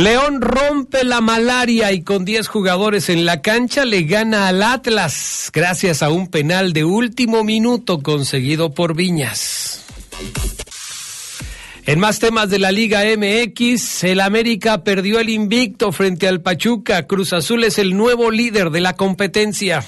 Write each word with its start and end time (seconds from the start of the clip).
León 0.00 0.40
rompe 0.40 1.04
la 1.04 1.20
malaria 1.20 1.92
y 1.92 2.02
con 2.02 2.24
10 2.24 2.48
jugadores 2.48 3.10
en 3.10 3.26
la 3.26 3.42
cancha 3.42 3.84
le 3.84 4.04
gana 4.04 4.48
al 4.48 4.62
Atlas 4.62 5.50
gracias 5.52 6.02
a 6.02 6.08
un 6.08 6.28
penal 6.28 6.72
de 6.72 6.84
último 6.84 7.44
minuto 7.44 8.00
conseguido 8.00 8.72
por 8.72 8.96
Viñas. 8.96 9.84
En 11.84 11.98
más 11.98 12.18
temas 12.18 12.48
de 12.48 12.58
la 12.58 12.72
Liga 12.72 13.02
MX, 13.04 14.04
el 14.04 14.20
América 14.20 14.84
perdió 14.84 15.20
el 15.20 15.28
invicto 15.28 15.92
frente 15.92 16.26
al 16.26 16.40
Pachuca. 16.40 17.06
Cruz 17.06 17.34
Azul 17.34 17.64
es 17.64 17.78
el 17.78 17.94
nuevo 17.94 18.30
líder 18.30 18.70
de 18.70 18.80
la 18.80 18.96
competencia. 18.96 19.84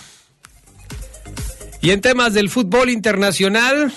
Y 1.80 1.90
en 1.90 2.02
temas 2.02 2.34
del 2.34 2.50
fútbol 2.50 2.90
internacional, 2.90 3.90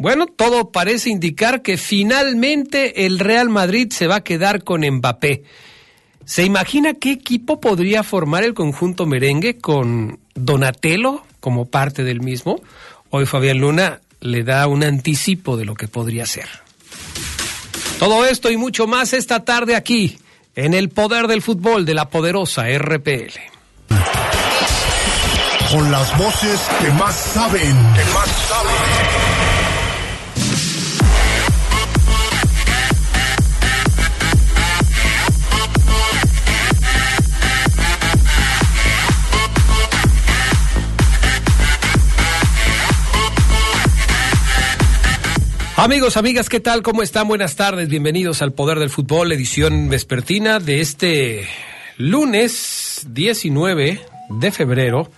bueno, 0.00 0.24
todo 0.26 0.72
parece 0.72 1.10
indicar 1.10 1.60
que 1.60 1.76
finalmente 1.76 3.04
el 3.04 3.18
Real 3.18 3.50
Madrid 3.50 3.92
se 3.92 4.06
va 4.06 4.16
a 4.16 4.24
quedar 4.24 4.64
con 4.64 4.80
Mbappé. 4.80 5.44
¿Se 6.24 6.42
imagina 6.42 6.94
qué 6.94 7.12
equipo 7.12 7.60
podría 7.60 8.02
formar 8.02 8.42
el 8.42 8.54
conjunto 8.54 9.04
merengue 9.04 9.58
con 9.58 10.18
Donatello 10.34 11.22
como 11.40 11.66
parte 11.66 12.02
del 12.02 12.22
mismo? 12.22 12.62
Hoy 13.10 13.26
Fabián 13.26 13.58
Luna 13.58 14.00
le 14.20 14.42
da 14.42 14.66
un 14.68 14.84
anticipo 14.84 15.58
de 15.58 15.66
lo 15.66 15.74
que 15.74 15.86
podría 15.86 16.24
ser. 16.24 16.48
Todo 17.98 18.24
esto 18.24 18.50
y 18.50 18.56
mucho 18.56 18.86
más 18.86 19.12
esta 19.12 19.44
tarde 19.44 19.76
aquí, 19.76 20.18
en 20.54 20.72
el 20.72 20.88
poder 20.88 21.26
del 21.26 21.42
fútbol 21.42 21.84
de 21.84 21.92
la 21.92 22.08
poderosa 22.08 22.64
RPL. 22.70 23.34
Con 25.70 25.92
las 25.92 26.16
voces 26.16 26.58
que 26.80 26.90
más 26.92 27.14
saben. 27.14 27.76
Que 27.94 28.04
más 28.14 28.28
saben. 28.48 29.49
Amigos, 45.82 46.18
amigas, 46.18 46.50
¿qué 46.50 46.60
tal? 46.60 46.82
¿Cómo 46.82 47.02
están? 47.02 47.26
Buenas 47.26 47.56
tardes. 47.56 47.88
Bienvenidos 47.88 48.42
al 48.42 48.52
Poder 48.52 48.78
del 48.78 48.90
Fútbol, 48.90 49.32
edición 49.32 49.88
vespertina 49.88 50.60
de 50.60 50.82
este 50.82 51.48
lunes 51.96 53.06
19 53.08 53.98
de 54.28 54.52
febrero 54.52 55.10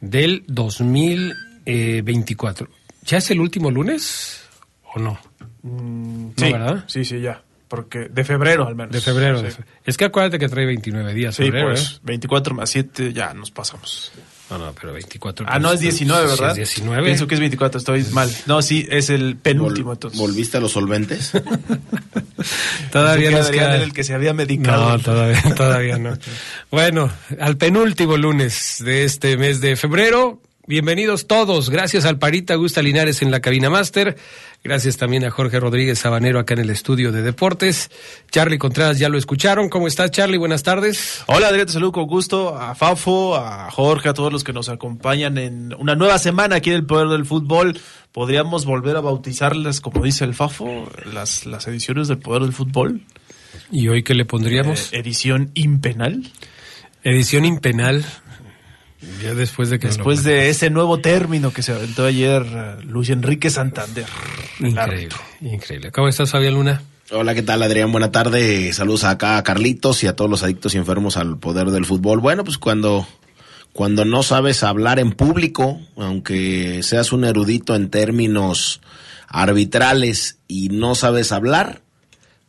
del 0.00 0.44
2024. 0.46 2.68
¿Ya 3.02 3.18
es 3.18 3.28
el 3.32 3.40
último 3.40 3.72
lunes 3.72 4.48
o 4.94 5.00
no? 5.00 5.18
Mm, 5.62 6.28
sí, 6.36 6.52
¿verdad? 6.52 6.84
Sí, 6.86 7.04
sí, 7.04 7.20
ya. 7.20 7.42
Porque 7.66 8.06
de 8.08 8.22
febrero 8.22 8.68
al 8.68 8.76
menos. 8.76 8.92
De 8.92 9.00
febrero. 9.00 9.42
Es 9.84 9.96
que 9.96 10.04
acuérdate 10.04 10.38
que 10.38 10.48
trae 10.48 10.64
29 10.64 11.12
días. 11.12 11.34
Sí, 11.34 11.50
pues 11.50 12.00
24 12.04 12.52
¿eh? 12.52 12.56
más 12.56 12.70
7 12.70 13.12
ya 13.12 13.34
nos 13.34 13.50
pasamos. 13.50 14.12
No, 14.50 14.58
no, 14.58 14.74
pero 14.78 14.92
24. 14.92 15.46
Ah, 15.48 15.58
no, 15.58 15.72
es 15.72 15.80
19, 15.80 16.26
¿verdad? 16.26 16.50
es 16.50 16.56
19. 16.56 17.02
Pienso 17.02 17.26
que 17.26 17.34
es 17.34 17.40
24, 17.40 17.78
estoy 17.78 18.04
mal. 18.12 18.30
No, 18.46 18.60
sí, 18.60 18.86
es 18.90 19.08
el 19.08 19.36
penúltimo 19.36 19.92
entonces. 19.92 20.20
¿Volviste 20.20 20.58
a 20.58 20.60
los 20.60 20.72
solventes? 20.72 21.32
todavía 22.92 23.30
no 23.30 23.50
queda... 23.50 23.76
el 23.76 23.92
que 23.92 24.04
se 24.04 24.12
había 24.12 24.34
medicado. 24.34 24.90
No, 24.90 24.98
todavía, 24.98 25.42
todavía 25.54 25.98
no. 25.98 26.16
Bueno, 26.70 27.10
al 27.40 27.56
penúltimo 27.56 28.16
lunes 28.16 28.82
de 28.84 29.04
este 29.04 29.36
mes 29.38 29.60
de 29.60 29.76
febrero, 29.76 30.40
Bienvenidos 30.66 31.26
todos. 31.26 31.68
Gracias 31.68 32.06
al 32.06 32.18
Parita 32.18 32.54
Gusta 32.54 32.80
Linares 32.80 33.20
en 33.20 33.30
la 33.30 33.40
cabina 33.40 33.68
máster. 33.68 34.16
Gracias 34.62 34.96
también 34.96 35.22
a 35.26 35.30
Jorge 35.30 35.60
Rodríguez 35.60 35.98
Sabanero 35.98 36.38
acá 36.38 36.54
en 36.54 36.60
el 36.60 36.70
estudio 36.70 37.12
de 37.12 37.20
deportes. 37.20 37.90
Charlie 38.30 38.56
Contreras 38.56 38.98
ya 38.98 39.10
lo 39.10 39.18
escucharon. 39.18 39.68
¿Cómo 39.68 39.88
estás, 39.88 40.10
Charlie? 40.10 40.38
Buenas 40.38 40.62
tardes. 40.62 41.22
Hola, 41.26 41.48
Adrián, 41.48 41.66
te 41.66 41.74
saludo 41.74 41.92
con 41.92 42.06
gusto. 42.06 42.56
A 42.56 42.74
Fafo, 42.74 43.36
a 43.36 43.70
Jorge, 43.70 44.08
a 44.08 44.14
todos 44.14 44.32
los 44.32 44.42
que 44.42 44.54
nos 44.54 44.70
acompañan 44.70 45.36
en 45.36 45.74
una 45.78 45.96
nueva 45.96 46.18
semana 46.18 46.56
aquí 46.56 46.70
en 46.70 46.76
el 46.76 46.86
Poder 46.86 47.08
del 47.08 47.26
Fútbol. 47.26 47.78
Podríamos 48.10 48.64
volver 48.64 48.96
a 48.96 49.00
bautizarlas, 49.02 49.82
como 49.82 50.02
dice 50.02 50.24
el 50.24 50.32
Fafo, 50.32 50.88
las, 51.12 51.44
las 51.44 51.68
ediciones 51.68 52.08
del 52.08 52.20
Poder 52.20 52.40
del 52.40 52.54
Fútbol. 52.54 53.02
¿Y 53.70 53.88
hoy 53.88 54.02
qué 54.02 54.14
le 54.14 54.24
pondríamos? 54.24 54.94
Eh, 54.94 55.00
edición 55.00 55.50
impenal. 55.52 56.22
Edición 57.02 57.44
impenal. 57.44 58.02
Ya 59.22 59.34
después 59.34 59.70
de 59.70 59.78
que 59.78 59.88
después 59.88 60.24
de 60.24 60.48
ese 60.48 60.70
nuevo 60.70 60.98
término 60.98 61.52
que 61.52 61.62
se 61.62 61.72
aventó 61.72 62.04
ayer 62.04 62.42
uh, 62.42 62.82
Luis 62.82 63.10
Enrique 63.10 63.50
Santander. 63.50 64.06
Increíble, 64.60 65.16
increíble. 65.40 65.90
¿Cómo 65.92 66.08
estás, 66.08 66.30
Fabián 66.30 66.54
Luna? 66.54 66.82
Hola, 67.10 67.34
¿qué 67.34 67.42
tal, 67.42 67.62
Adrián? 67.62 67.92
Buena 67.92 68.10
tarde. 68.10 68.72
Saludos 68.72 69.04
acá 69.04 69.36
a 69.36 69.42
Carlitos 69.42 70.02
y 70.02 70.06
a 70.06 70.16
todos 70.16 70.30
los 70.30 70.42
adictos 70.42 70.74
y 70.74 70.78
enfermos 70.78 71.16
al 71.16 71.38
poder 71.38 71.70
del 71.70 71.84
fútbol. 71.84 72.20
Bueno, 72.20 72.44
pues 72.44 72.58
cuando 72.58 73.06
cuando 73.74 74.04
no 74.04 74.22
sabes 74.22 74.62
hablar 74.62 75.00
en 75.00 75.12
público, 75.12 75.80
aunque 75.96 76.82
seas 76.84 77.12
un 77.12 77.24
erudito 77.24 77.74
en 77.74 77.90
términos 77.90 78.80
arbitrales 79.26 80.38
y 80.46 80.68
no 80.68 80.94
sabes 80.94 81.32
hablar, 81.32 81.82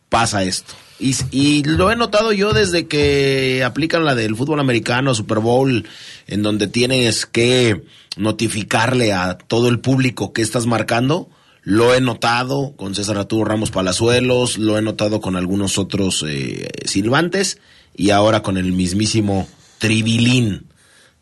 pasa 0.10 0.44
esto. 0.44 0.76
Y, 0.98 1.64
lo 1.64 1.92
he 1.92 1.98
notado 1.98 2.32
yo 2.32 2.54
desde 2.54 2.88
que 2.88 3.64
aplican 3.66 4.06
la 4.06 4.16
del 4.16 4.36
fútbol 4.36 4.62
americano, 4.62 5.14
Super 5.14 5.40
Bowl, 5.40 5.86
en 6.28 6.42
donde 6.42 6.68
tienes 6.68 7.26
que 7.26 7.84
notificarle 8.16 9.12
a 9.12 9.38
todo 9.38 9.68
el 9.68 9.80
público 9.80 10.32
que 10.32 10.42
estás 10.42 10.66
marcando. 10.66 11.30
Lo 11.64 11.94
he 11.94 12.00
notado 12.00 12.76
con 12.78 12.96
César 12.96 13.18
Arturo 13.18 13.44
Ramos 13.44 13.72
Palazuelos, 13.72 14.58
lo 14.58 14.78
he 14.78 14.82
notado 14.82 15.20
con 15.20 15.36
algunos 15.36 15.78
otros 15.78 16.24
eh, 16.26 16.70
silbantes 16.86 17.60
y 17.96 18.12
ahora 18.12 18.42
con 18.42 18.58
el 18.58 18.72
mismísimo 18.72 19.48
Tribilín 19.80 20.68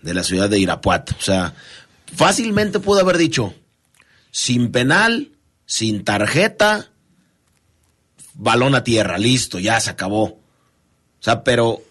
de 0.01 0.13
la 0.13 0.23
ciudad 0.23 0.50
de 0.50 0.59
Irapuato. 0.59 1.16
O 1.17 1.22
sea, 1.22 1.55
fácilmente 2.16 2.79
pudo 2.79 3.00
haber 3.00 3.17
dicho, 3.17 3.55
sin 4.29 4.72
penal, 4.72 5.31
sin 5.66 6.03
tarjeta, 6.03 6.91
balón 8.34 8.76
a 8.76 8.84
tierra, 8.84 9.18
listo, 9.18 9.60
ya 9.60 9.80
se 9.80 9.90
acabó. 9.90 10.24
O 10.24 10.40
sea, 11.20 11.44
pero 11.44 11.82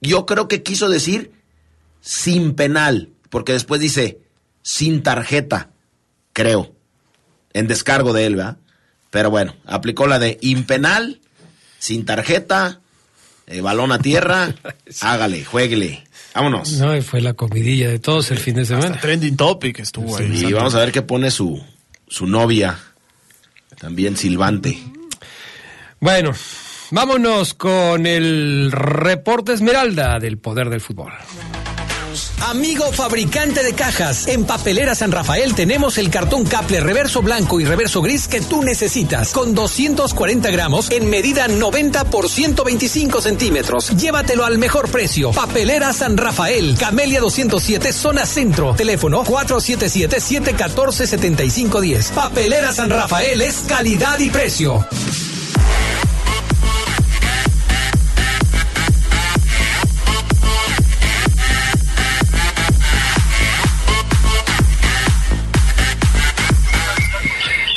yo 0.00 0.26
creo 0.26 0.48
que 0.48 0.62
quiso 0.62 0.88
decir 0.88 1.32
sin 2.00 2.54
penal, 2.54 3.10
porque 3.30 3.52
después 3.52 3.80
dice 3.80 4.20
sin 4.62 5.02
tarjeta, 5.02 5.70
creo, 6.32 6.74
en 7.52 7.66
descargo 7.66 8.12
de 8.12 8.26
él, 8.26 8.36
¿verdad? 8.36 8.56
Pero 9.10 9.30
bueno, 9.30 9.54
aplicó 9.64 10.06
la 10.06 10.18
de 10.18 10.38
impenal, 10.42 11.20
sin 11.78 12.04
tarjeta, 12.04 12.80
eh, 13.46 13.60
balón 13.60 13.92
a 13.92 13.98
tierra, 13.98 14.54
hágale, 15.00 15.44
jueguele. 15.44 16.04
Vámonos. 16.34 16.72
No, 16.72 17.00
fue 17.02 17.20
la 17.20 17.34
comidilla 17.34 17.88
de 17.88 18.00
todos 18.00 18.30
el 18.32 18.38
fin 18.38 18.56
de 18.56 18.64
semana. 18.64 18.98
trending 19.00 19.36
topic 19.36 19.78
estuvo 19.78 20.16
ahí. 20.16 20.46
Y 20.46 20.52
vamos 20.52 20.74
a 20.74 20.80
ver 20.80 20.90
qué 20.90 21.02
pone 21.02 21.30
su, 21.30 21.62
su 22.08 22.26
novia, 22.26 22.78
también 23.78 24.16
silbante. 24.16 24.82
Bueno, 26.04 26.32
vámonos 26.90 27.54
con 27.54 28.06
el 28.06 28.70
reporte 28.70 29.54
Esmeralda 29.54 30.18
del 30.18 30.36
poder 30.36 30.68
del 30.68 30.82
fútbol. 30.82 31.14
Amigo 32.42 32.92
fabricante 32.92 33.62
de 33.62 33.72
cajas, 33.72 34.28
en 34.28 34.44
Papelera 34.44 34.94
San 34.94 35.12
Rafael 35.12 35.54
tenemos 35.54 35.96
el 35.96 36.10
cartón 36.10 36.44
Caple 36.44 36.80
reverso 36.80 37.22
blanco 37.22 37.58
y 37.58 37.64
reverso 37.64 38.02
gris 38.02 38.28
que 38.28 38.42
tú 38.42 38.62
necesitas, 38.62 39.32
con 39.32 39.54
240 39.54 40.50
gramos 40.50 40.90
en 40.90 41.08
medida 41.08 41.48
90 41.48 42.04
por 42.10 42.28
125 42.28 43.22
centímetros. 43.22 43.96
Llévatelo 43.96 44.44
al 44.44 44.58
mejor 44.58 44.90
precio. 44.90 45.30
Papelera 45.30 45.94
San 45.94 46.18
Rafael, 46.18 46.76
Camelia 46.78 47.22
207, 47.22 47.94
zona 47.94 48.26
centro. 48.26 48.74
Teléfono 48.74 49.24
477-714-7510. 49.24 52.10
Papelera 52.10 52.74
San 52.74 52.90
Rafael 52.90 53.40
es 53.40 53.64
calidad 53.66 54.18
y 54.18 54.28
precio. 54.28 54.86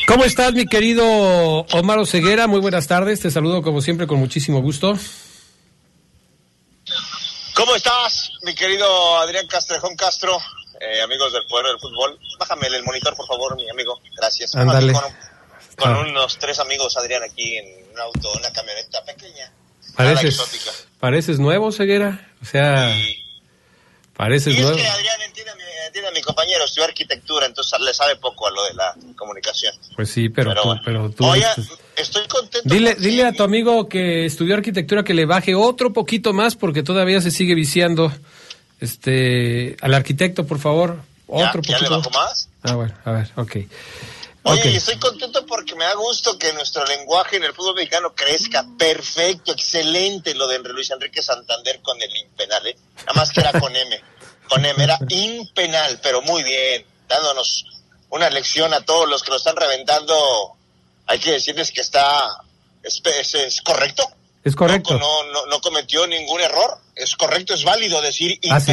¿Cómo 0.08 0.24
estás, 0.24 0.54
mi 0.54 0.66
querido 0.66 1.04
Omar 1.06 2.08
Ceguera? 2.08 2.48
Muy 2.48 2.62
buenas 2.62 2.88
tardes. 2.88 3.20
Te 3.20 3.30
saludo 3.30 3.62
como 3.62 3.82
siempre 3.82 4.08
con 4.08 4.20
muchísimo 4.20 4.62
gusto. 4.62 4.98
¿Cómo 7.54 7.76
estás, 7.76 8.32
mi 8.44 8.56
querido 8.56 9.18
Adrián 9.18 9.46
Castrejón 9.48 9.98
Castro? 9.98 10.38
Eh, 10.80 11.02
amigos 11.02 11.34
del 11.34 11.44
Poder 11.48 11.66
del 11.66 11.80
Fútbol. 11.80 12.18
Bájame 12.40 12.68
el 12.68 12.84
monitor, 12.86 13.18
por 13.18 13.28
favor, 13.28 13.58
mi 13.58 13.70
amigo. 13.70 14.00
Gracias. 14.16 14.56
Ándale. 14.56 14.94
Con, 14.94 15.04
con 15.76 15.96
unos 15.98 16.38
tres 16.40 16.58
amigos, 16.60 16.96
Adrián, 16.96 17.24
aquí 17.24 17.58
en 17.58 17.92
un 17.92 18.00
auto, 18.00 18.32
una 18.32 18.50
camioneta 18.54 19.04
pequeña. 19.04 19.52
Pareces, 19.94 20.88
pareces 21.02 21.38
nuevo, 21.38 21.70
Ceguera. 21.74 22.32
O 22.42 22.46
sea, 22.46 22.96
Y, 22.96 23.27
pareces 24.18 24.54
y 24.54 24.58
es 24.58 24.66
que 24.66 24.88
Adrián 24.88 25.22
entiende 25.22 25.52
a, 25.52 25.56
mi, 25.56 25.62
entiende 25.86 26.10
a 26.10 26.12
mi 26.12 26.22
compañero, 26.22 26.66
estudió 26.66 26.86
arquitectura, 26.86 27.46
entonces 27.46 27.80
le 27.80 27.94
sabe 27.94 28.16
poco 28.18 28.48
a 28.48 28.52
lo 28.52 28.64
de 28.66 28.74
la 28.74 28.94
comunicación. 29.16 29.74
Pues 29.96 30.10
sí, 30.10 30.30
pero, 30.30 30.54
tú, 30.54 30.62
bueno. 30.66 30.82
pero 30.84 31.10
tú. 31.12 31.26
Oye, 31.26 31.46
este- 31.56 31.74
estoy 32.02 32.28
contento. 32.28 32.68
Dile, 32.68 32.96
dile 32.96 33.26
a 33.26 33.32
tu 33.32 33.44
amigo 33.44 33.88
que 33.88 34.26
estudió 34.26 34.56
arquitectura 34.56 35.04
que 35.04 35.14
le 35.14 35.26
baje 35.26 35.56
otro 35.56 35.94
poquito 35.94 36.34
más 36.34 36.56
porque 36.56 36.84
todavía 36.84 37.22
se 37.22 37.32
sigue 37.32 37.56
viciando. 37.56 38.12
Este, 38.80 39.76
al 39.82 39.94
arquitecto, 39.94 40.46
por 40.46 40.60
favor, 40.60 40.98
¿Ya, 41.28 41.50
otro 41.50 41.62
¿Ya 41.64 41.80
le 41.80 41.88
poquito. 41.88 41.98
bajo 41.98 42.10
más? 42.12 42.50
Ah, 42.64 42.76
bueno, 42.76 42.94
a 43.06 43.12
ver, 43.12 43.32
ok. 43.36 43.56
Oye, 44.52 44.72
y 44.72 44.76
estoy 44.78 44.98
contento 44.98 45.46
porque 45.46 45.76
me 45.76 45.86
da 45.86 45.94
gusto 45.96 46.38
que 46.38 46.54
nuestro 46.54 46.86
lenguaje 46.86 47.38
en 47.38 47.44
el 47.44 47.54
fútbol 47.54 47.76
mexicano 47.76 48.14
crezca. 48.16 48.66
Perfecto, 48.78 49.52
excelente 49.52 50.34
lo 50.36 50.48
de 50.48 50.60
Luis 50.60 50.90
Enrique 50.92 51.22
Santander 51.22 51.82
con 51.82 52.02
el 52.02 52.16
impenal, 52.16 52.66
¿eh? 52.68 52.76
Nada 53.00 53.14
más 53.14 53.32
que 53.32 53.42
era 53.42 53.52
con 53.60 53.76
M. 53.76 54.02
Con 54.50 54.66
M 54.66 54.84
era 54.84 54.98
impenal, 55.10 56.00
pero 56.02 56.22
muy 56.22 56.44
bien, 56.44 56.86
dándonos 57.08 57.66
una 58.10 58.30
lección 58.30 58.74
a 58.74 58.82
todos 58.86 59.08
los 59.10 59.22
que 59.24 59.32
lo 59.32 59.38
están 59.38 59.56
reventando. 59.56 60.54
Hay 61.08 61.20
que 61.20 61.32
decirles 61.34 61.72
que 61.72 61.82
está, 61.82 62.26
es, 62.84 63.02
es- 63.20 63.34
es 63.36 63.62
correcto. 63.62 64.10
Es 64.44 64.56
correcto. 64.56 64.98
No, 64.98 65.24
no, 65.26 65.46
no, 65.48 65.60
cometió 65.60 66.08
ningún 66.08 66.40
error. 66.40 66.78
Es 66.96 67.16
correcto, 67.16 67.54
es 67.54 67.64
válido 67.66 68.02
decir 68.02 68.40
Ah, 68.50 68.60
sí. 68.60 68.66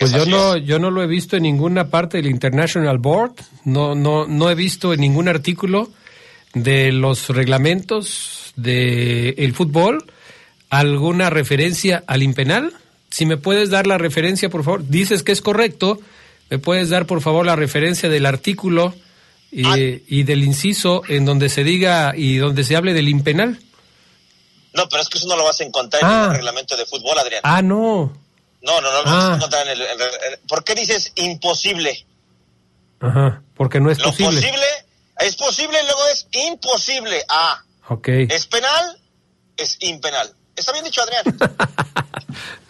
Pues 0.00 0.12
Es 0.12 0.18
yo 0.18 0.26
no, 0.26 0.56
yo 0.56 0.78
no 0.78 0.90
lo 0.90 1.02
he 1.02 1.06
visto 1.06 1.36
en 1.36 1.42
ninguna 1.42 1.88
parte 1.88 2.16
del 2.16 2.26
International 2.26 2.98
Board, 2.98 3.32
no, 3.64 3.94
no, 3.94 4.26
no 4.26 4.50
he 4.50 4.54
visto 4.54 4.92
en 4.94 5.00
ningún 5.00 5.28
artículo 5.28 5.90
de 6.54 6.90
los 6.90 7.28
reglamentos 7.28 8.52
del 8.56 9.34
el 9.36 9.54
fútbol 9.54 10.04
alguna 10.70 11.30
referencia 11.30 12.02
al 12.06 12.22
impenal. 12.22 12.72
Si 13.10 13.26
me 13.26 13.36
puedes 13.36 13.70
dar 13.70 13.86
la 13.86 13.98
referencia, 13.98 14.48
por 14.48 14.64
favor, 14.64 14.86
dices 14.88 15.22
que 15.22 15.32
es 15.32 15.42
correcto, 15.42 16.00
me 16.48 16.58
puedes 16.58 16.88
dar 16.90 17.06
por 17.06 17.20
favor 17.20 17.44
la 17.44 17.56
referencia 17.56 18.08
del 18.08 18.24
artículo 18.26 18.94
y, 19.52 19.64
Ah. 19.66 19.76
y 19.78 20.22
del 20.22 20.44
inciso 20.44 21.02
en 21.08 21.24
donde 21.24 21.48
se 21.48 21.62
diga 21.64 22.14
y 22.16 22.36
donde 22.36 22.64
se 22.64 22.76
hable 22.76 22.94
del 22.94 23.08
impenal. 23.08 23.58
No, 24.72 24.88
pero 24.88 25.02
es 25.02 25.08
que 25.08 25.18
eso 25.18 25.26
no 25.26 25.36
lo 25.36 25.44
vas 25.44 25.60
a 25.60 25.64
encontrar 25.64 26.02
en 26.02 26.08
Ah. 26.08 26.24
el 26.30 26.36
reglamento 26.36 26.76
de 26.76 26.86
fútbol, 26.86 27.18
Adrián. 27.18 27.40
Ah, 27.44 27.60
no. 27.62 28.12
No, 28.62 28.80
no, 28.80 28.92
no 28.92 29.02
lo 29.02 29.08
Ah. 29.08 29.14
vas 29.14 29.30
a 29.30 29.34
encontrar 29.36 29.66
en 29.66 29.72
el, 29.72 29.80
en 29.82 30.00
el- 30.00 30.08
en- 30.32 30.46
¿Por 30.48 30.64
qué 30.64 30.74
dices 30.74 31.12
imposible? 31.16 32.06
Ajá, 33.00 33.42
porque 33.54 33.80
no 33.80 33.90
es 33.90 33.98
Lo 33.98 34.06
posible. 34.06 34.40
posible 34.40 34.64
es 35.20 35.36
posible, 35.36 35.82
luego 35.84 36.00
es 36.12 36.26
imposible. 36.32 37.24
Ah, 37.28 37.62
Ok. 37.88 38.08
es 38.08 38.46
penal, 38.46 38.98
es 39.56 39.76
impenal. 39.80 40.32
Está 40.56 40.72
bien 40.72 40.84
dicho, 40.84 41.02
Adrián. 41.02 41.24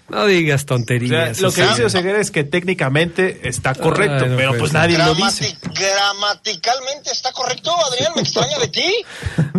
No 0.08 0.26
digas 0.26 0.62
O 0.62 0.66
sea, 0.66 0.66
tonterías. 0.76 1.40
lo 1.40 1.52
que 1.52 1.62
dice 1.62 1.84
Oseguera 1.84 2.20
es 2.20 2.32
que 2.32 2.42
técnicamente 2.42 3.48
está 3.48 3.76
correcto, 3.76 4.25
Ay, 4.25 4.31
no 4.31 4.37
pero 4.37 4.58
pues 4.58 4.72
nadie 4.72 4.98
lo 4.98 5.14
dice. 5.14 5.56
gramaticalmente 5.72 7.12
está 7.12 7.31
correcto, 7.32 7.72
Adrián. 7.87 8.12
Me 8.16 8.22
extraña 8.22 8.58
de 8.58 8.66
ti. 8.69 8.92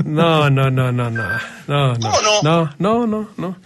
No, 0.04 0.50
no, 0.50 0.70
no, 0.70 0.92
no, 0.92 1.10
no. 1.10 1.24
No, 1.68 1.94
no. 1.94 2.00
¿Cómo 2.02 2.22
no? 2.22 2.42
No, 2.44 2.70
no, 2.80 3.08
no, 3.08 3.30
no. 3.38 3.58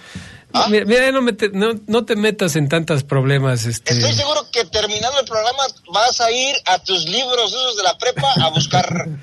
¿Ah? 0.55 0.67
Mira, 0.69 0.85
mira, 0.85 1.11
no, 1.11 1.21
me 1.21 1.33
te, 1.33 1.49
no, 1.49 1.73
no 1.85 2.05
te 2.05 2.15
metas 2.15 2.55
en 2.55 2.69
tantos 2.69 3.03
problemas. 3.03 3.65
Este. 3.65 3.93
Estoy 3.93 4.13
seguro 4.13 4.41
que 4.51 4.63
terminando 4.65 5.19
el 5.19 5.25
programa 5.25 5.63
vas 5.91 6.21
a 6.21 6.31
ir 6.31 6.55
a 6.65 6.79
tus 6.79 7.05
libros 7.05 7.51
esos 7.51 7.75
de 7.75 7.83
la 7.83 7.97
prepa 7.97 8.27
a 8.41 8.49
buscar. 8.49 9.09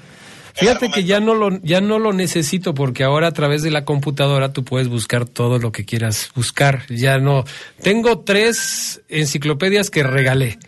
Fíjate 0.55 0.91
que 0.91 1.05
ya 1.05 1.19
no 1.19 1.35
lo 1.35 1.59
ya 1.63 1.81
no 1.81 1.99
lo 1.99 2.13
necesito 2.13 2.75
porque 2.75 3.05
ahora 3.05 3.29
a 3.29 3.33
través 3.33 3.63
de 3.63 3.71
la 3.71 3.87
computadora 3.87 4.53
tú 4.53 4.65
puedes 4.65 4.89
buscar 4.89 5.25
todo 5.25 5.59
lo 5.59 5.73
que 5.73 5.87
quieras 5.87 6.31
buscar. 6.35 6.85
Ya 6.91 7.17
no 7.17 7.45
tengo 7.81 8.21
tres 8.21 9.01
enciclopedias 9.09 9.89
que 9.89 10.03
regalé 10.03 10.59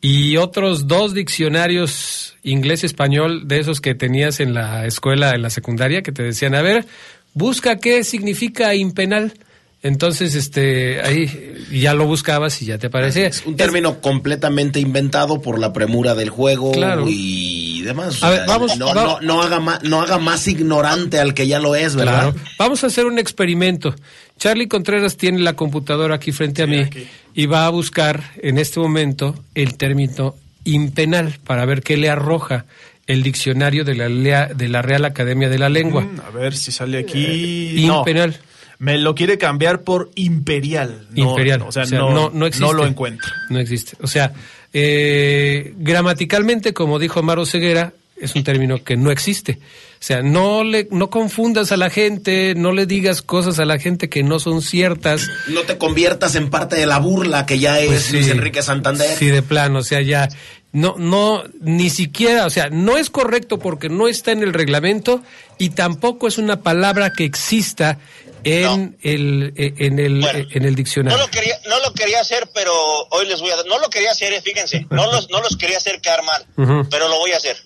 y 0.00 0.36
otros 0.36 0.86
dos 0.86 1.14
diccionarios 1.14 2.36
inglés 2.44 2.84
español 2.84 3.48
de 3.48 3.58
esos 3.58 3.80
que 3.80 3.96
tenías 3.96 4.38
en 4.38 4.54
la 4.54 4.86
escuela 4.86 5.34
en 5.34 5.42
la 5.42 5.50
secundaria 5.50 6.02
que 6.02 6.12
te 6.12 6.22
decían 6.22 6.54
a 6.54 6.62
ver 6.62 6.86
busca 7.34 7.78
qué 7.78 8.04
significa 8.04 8.74
impenal. 8.74 9.32
Entonces 9.82 10.34
este 10.34 11.00
ahí 11.02 11.54
ya 11.72 11.94
lo 11.94 12.04
buscabas 12.06 12.60
y 12.62 12.66
ya 12.66 12.78
te 12.78 12.88
aparecía. 12.88 13.28
Es 13.28 13.46
un 13.46 13.56
término 13.56 14.00
completamente 14.00 14.80
inventado 14.80 15.40
por 15.40 15.58
la 15.58 15.72
premura 15.72 16.14
del 16.16 16.30
juego 16.30 16.72
Claro. 16.72 17.04
y 17.08 17.82
demás. 17.82 18.20
A 18.24 18.30
ver, 18.30 18.42
vamos- 18.46 18.76
no, 18.76 18.86
va- 18.86 18.94
no, 18.94 19.20
no 19.20 19.40
haga 19.42 19.60
más, 19.60 19.82
no 19.84 20.00
haga 20.00 20.18
más 20.18 20.48
ignorante 20.48 21.20
al 21.20 21.32
que 21.32 21.46
ya 21.46 21.60
lo 21.60 21.76
es, 21.76 21.94
¿verdad? 21.94 22.32
Claro. 22.32 22.34
Vamos 22.58 22.82
a 22.82 22.88
hacer 22.88 23.06
un 23.06 23.20
experimento. 23.20 23.94
Charlie 24.36 24.66
Contreras 24.66 25.16
tiene 25.16 25.38
la 25.40 25.54
computadora 25.54 26.16
aquí 26.16 26.32
frente 26.32 26.62
a 26.62 26.66
mí 26.66 26.78
aquí. 26.80 27.06
y 27.34 27.46
va 27.46 27.66
a 27.66 27.70
buscar 27.70 28.32
en 28.42 28.58
este 28.58 28.80
momento 28.80 29.36
el 29.54 29.74
término 29.76 30.34
impenal 30.64 31.38
para 31.46 31.64
ver 31.66 31.82
qué 31.82 31.96
le 31.96 32.10
arroja 32.10 32.64
el 33.06 33.22
diccionario 33.22 33.84
de 33.84 33.94
la, 33.94 34.08
lea- 34.08 34.48
de 34.54 34.68
la 34.68 34.82
Real 34.82 35.04
Academia 35.04 35.48
de 35.48 35.58
la 35.58 35.68
Lengua. 35.68 36.02
Mm, 36.02 36.20
A 36.26 36.30
ver 36.30 36.54
si 36.56 36.72
sale 36.72 36.98
aquí. 36.98 37.84
No. 37.86 38.04
Me 38.78 38.96
lo 38.98 39.14
quiere 39.14 39.38
cambiar 39.38 39.82
por 39.82 40.10
imperial. 40.14 41.08
No, 41.10 41.30
Imperial. 41.30 41.62
O 41.62 41.72
sea, 41.72 41.84
no, 41.86 42.30
no, 42.30 42.46
existe. 42.46 42.72
lo 42.72 42.86
encuentro. 42.86 43.28
No 43.50 43.58
existe. 43.58 43.96
O 44.00 44.06
sea, 44.06 44.32
eh, 44.72 45.74
gramaticalmente, 45.76 46.72
como 46.72 46.98
dijo 46.98 47.18
Amaro 47.18 47.44
Ceguera, 47.44 47.92
es 48.20 48.34
un 48.34 48.44
término 48.44 48.82
que 48.82 48.96
no 48.96 49.10
existe. 49.10 49.58
O 50.00 50.04
sea, 50.04 50.22
no 50.22 50.62
le, 50.62 50.86
no 50.90 51.10
confundas 51.10 51.72
a 51.72 51.76
la 51.76 51.90
gente, 51.90 52.54
no 52.56 52.72
le 52.72 52.86
digas 52.86 53.22
cosas 53.22 53.58
a 53.58 53.64
la 53.64 53.78
gente 53.78 54.08
que 54.08 54.22
no 54.22 54.38
son 54.38 54.62
ciertas. 54.62 55.28
No 55.48 55.62
te 55.62 55.76
conviertas 55.76 56.34
en 56.36 56.50
parte 56.50 56.76
de 56.76 56.86
la 56.86 56.98
burla 56.98 57.46
que 57.46 57.58
ya 57.58 57.80
es 57.80 57.88
Pues 57.88 58.02
sí. 58.02 58.12
Luis 58.14 58.28
Enrique 58.28 58.62
Santander. 58.62 59.08
Sí, 59.16 59.26
de 59.26 59.42
plano, 59.42 59.80
o 59.80 59.82
sea, 59.82 60.00
ya 60.00 60.28
no, 60.72 60.94
no, 60.98 61.42
ni 61.60 61.90
siquiera, 61.90 62.46
o 62.46 62.50
sea, 62.50 62.68
no 62.70 62.96
es 62.96 63.10
correcto 63.10 63.58
porque 63.58 63.88
no 63.88 64.06
está 64.08 64.32
en 64.32 64.42
el 64.42 64.52
reglamento 64.52 65.22
y 65.58 65.70
tampoco 65.70 66.28
es 66.28 66.38
una 66.38 66.60
palabra 66.62 67.12
que 67.12 67.24
exista 67.24 67.98
en 68.44 68.62
No. 68.92 68.94
el, 69.02 69.52
eh, 69.56 69.74
en 69.78 69.98
el, 69.98 70.20
Bueno, 70.20 70.38
eh, 70.38 70.46
en 70.52 70.64
el 70.64 70.70
No 70.72 70.76
diccionario. 70.76 71.18
lo 71.18 71.28
quería, 71.28 71.56
no 71.68 71.80
lo 71.80 71.92
quería 71.92 72.20
hacer, 72.20 72.48
pero 72.54 72.72
hoy 73.10 73.26
les 73.26 73.40
voy 73.40 73.50
a 73.50 73.56
dar. 73.56 73.66
No 73.66 73.78
lo 73.80 73.90
quería 73.90 74.12
hacer, 74.12 74.32
eh, 74.32 74.40
fíjense. 74.40 74.86
No 74.90 75.10
los, 75.10 75.28
no 75.30 75.40
los 75.40 75.56
quería 75.56 75.78
hacer 75.78 76.00
quedar 76.00 76.22
mal, 76.22 76.46
pero 76.90 77.08
lo 77.08 77.18
voy 77.18 77.32
a 77.32 77.36
hacer. 77.38 77.56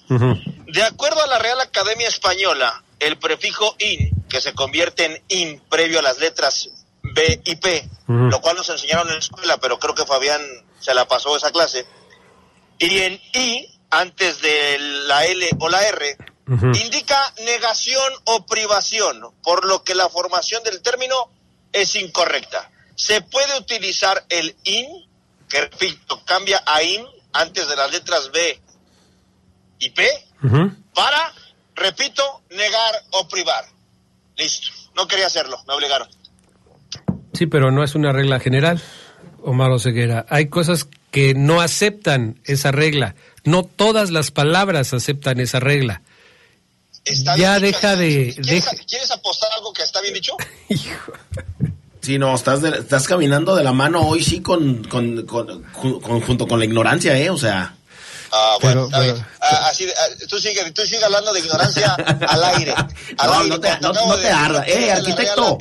De 0.68 0.82
acuerdo 0.82 1.22
a 1.22 1.26
la 1.26 1.38
Real 1.38 1.60
Academia 1.60 2.08
Española, 2.08 2.82
el 3.00 3.18
prefijo 3.18 3.76
in, 3.80 4.10
que 4.30 4.40
se 4.40 4.54
convierte 4.54 5.04
en 5.04 5.22
in 5.28 5.60
previo 5.68 5.98
a 5.98 6.02
las 6.02 6.18
letras 6.20 6.70
B 7.02 7.42
y 7.44 7.56
P, 7.56 7.86
lo 8.06 8.40
cual 8.40 8.56
nos 8.56 8.68
enseñaron 8.70 9.08
en 9.08 9.14
la 9.14 9.20
escuela, 9.20 9.58
pero 9.58 9.78
creo 9.78 9.94
que 9.94 10.06
Fabián 10.06 10.40
se 10.80 10.94
la 10.94 11.06
pasó 11.06 11.36
esa 11.36 11.50
clase. 11.50 11.84
Y 12.82 12.98
en 12.98 13.20
i, 13.32 13.68
antes 13.90 14.42
de 14.42 14.76
la 15.06 15.24
L 15.26 15.48
o 15.60 15.68
la 15.68 15.86
R, 15.86 16.16
indica 16.48 17.32
negación 17.44 18.12
o 18.24 18.44
privación, 18.44 19.22
por 19.44 19.64
lo 19.64 19.84
que 19.84 19.94
la 19.94 20.08
formación 20.08 20.64
del 20.64 20.82
término 20.82 21.30
es 21.72 21.94
incorrecta. 21.94 22.72
Se 22.96 23.20
puede 23.20 23.56
utilizar 23.56 24.24
el 24.28 24.56
in, 24.64 24.88
que 25.48 25.60
repito, 25.60 26.24
cambia 26.24 26.60
a 26.66 26.82
in 26.82 27.06
antes 27.32 27.68
de 27.68 27.76
las 27.76 27.92
letras 27.92 28.32
B 28.32 28.60
y 29.78 29.90
P, 29.90 30.04
para, 30.92 31.32
repito, 31.76 32.42
negar 32.50 32.94
o 33.12 33.28
privar. 33.28 33.64
Listo. 34.36 34.68
No 34.96 35.06
quería 35.06 35.28
hacerlo, 35.28 35.62
me 35.68 35.74
obligaron. 35.74 36.08
Sí, 37.32 37.46
pero 37.46 37.70
no 37.70 37.84
es 37.84 37.94
una 37.94 38.12
regla 38.12 38.40
general. 38.40 38.82
Omar 39.44 39.70
Oseguera. 39.70 40.26
Hay 40.28 40.46
cosas 40.48 40.86
que 41.10 41.34
no 41.34 41.60
aceptan 41.60 42.40
esa 42.44 42.72
regla. 42.72 43.14
No 43.44 43.64
todas 43.64 44.10
las 44.10 44.30
palabras 44.30 44.92
aceptan 44.94 45.40
esa 45.40 45.60
regla. 45.60 46.02
Está 47.04 47.36
Ya 47.36 47.58
deja 47.58 47.96
de- 47.96 48.32
¿Quieres, 48.34 48.46
deja- 48.64 48.76
¿Quieres 48.86 49.10
apostar 49.10 49.50
algo 49.56 49.72
que 49.72 49.82
está 49.82 50.00
bien 50.00 50.14
dicho? 50.14 50.36
Hijo. 50.68 51.12
Sí, 52.00 52.18
no, 52.18 52.34
estás, 52.34 52.62
de- 52.62 52.70
estás 52.78 53.06
caminando 53.06 53.54
de 53.56 53.62
la 53.64 53.72
mano 53.72 54.00
hoy 54.02 54.22
sí 54.24 54.40
con, 54.40 54.84
con, 54.84 55.24
con- 55.26 55.64
ju- 55.72 56.00
con- 56.00 56.20
junto 56.20 56.46
con 56.46 56.58
la 56.58 56.64
ignorancia, 56.64 57.16
¿eh? 57.18 57.30
O 57.30 57.38
sea, 57.38 57.74
Ah, 58.34 58.56
bueno, 58.62 58.88
Pero- 58.90 59.12
pero-. 59.12 59.26
Ah, 59.42 59.68
así, 59.70 59.84
de- 59.84 59.92
ah, 59.92 60.06
tú 60.26 60.38
sigue, 60.38 60.70
tú 60.72 60.80
sigue 60.86 61.04
hablando 61.04 61.34
de 61.34 61.40
ignorancia 61.40 61.92
al 61.94 62.42
aire. 62.44 62.72
Al 63.18 63.26
No, 63.30 63.34
aire, 63.40 63.48
no 63.50 63.60
te- 63.60 63.80
no- 63.82 63.92
te 64.16 64.30
arda. 64.30 64.64
Eh, 64.66 64.90
arquitecto. 64.90 65.58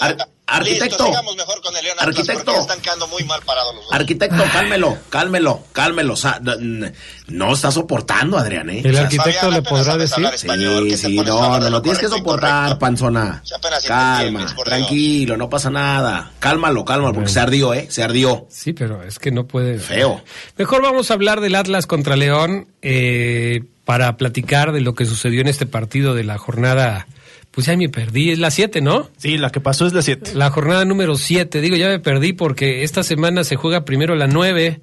Ar- 0.00 0.28
arquitecto. 0.46 0.84
Listo, 0.86 1.06
sigamos 1.06 1.36
mejor 1.36 1.60
con 1.62 1.76
el 1.76 1.84
León 1.84 1.96
Atlas, 1.98 2.16
Arquitecto. 2.18 2.44
porque 2.44 2.56
ya 2.56 2.60
están 2.62 2.80
quedando 2.80 3.08
muy 3.08 3.24
mal 3.24 3.40
parados 3.42 3.74
los 3.74 3.84
dos. 3.84 3.92
arquitecto, 3.94 4.44
cálmelo, 4.52 4.98
cálmelo, 5.10 5.62
cálmelo. 5.72 6.12
O 6.12 6.16
sea, 6.16 6.38
no, 6.42 6.86
no 7.28 7.52
está 7.54 7.70
soportando, 7.70 8.36
Adrián, 8.38 8.68
¿eh? 8.70 8.80
El 8.84 8.90
O 8.90 8.94
sea, 8.94 9.02
arquitecto 9.04 9.40
Fabián, 9.40 9.54
le 9.54 9.62
podrá 9.62 9.96
decir. 9.96 10.24
español, 10.26 10.86
¿qué 10.88 10.96
Sí, 10.96 11.06
sí, 11.06 11.16
no, 11.16 11.24
no, 11.24 11.58
no 11.60 11.70
lo 11.70 11.82
tienes 11.82 11.98
que 12.00 12.08
soportar, 12.08 12.50
incorrecto? 12.64 12.78
panzona. 12.78 13.42
Calma, 13.86 14.46
tranquilo, 14.64 15.36
no 15.36 15.48
pasa 15.48 15.70
nada. 15.70 16.32
Cálmalo, 16.38 16.84
cálmalo, 16.84 17.14
porque 17.14 17.30
se 17.30 17.40
ardió, 17.40 17.72
¿eh? 17.74 17.86
Se 17.90 18.02
ardió. 18.02 18.46
Sí, 18.50 18.72
pero 18.72 19.02
es 19.02 19.18
que 19.18 19.30
no 19.30 19.46
puede. 19.46 19.78
Feo. 19.78 20.22
Mejor 20.58 20.82
vamos 20.82 21.10
a 21.10 21.14
hablar 21.14 21.40
del 21.40 21.54
Atlas 21.54 21.86
contra 21.86 22.16
León 22.16 22.68
eh, 22.82 23.62
para 23.84 24.16
platicar 24.16 24.72
de 24.72 24.80
lo 24.80 24.94
que 24.94 25.04
sucedió 25.06 25.40
en 25.40 25.48
este 25.48 25.66
partido 25.66 26.14
de 26.14 26.24
la 26.24 26.38
jornada. 26.38 27.06
Pues 27.54 27.66
ya 27.68 27.76
me 27.76 27.88
perdí, 27.88 28.30
es 28.30 28.38
la 28.40 28.50
7, 28.50 28.80
¿no? 28.80 29.08
Sí, 29.16 29.38
la 29.38 29.50
que 29.50 29.60
pasó 29.60 29.86
es 29.86 29.92
la 29.92 30.02
7. 30.02 30.34
La 30.34 30.50
jornada 30.50 30.84
número 30.84 31.16
7. 31.16 31.60
Digo, 31.60 31.76
ya 31.76 31.88
me 31.88 32.00
perdí 32.00 32.32
porque 32.32 32.82
esta 32.82 33.04
semana 33.04 33.44
se 33.44 33.54
juega 33.54 33.84
primero 33.84 34.16
la 34.16 34.26
9 34.26 34.80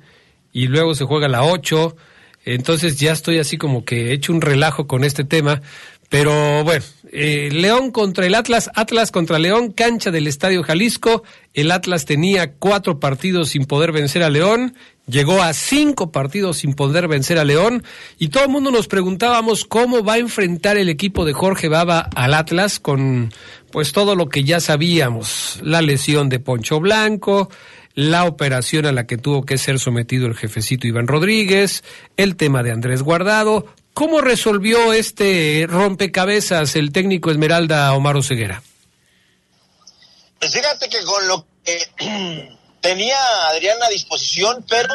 y 0.54 0.68
luego 0.68 0.96
se 0.96 1.04
juega 1.04 1.28
la 1.28 1.44
8. 1.44 1.96
Entonces 2.46 2.98
ya 2.98 3.12
estoy 3.12 3.40
así 3.40 3.58
como 3.58 3.84
que 3.84 4.10
he 4.10 4.14
hecho 4.14 4.32
un 4.32 4.42
relajo 4.42 4.88
con 4.88 5.04
este 5.04 5.26
tema. 5.26 5.62
Pero 6.12 6.66
bueno, 6.66 6.84
eh, 7.14 7.48
León 7.54 7.90
contra 7.90 8.26
el 8.26 8.36
Atlas, 8.36 8.70
Atlas 8.76 9.12
contra 9.12 9.40
León, 9.40 9.72
cancha 9.72 10.12
del 10.12 10.28
Estadio 10.28 10.62
Jalisco. 10.62 11.24
El 11.54 11.72
Atlas 11.72 12.04
tenía 12.04 12.52
cuatro 12.52 13.00
partidos 13.00 13.52
sin 13.52 13.64
poder 13.64 13.94
vencer 13.94 14.22
a 14.22 14.30
León, 14.30 14.76
llegó 15.08 15.42
a 15.42 15.54
cinco 15.54 16.12
partidos 16.12 16.58
sin 16.58 16.74
poder 16.74 17.08
vencer 17.08 17.38
a 17.38 17.46
León 17.46 17.86
y 18.20 18.28
todo 18.28 18.44
el 18.44 18.50
mundo 18.50 18.72
nos 18.72 18.90
preguntábamos 18.90 19.64
cómo 19.64 20.04
va 20.04 20.16
a 20.16 20.18
enfrentar 20.18 20.76
el 20.76 20.90
equipo 20.90 21.24
de 21.24 21.32
Jorge 21.32 21.70
Baba 21.70 22.10
al 22.14 22.34
Atlas 22.34 22.82
con 22.82 23.32
pues 23.72 23.94
todo 23.94 24.18
lo 24.18 24.28
que 24.28 24.44
ya 24.44 24.60
sabíamos, 24.60 25.62
la 25.64 25.82
lesión 25.82 26.28
de 26.28 26.40
Poncho 26.40 26.82
Blanco, 26.82 27.50
la 27.94 28.26
operación 28.26 28.86
a 28.86 28.92
la 28.92 29.08
que 29.08 29.18
tuvo 29.18 29.46
que 29.46 29.58
ser 29.58 29.80
sometido 29.80 30.28
el 30.28 30.36
jefecito 30.36 30.88
Iván 30.88 31.08
Rodríguez, 31.08 31.86
el 32.18 32.36
tema 32.36 32.64
de 32.64 32.72
Andrés 32.72 33.02
Guardado. 33.02 33.66
¿Cómo 33.94 34.22
resolvió 34.22 34.94
este 34.94 35.66
rompecabezas 35.68 36.76
el 36.76 36.92
técnico 36.92 37.30
Esmeralda 37.30 37.94
Omar 37.94 38.16
Oseguera? 38.16 38.64
Pues 40.40 40.54
fíjate 40.54 40.90
que 40.90 41.04
con 41.04 41.28
lo 41.28 41.46
que 41.64 41.78
tenía 42.82 43.18
Adrián 43.50 43.78
a 43.84 43.90
disposición, 43.90 44.66
pero 44.68 44.94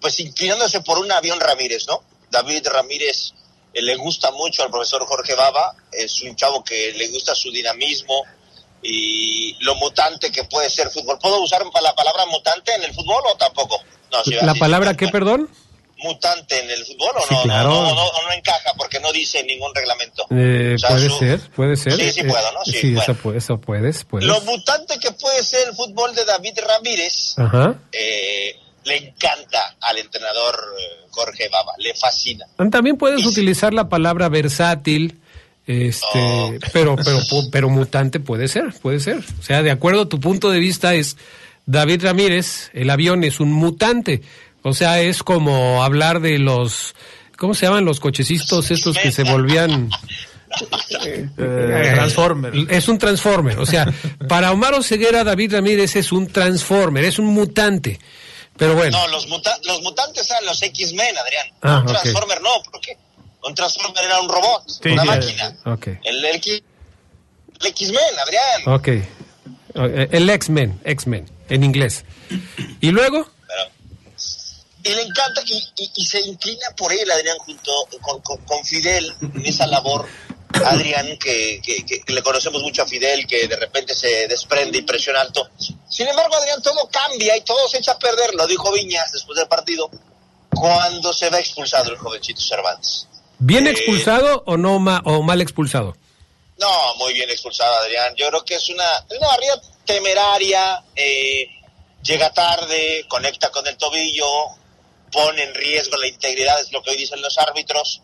pues 0.00 0.18
inclinándose 0.20 0.80
por 0.80 0.98
un 0.98 1.10
avión 1.12 1.40
Ramírez, 1.40 1.86
¿no? 1.86 2.02
David 2.30 2.66
Ramírez 2.66 3.34
eh, 3.74 3.82
le 3.82 3.96
gusta 3.96 4.30
mucho 4.32 4.62
al 4.62 4.70
profesor 4.70 5.04
Jorge 5.06 5.34
Baba, 5.34 5.74
es 5.92 6.22
un 6.22 6.34
chavo 6.36 6.64
que 6.64 6.92
le 6.92 7.08
gusta 7.08 7.34
su 7.34 7.50
dinamismo 7.50 8.24
y 8.82 9.56
lo 9.60 9.74
mutante 9.76 10.32
que 10.32 10.44
puede 10.44 10.70
ser 10.70 10.90
fútbol. 10.90 11.18
¿Puedo 11.18 11.40
usar 11.40 11.62
la 11.82 11.94
palabra 11.94 12.26
mutante 12.26 12.74
en 12.74 12.82
el 12.82 12.94
fútbol 12.94 13.22
o 13.32 13.36
tampoco? 13.36 13.80
No, 14.10 14.24
sí, 14.24 14.34
¿La 14.42 14.54
palabra 14.54 14.96
qué, 14.96 15.08
perdón? 15.08 15.48
Mutante 16.02 16.58
en 16.62 16.70
el 16.70 16.84
fútbol 16.84 17.12
o 17.16 17.20
Sí, 17.26 17.34
no, 17.34 17.42
claro. 17.42 17.68
no, 17.70 17.82
no, 17.82 17.94
no, 17.94 18.22
no 18.26 18.32
encaja 18.36 18.72
porque 18.76 19.00
no 19.00 19.12
dice 19.12 19.42
ningún 19.44 19.74
reglamento. 19.74 20.26
Eh, 20.30 20.72
O 20.74 20.78
sea, 20.78 20.90
puede 20.90 21.08
su- 21.08 21.18
ser, 21.18 21.40
puede 21.56 21.76
ser. 21.76 21.92
Sí, 21.94 22.10
sí 22.12 22.20
Eh, 22.20 22.24
puedo, 22.24 22.52
¿no? 22.52 22.64
Sí, 22.64 22.72
Sí, 22.72 22.94
bueno. 22.94 23.02
eso, 23.02 23.14
puede, 23.14 23.38
eso 23.38 23.58
puedes, 23.60 24.04
puedes. 24.04 24.26
Lo 24.28 24.40
mutante 24.42 24.98
que 24.98 25.12
puede 25.12 25.42
ser 25.42 25.68
el 25.68 25.74
fútbol 25.74 26.14
de 26.14 26.24
David 26.24 26.58
Ramírez 26.66 27.34
Ajá. 27.38 27.74
eh, 27.92 28.56
le 28.84 28.96
encanta 28.96 29.76
al 29.80 29.98
entrenador 29.98 30.54
eh, 30.78 31.06
Jorge 31.10 31.48
Baba, 31.48 31.72
le 31.78 31.94
fascina. 31.94 32.46
También 32.70 32.96
puedes 32.96 33.20
Y- 33.22 33.26
utilizar 33.28 33.72
la 33.72 33.88
palabra 33.88 34.28
versátil, 34.28 35.20
este, 35.66 36.04
Oh. 36.18 36.52
pero, 36.72 36.96
pero, 36.96 37.18
pero 37.52 37.68
mutante 37.68 38.18
puede 38.18 38.48
ser, 38.48 38.72
puede 38.82 38.98
ser. 38.98 39.18
O 39.38 39.42
sea, 39.42 39.62
de 39.62 39.70
acuerdo 39.70 40.02
a 40.02 40.08
tu 40.08 40.18
punto 40.18 40.50
de 40.50 40.58
vista 40.58 40.94
es 40.94 41.16
David 41.66 42.02
Ramírez, 42.02 42.70
el 42.72 42.90
avión 42.90 43.22
es 43.22 43.38
un 43.38 43.52
mutante. 43.52 44.22
O 44.62 44.72
sea, 44.74 45.00
es 45.00 45.22
como 45.22 45.82
hablar 45.82 46.20
de 46.20 46.38
los, 46.38 46.94
¿cómo 47.36 47.54
se 47.54 47.66
llaman 47.66 47.84
los 47.84 48.00
cochecitos 48.00 48.70
estos 48.70 48.96
que 48.96 49.10
se 49.12 49.24
volvían? 49.24 49.90
Eh, 51.04 51.28
Transformer. 51.94 52.52
Es 52.70 52.88
un 52.88 52.98
transformer. 52.98 53.58
O 53.58 53.66
sea, 53.66 53.86
para 54.28 54.52
Omar 54.52 54.82
Ceguera, 54.84 55.24
David 55.24 55.54
Ramírez 55.54 55.96
es 55.96 56.12
un 56.12 56.26
transformer, 56.26 57.04
es 57.04 57.18
un 57.18 57.26
mutante. 57.26 57.98
Pero 58.56 58.74
bueno. 58.74 58.98
No, 58.98 59.08
los, 59.08 59.26
muta- 59.28 59.58
los 59.64 59.80
mutantes 59.82 60.30
eran 60.30 60.44
los 60.44 60.62
X-Men, 60.62 61.16
Adrián. 61.18 61.46
Ah, 61.62 61.78
un. 61.80 61.86
Transformer 61.86 62.40
no, 62.42 62.50
porque 62.70 62.96
un 63.44 63.54
Transformer 63.54 64.04
era 64.04 64.20
un 64.20 64.28
robot, 64.28 64.68
Sí, 64.68 64.90
una 64.90 65.02
sí, 65.02 65.08
máquina. 65.08 65.56
Ok. 65.64 65.86
El, 66.04 66.24
el, 66.24 66.36
X-Men, 67.64 68.18
Adrián. 68.22 68.74
Ok. 68.76 68.88
Eh, 68.88 70.08
El 70.12 70.28
X-Men, 70.28 70.80
X-Men, 70.84 71.30
en 71.48 71.64
inglés. 71.64 72.04
Y 72.80 72.90
luego, 72.90 73.26
Pero- 73.48 73.70
y 74.84 74.88
le 74.94 75.02
encanta 75.02 75.42
y, 75.46 75.58
y- 75.76 75.90
y 75.96 76.04
se 76.04 76.20
inclina 76.20 76.70
por 76.76 76.92
él, 76.92 77.10
Adrián, 77.10 77.38
junto 77.38 77.70
con, 78.00 78.20
con- 78.20 78.44
con 78.44 78.64
Fidel 78.64 79.14
en 79.20 79.46
esa 79.46 79.66
labor. 79.66 80.06
Adrián, 80.66 81.16
que, 81.18 81.60
que- 81.62 82.02
le 82.06 82.22
conocemos 82.22 82.60
mucho 82.62 82.82
a 82.82 82.86
Fidel, 82.86 83.26
que 83.26 83.48
de 83.48 83.56
repente 83.56 83.94
se 83.94 84.28
desprende 84.28 84.78
y 84.78 84.82
presiona 84.82 85.20
alto. 85.22 85.48
Sin 85.88 86.06
embargo, 86.06 86.34
Adrián, 86.36 86.60
todo 86.62 86.88
cambia 86.90 87.36
y 87.36 87.40
todo 87.40 87.66
se 87.68 87.78
echa 87.78 87.92
a 87.92 87.98
perder, 87.98 88.34
lo 88.34 88.46
dijo 88.46 88.70
Viñas 88.72 89.10
después 89.12 89.38
del 89.38 89.48
partido, 89.48 89.90
cuando 90.50 91.12
se 91.12 91.30
va 91.30 91.38
expulsado 91.40 91.90
el 91.90 91.96
jovencito 91.98 92.40
Cervantes. 92.40 93.06
¿bien 93.38 93.66
Eh, 93.66 93.70
expulsado 93.70 94.42
o 94.46 94.56
no 94.56 94.78
ma- 94.78 95.02
o 95.04 95.22
mal 95.22 95.40
expulsado? 95.40 95.96
No, 96.58 96.94
muy 96.96 97.12
bien 97.14 97.28
expulsado, 97.30 97.74
Adrián. 97.78 98.14
Yo 98.16 98.28
creo 98.28 98.44
que 98.44 98.54
es 98.56 98.68
una, 98.68 98.84
una 99.18 99.26
barrida 99.26 99.60
temeraria, 99.84 100.84
eh, 100.94 101.46
llega 102.04 102.32
tarde, 102.32 103.04
conecta 103.08 103.50
con 103.50 103.66
el 103.66 103.76
tobillo, 103.76 104.26
pone 105.12 105.42
en 105.42 105.54
riesgo 105.54 105.96
la 105.98 106.08
integridad, 106.08 106.60
es 106.60 106.72
lo 106.72 106.82
que 106.82 106.90
hoy 106.90 106.96
dicen 106.96 107.20
los 107.20 107.36
árbitros, 107.38 108.00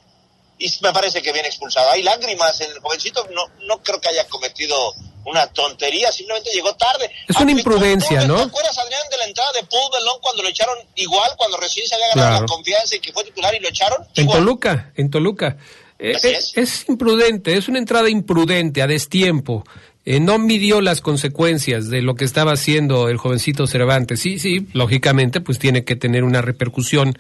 y 0.59 0.71
me 0.83 0.93
parece 0.93 1.23
que 1.23 1.33
bien 1.33 1.47
expulsado. 1.47 1.91
Hay 1.91 2.03
lágrimas 2.03 2.61
en 2.61 2.71
el 2.71 2.79
jovencito, 2.81 3.27
no, 3.33 3.47
no 3.67 3.83
creo 3.83 4.01
que 4.01 4.09
haya 4.09 4.27
cometido 4.29 4.95
una 5.25 5.47
tontería, 5.53 6.11
simplemente 6.11 6.51
llegó 6.53 6.75
tarde. 6.75 7.11
Es 7.29 7.37
una 7.37 7.53
imprudencia. 7.53 8.27
¿no? 8.27 8.37
¿Te 8.37 8.43
acuerdas, 8.45 8.79
Adrián, 8.79 9.03
de 9.11 9.17
la 9.19 9.25
entrada 9.27 9.51
de 9.53 9.63
Paul 9.65 9.91
Belón 9.93 10.19
cuando 10.23 10.43
lo 10.43 10.49
echaron 10.49 10.79
igual, 10.95 11.31
cuando 11.37 11.57
recién 11.59 11.87
se 11.87 11.95
había 11.95 12.09
ganado 12.09 12.29
Claro. 12.31 12.47
la 12.47 12.47
confianza 12.47 12.97
y 12.97 13.01
que 13.01 13.13
fue 13.13 13.25
titular 13.25 13.55
y 13.55 13.61
lo 13.61 13.69
echaron? 13.69 14.07
En 14.15 14.25
Igual. 14.25 14.39
Toluca, 14.39 14.93
en 14.97 15.11
Toluca. 15.11 15.57
Eh, 15.99 16.15
Así 16.17 16.29
es. 16.29 16.53
es. 16.55 16.57
es 16.83 16.89
imprudente, 16.89 17.57
es 17.57 17.69
una 17.69 17.79
entrada 17.79 18.09
imprudente, 18.09 18.81
a 18.83 18.87
destiempo. 18.87 19.65
Eh, 20.11 20.21
no 20.21 20.39
midió 20.39 20.81
las 20.81 21.03
consecuencias 21.03 21.91
de 21.91 22.01
lo 22.01 22.15
que 22.15 22.25
estaba 22.25 22.53
haciendo 22.53 23.11
el 23.11 23.19
jovencito 23.19 23.67
Cervantes. 23.67 24.21
Sí, 24.21 24.39
sí, 24.39 24.67
lógicamente, 24.73 25.43
pues 25.43 25.59
tiene 25.59 25.85
que 25.85 25.97
tener 25.97 26.25
una 26.25 26.41
repercusión 26.41 27.19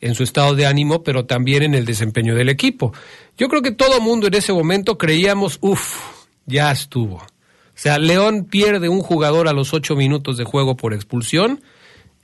en 0.00 0.14
su 0.14 0.22
estado 0.22 0.54
de 0.54 0.64
ánimo, 0.64 1.02
pero 1.02 1.26
también 1.26 1.64
en 1.64 1.74
el 1.74 1.84
desempeño 1.84 2.34
del 2.34 2.48
equipo. 2.48 2.94
Yo 3.36 3.50
creo 3.50 3.60
que 3.60 3.72
todo 3.72 4.00
mundo 4.00 4.26
en 4.26 4.32
ese 4.32 4.54
momento 4.54 4.96
creíamos, 4.96 5.58
uff, 5.60 5.98
ya 6.46 6.72
estuvo. 6.72 7.16
O 7.16 7.26
sea, 7.74 7.98
León 7.98 8.46
pierde 8.46 8.88
un 8.88 9.02
jugador 9.02 9.46
a 9.46 9.52
los 9.52 9.74
ocho 9.74 9.94
minutos 9.94 10.38
de 10.38 10.44
juego 10.44 10.78
por 10.78 10.94
expulsión 10.94 11.62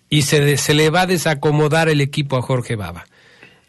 y 0.08 0.22
se, 0.22 0.56
se 0.56 0.72
le 0.72 0.88
va 0.88 1.02
a 1.02 1.06
desacomodar 1.06 1.90
el 1.90 2.00
equipo 2.00 2.38
a 2.38 2.42
Jorge 2.42 2.74
Baba. 2.74 3.04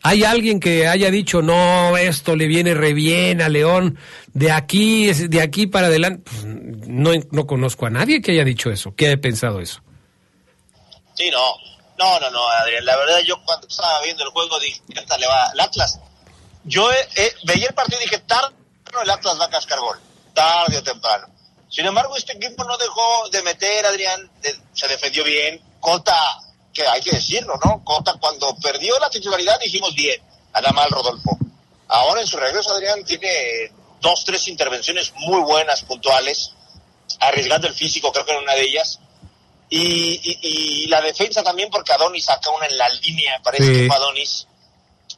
¿Hay 0.08 0.24
alguien 0.24 0.62
que 0.62 0.88
haya 0.88 1.12
dicho, 1.12 1.42
no, 1.42 1.98
esto 1.98 2.38
le 2.38 2.48
viene 2.48 2.74
re 2.74 2.94
bien 2.94 3.42
a 3.42 3.50
León, 3.50 4.00
de 4.28 4.54
aquí, 4.54 5.12
de 5.12 5.42
aquí 5.42 5.68
para 5.68 5.88
adelante? 5.88 6.24
Pues, 6.24 6.46
no, 6.46 7.12
no 7.32 7.46
conozco 7.46 7.88
a 7.88 7.90
nadie 7.90 8.22
que 8.22 8.32
haya 8.32 8.46
dicho 8.46 8.72
eso, 8.72 8.96
que 8.96 9.08
haya 9.08 9.18
pensado 9.20 9.60
eso. 9.60 9.82
Sí, 11.14 11.30
no. 11.30 11.56
No, 12.00 12.22
no, 12.22 12.32
no, 12.32 12.48
Adrián. 12.48 12.86
La 12.86 12.96
verdad, 12.96 13.20
yo 13.26 13.36
cuando 13.44 13.68
estaba 13.68 14.02
viendo 14.02 14.24
el 14.24 14.30
juego 14.30 14.58
dije, 14.62 14.80
esta 14.96 15.18
le 15.18 15.28
va 15.28 15.48
al 15.48 15.60
Atlas. 15.60 16.00
Yo 16.64 16.90
eh, 16.90 17.10
eh, 17.18 17.34
veía 17.44 17.68
el 17.68 17.74
partido 17.74 18.00
y 18.00 18.06
dije, 18.06 18.20
tarde 18.20 18.56
el 19.04 19.10
Atlas 19.10 19.38
va 19.38 19.46
a 19.46 19.50
cascar 19.50 19.82
gol. 19.82 20.00
Tarde 20.34 20.78
o 20.78 20.84
temprano. 20.84 21.28
Sin 21.70 21.86
embargo, 21.86 22.16
este 22.16 22.32
equipo 22.32 22.64
no 22.64 22.78
dejó 22.78 23.28
de 23.30 23.44
meter, 23.44 23.86
Adrián. 23.86 24.32
se 24.72 24.88
defendió 24.88 25.26
bien. 25.26 25.62
Cota, 25.82 26.18
que 26.78 26.88
hay 26.88 27.02
que 27.02 27.12
decirlo, 27.12 27.60
¿no? 27.66 27.84
Cota, 27.84 28.14
cuando 28.20 28.56
perdió 28.58 29.00
la 29.00 29.10
titularidad, 29.10 29.60
dijimos 29.60 29.96
bien. 29.96 30.22
Anda 30.54 30.72
mal 30.72 30.90
Rodolfo. 30.92 31.38
Ahora 31.88 32.22
en 32.22 32.28
su 32.28 32.38
regreso, 32.38 32.72
Adrián 32.72 33.04
tiene 33.04 33.72
dos, 34.00 34.24
tres 34.24 34.48
intervenciones 34.48 35.12
muy 35.16 35.42
buenas, 35.42 35.82
puntuales. 35.84 36.54
Arriesgando 37.20 37.68
el 37.68 37.74
físico, 37.74 38.12
creo 38.12 38.26
que 38.26 38.34
en 38.34 38.44
una 38.44 38.54
de 38.54 38.62
ellas 38.62 39.00
y, 39.70 40.22
y, 40.24 40.88
la 40.88 41.02
defensa 41.02 41.44
también 41.44 41.70
porque 41.70 41.92
Adonis 41.92 42.26
saca 42.26 42.50
una 42.52 42.68
en 42.68 42.78
la 42.78 42.88
línea, 42.90 43.42
parece 43.44 43.72
que 43.72 43.88
fue 43.88 43.96
Adonis. 43.96 44.48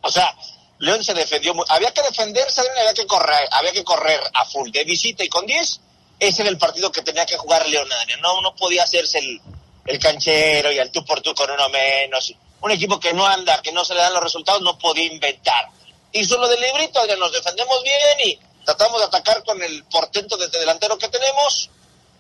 O 0.02 0.12
sea, 0.12 0.34
León 0.80 1.04
se 1.04 1.14
defendió 1.14 1.54
muy, 1.54 1.66
había 1.70 1.92
que 1.92 2.02
defenderse, 2.02 2.62
había 2.62 2.94
que 2.94 3.06
correr, 3.06 3.48
había 3.52 3.72
que 3.72 3.84
correr 3.84 4.20
a 4.34 4.46
full, 4.46 4.72
de 4.72 4.84
visita 4.86 5.24
y 5.24 5.30
con 5.30 5.46
10, 5.46 5.82
ese 6.20 6.42
era 6.42 6.50
el 6.50 6.58
partido 6.58 6.92
que 6.92 7.02
tenía 7.02 7.26
que 7.26 7.38
jugar 7.38 7.68
León, 7.70 7.88
no, 8.22 8.42
no 8.42 8.56
podía 8.56 8.84
hacerse 8.84 9.20
el, 9.20 9.42
el 9.86 10.00
canchero 10.00 10.72
y 10.72 10.80
al 10.80 10.92
tú 10.92 11.04
por 11.06 11.22
tú 11.22 11.34
con 11.34 11.50
uno 11.50 11.70
menos. 11.70 12.34
Un 12.62 12.72
equipo 12.72 13.00
que 13.00 13.14
no 13.14 13.26
anda, 13.26 13.62
que 13.62 13.72
no 13.72 13.86
se 13.86 13.94
le 13.94 14.02
dan 14.02 14.14
los 14.14 14.24
resultados, 14.24 14.62
no 14.62 14.78
podía 14.78 15.06
inventar. 15.06 15.68
Hizo 16.12 16.38
lo 16.38 16.48
del 16.48 16.60
librito, 16.60 17.00
nos 17.18 17.32
defendemos 17.32 17.84
bien 17.84 18.20
y 18.26 18.40
tratamos 18.66 19.00
de 19.00 19.06
atacar 19.06 19.44
con 19.44 19.62
el 19.62 19.84
portento 19.86 20.38
desde 20.38 20.60
delantero 20.60 20.98
que 20.98 21.08
tenemos. 21.08 21.70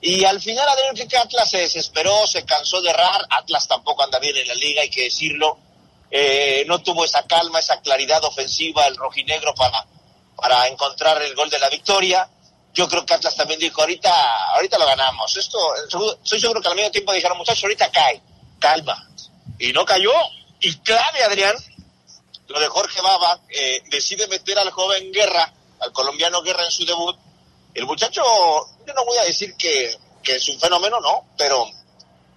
Y 0.01 0.23
al 0.23 0.39
final 0.39 0.67
Adrián 0.69 1.07
que 1.07 1.17
Atlas 1.17 1.49
se 1.49 1.57
desesperó, 1.57 2.25
se 2.25 2.45
cansó 2.45 2.81
de 2.81 2.89
errar. 2.89 3.25
Atlas 3.29 3.67
tampoco 3.67 4.03
anda 4.03 4.19
bien 4.19 4.37
en 4.37 4.47
la 4.47 4.53
liga, 4.55 4.81
hay 4.81 4.89
que 4.89 5.03
decirlo. 5.03 5.57
Eh, 6.09 6.63
no 6.67 6.81
tuvo 6.81 7.05
esa 7.05 7.23
calma, 7.23 7.59
esa 7.59 7.81
claridad 7.81 8.23
ofensiva 8.23 8.87
el 8.87 8.95
rojinegro 8.95 9.53
para, 9.53 9.85
para 10.35 10.67
encontrar 10.67 11.21
el 11.21 11.35
gol 11.35 11.49
de 11.49 11.59
la 11.59 11.69
victoria. 11.69 12.29
Yo 12.73 12.88
creo 12.88 13.05
que 13.05 13.13
Atlas 13.13 13.35
también 13.35 13.59
dijo, 13.59 13.81
ahorita, 13.81 14.11
ahorita 14.55 14.77
lo 14.77 14.85
ganamos. 14.85 15.35
Esto, 15.35 15.57
soy 16.21 16.39
seguro 16.39 16.61
que 16.61 16.67
al 16.67 16.75
medio 16.75 16.91
tiempo 16.91 17.11
dijeron, 17.13 17.38
muchachos, 17.38 17.63
ahorita 17.63 17.91
cae, 17.91 18.21
calma. 18.59 19.09
Y 19.57 19.73
no 19.73 19.85
cayó. 19.85 20.13
Y 20.61 20.75
clave, 20.79 21.23
Adrián, 21.23 21.55
lo 22.47 22.59
de 22.59 22.67
Jorge 22.67 23.01
Baba, 23.01 23.41
eh, 23.49 23.81
decide 23.89 24.27
meter 24.27 24.57
al 24.59 24.71
joven 24.71 25.11
Guerra, 25.11 25.53
al 25.79 25.91
colombiano 25.91 26.41
Guerra 26.41 26.65
en 26.65 26.71
su 26.71 26.85
debut. 26.85 27.15
El 27.73 27.85
muchacho, 27.85 28.21
yo 28.85 28.93
no 28.93 29.05
voy 29.05 29.17
a 29.17 29.23
decir 29.23 29.55
que, 29.55 29.97
que 30.23 30.35
es 30.35 30.49
un 30.49 30.59
fenómeno, 30.59 30.99
no, 30.99 31.25
pero 31.38 31.65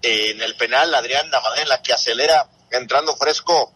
eh, 0.03 0.31
en 0.31 0.43
el 0.43 0.57
penal, 0.57 0.95
Adrián, 0.95 1.31
la 1.31 1.41
manera 1.41 1.63
en 1.63 1.69
la 1.69 1.83
que 1.83 1.93
acelera 1.93 2.49
entrando 2.71 3.17
fresco, 3.17 3.73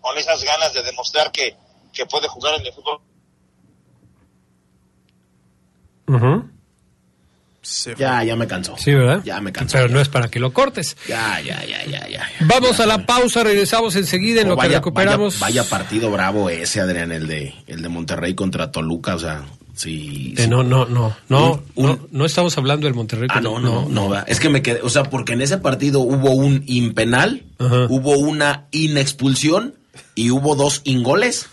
con 0.00 0.16
esas 0.16 0.42
ganas 0.42 0.72
de 0.72 0.82
demostrar 0.82 1.32
que, 1.32 1.56
que 1.92 2.06
puede 2.06 2.28
jugar 2.28 2.54
en 2.54 2.66
el 2.66 2.72
fútbol. 2.72 3.00
Ya, 7.98 8.24
ya 8.24 8.36
me 8.36 8.46
cansó. 8.46 8.76
Sí, 8.78 8.94
¿verdad? 8.94 9.22
Ya 9.24 9.40
me 9.40 9.52
cansó. 9.52 9.76
Pero 9.76 9.88
no 9.88 10.00
es 10.00 10.08
para 10.08 10.28
que 10.28 10.40
lo 10.40 10.52
cortes. 10.52 10.96
Ya, 11.06 11.40
ya, 11.40 11.64
ya, 11.64 11.84
ya, 11.86 12.08
ya. 12.08 12.26
Vamos 12.40 12.80
a 12.80 12.86
la 12.86 13.04
pausa, 13.04 13.44
regresamos 13.44 13.94
enseguida 13.96 14.40
en 14.40 14.48
lo 14.48 14.56
que 14.56 14.68
recuperamos. 14.68 15.38
Vaya, 15.40 15.64
partido 15.64 16.10
bravo 16.10 16.48
ese, 16.50 16.80
Adrián, 16.80 17.12
el 17.12 17.26
de, 17.26 17.54
el 17.66 17.82
de 17.82 17.88
Monterrey 17.88 18.34
contra 18.34 18.72
Toluca, 18.72 19.14
o 19.14 19.18
sea, 19.18 19.44
sí. 19.74 20.34
no, 20.48 20.62
no, 20.62 20.86
no, 20.86 21.14
no, 21.28 21.62
no, 22.10 22.24
estamos 22.24 22.56
hablando 22.56 22.86
del 22.86 22.94
Monterrey. 22.94 23.28
Ah, 23.30 23.40
no, 23.40 23.58
no, 23.58 23.88
no, 23.88 24.14
es 24.26 24.40
que 24.40 24.48
me 24.48 24.62
quedé, 24.62 24.80
o 24.82 24.88
sea, 24.88 25.04
porque 25.04 25.34
en 25.34 25.42
ese 25.42 25.58
partido 25.58 26.00
hubo 26.00 26.30
un 26.30 26.62
impenal, 26.66 27.42
hubo 27.58 28.18
una 28.18 28.66
inexpulsión 28.70 29.74
y 30.14 30.30
hubo 30.30 30.54
dos 30.54 30.80
ingoles. 30.84 31.48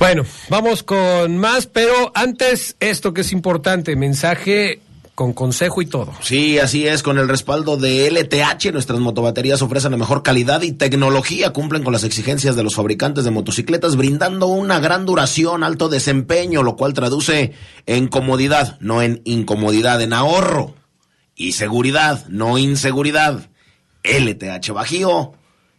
Bueno, 0.00 0.24
vamos 0.48 0.82
con 0.82 1.38
más, 1.38 1.68
pero 1.68 2.10
antes 2.16 2.74
esto 2.80 3.14
que 3.14 3.20
es 3.20 3.30
importante, 3.30 3.94
mensaje 3.94 4.80
con 5.14 5.32
consejo 5.32 5.80
y 5.80 5.86
todo. 5.86 6.12
Sí, 6.20 6.58
así 6.58 6.86
es, 6.86 7.02
con 7.02 7.18
el 7.18 7.28
respaldo 7.28 7.76
de 7.76 8.10
LTH, 8.10 8.72
nuestras 8.72 8.98
motobaterías 8.98 9.62
ofrecen 9.62 9.92
la 9.92 9.96
mejor 9.96 10.22
calidad 10.22 10.62
y 10.62 10.72
tecnología, 10.72 11.52
cumplen 11.52 11.84
con 11.84 11.92
las 11.92 12.04
exigencias 12.04 12.56
de 12.56 12.64
los 12.64 12.74
fabricantes 12.74 13.24
de 13.24 13.30
motocicletas, 13.30 13.96
brindando 13.96 14.46
una 14.46 14.80
gran 14.80 15.06
duración, 15.06 15.62
alto 15.62 15.88
desempeño, 15.88 16.62
lo 16.62 16.76
cual 16.76 16.94
traduce 16.94 17.52
en 17.86 18.08
comodidad, 18.08 18.78
no 18.80 19.02
en 19.02 19.22
incomodidad, 19.24 20.02
en 20.02 20.12
ahorro 20.12 20.74
y 21.36 21.52
seguridad, 21.52 22.26
no 22.28 22.58
inseguridad. 22.58 23.50
LTH 24.02 24.70
Bajío, 24.72 25.32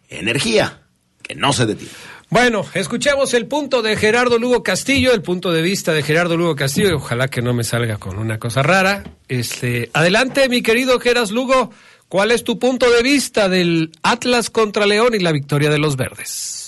energía 0.10 0.82
que 1.22 1.36
no 1.36 1.54
se 1.54 1.66
detiene. 1.66 1.94
Bueno, 2.30 2.66
escuchemos 2.74 3.34
el 3.36 3.46
punto 3.46 3.82
de 3.82 3.96
Gerardo 3.96 4.40
Lugo 4.40 4.64
Castillo, 4.64 5.14
el 5.14 5.22
punto 5.22 5.52
de 5.52 5.62
vista 5.62 5.94
de 5.94 6.02
Gerardo 6.02 6.36
Lugo 6.36 6.56
Castillo, 6.56 6.96
ojalá 6.96 7.28
que 7.28 7.42
no 7.42 7.54
me 7.54 7.64
salga 7.64 7.98
con 7.98 8.18
una 8.18 8.40
cosa 8.40 8.64
rara. 8.64 9.04
Este, 9.28 9.92
adelante, 9.94 10.50
mi 10.50 10.62
querido 10.64 11.00
Geras 11.00 11.30
Lugo, 11.32 11.72
¿cuál 12.10 12.32
es 12.32 12.44
tu 12.44 12.58
punto 12.58 12.90
de 12.90 13.04
vista 13.04 13.48
del 13.48 13.92
Atlas 14.02 14.50
contra 14.50 14.88
León 14.88 15.14
y 15.14 15.20
la 15.20 15.32
victoria 15.32 15.70
de 15.70 15.78
los 15.78 15.98
verdes? 15.98 16.65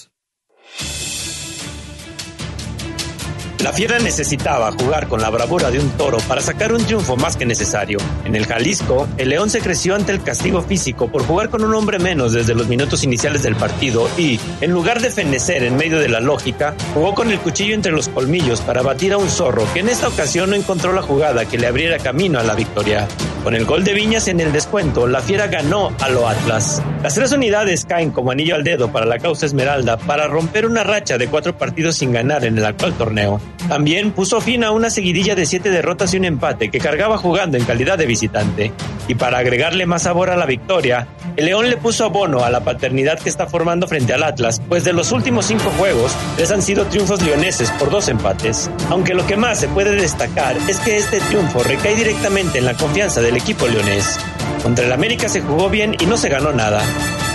La 3.63 3.73
Fiera 3.73 3.97
necesitaba 3.97 4.71
jugar 4.71 5.07
con 5.07 5.19
la 5.19 5.31
bravura 5.31 5.71
de 5.71 5.79
un 5.79 5.89
toro 5.91 6.19
para 6.27 6.41
sacar 6.41 6.71
un 6.73 6.85
triunfo 6.85 7.17
más 7.17 7.35
que 7.35 7.45
necesario. 7.45 7.97
En 8.23 8.35
el 8.35 8.45
Jalisco, 8.45 9.07
el 9.17 9.29
León 9.29 9.49
se 9.49 9.61
creció 9.61 9.95
ante 9.95 10.11
el 10.11 10.21
castigo 10.21 10.61
físico 10.61 11.07
por 11.07 11.25
jugar 11.25 11.49
con 11.49 11.63
un 11.63 11.73
hombre 11.73 11.97
menos 11.97 12.33
desde 12.33 12.53
los 12.53 12.67
minutos 12.67 13.03
iniciales 13.03 13.41
del 13.41 13.55
partido 13.55 14.07
y, 14.15 14.39
en 14.61 14.71
lugar 14.71 15.01
de 15.01 15.09
fenecer 15.09 15.63
en 15.63 15.75
medio 15.75 15.99
de 15.99 16.07
la 16.07 16.19
lógica, 16.19 16.75
jugó 16.93 17.15
con 17.15 17.31
el 17.31 17.39
cuchillo 17.39 17.73
entre 17.73 17.91
los 17.91 18.09
colmillos 18.09 18.61
para 18.61 18.83
batir 18.83 19.13
a 19.13 19.17
un 19.17 19.29
zorro 19.29 19.65
que 19.73 19.79
en 19.79 19.89
esta 19.89 20.07
ocasión 20.07 20.51
no 20.51 20.55
encontró 20.55 20.93
la 20.93 21.01
jugada 21.01 21.45
que 21.45 21.57
le 21.57 21.67
abriera 21.67 21.97
camino 21.97 22.39
a 22.39 22.43
la 22.43 22.53
victoria. 22.53 23.07
Con 23.43 23.55
el 23.55 23.65
gol 23.65 23.83
de 23.83 23.93
Viñas 23.93 24.27
en 24.27 24.39
el 24.39 24.51
descuento, 24.51 25.07
la 25.07 25.21
Fiera 25.21 25.47
ganó 25.47 25.93
a 25.99 26.09
lo 26.09 26.27
Atlas. 26.27 26.81
Las 27.01 27.15
tres 27.15 27.31
unidades 27.31 27.85
caen 27.85 28.11
como 28.11 28.31
anillo 28.31 28.55
al 28.55 28.63
dedo 28.63 28.91
para 28.91 29.05
la 29.05 29.19
causa 29.19 29.45
Esmeralda 29.45 29.97
para 29.97 30.27
romper 30.27 30.65
una 30.65 30.83
racha 30.83 31.17
de 31.17 31.27
cuatro 31.27 31.57
partidos 31.57 31.95
sin 31.95 32.11
ganar 32.11 32.45
en 32.45 32.57
el 32.57 32.65
actual 32.65 32.93
torneo. 32.93 33.39
También 33.67 34.11
puso 34.11 34.39
fin 34.39 34.63
a 34.63 34.71
una 34.71 34.89
seguidilla 34.89 35.35
de 35.35 35.45
siete 35.45 35.69
derrotas 35.69 36.13
y 36.13 36.17
un 36.17 36.25
empate 36.25 36.69
que 36.69 36.79
cargaba 36.79 37.17
jugando 37.17 37.57
en 37.57 37.65
calidad 37.65 37.97
de 37.97 38.05
visitante. 38.05 38.71
Y 39.07 39.15
para 39.15 39.39
agregarle 39.39 39.85
más 39.85 40.03
sabor 40.03 40.29
a 40.29 40.37
la 40.37 40.45
victoria, 40.45 41.07
el 41.35 41.45
León 41.45 41.69
le 41.69 41.77
puso 41.77 42.05
abono 42.05 42.43
a 42.43 42.49
la 42.49 42.61
paternidad 42.61 43.19
que 43.19 43.29
está 43.29 43.47
formando 43.47 43.87
frente 43.87 44.13
al 44.13 44.23
Atlas, 44.23 44.61
pues 44.67 44.83
de 44.83 44.93
los 44.93 45.11
últimos 45.11 45.45
cinco 45.45 45.71
juegos 45.77 46.13
les 46.37 46.51
han 46.51 46.61
sido 46.61 46.85
triunfos 46.85 47.21
leoneses 47.21 47.71
por 47.71 47.89
dos 47.89 48.07
empates. 48.07 48.69
Aunque 48.89 49.13
lo 49.13 49.25
que 49.25 49.37
más 49.37 49.59
se 49.59 49.67
puede 49.67 49.95
destacar 49.95 50.57
es 50.67 50.79
que 50.79 50.97
este 50.97 51.19
triunfo 51.19 51.63
recae 51.63 51.95
directamente 51.95 52.59
en 52.59 52.65
la 52.65 52.73
confianza 52.73 53.21
del 53.21 53.37
equipo 53.37 53.67
leonés. 53.67 54.17
Contra 54.63 54.85
el 54.85 54.91
América 54.91 55.29
se 55.29 55.41
jugó 55.41 55.69
bien 55.69 55.95
y 55.99 56.05
no 56.05 56.17
se 56.17 56.29
ganó 56.29 56.51
nada. 56.53 56.81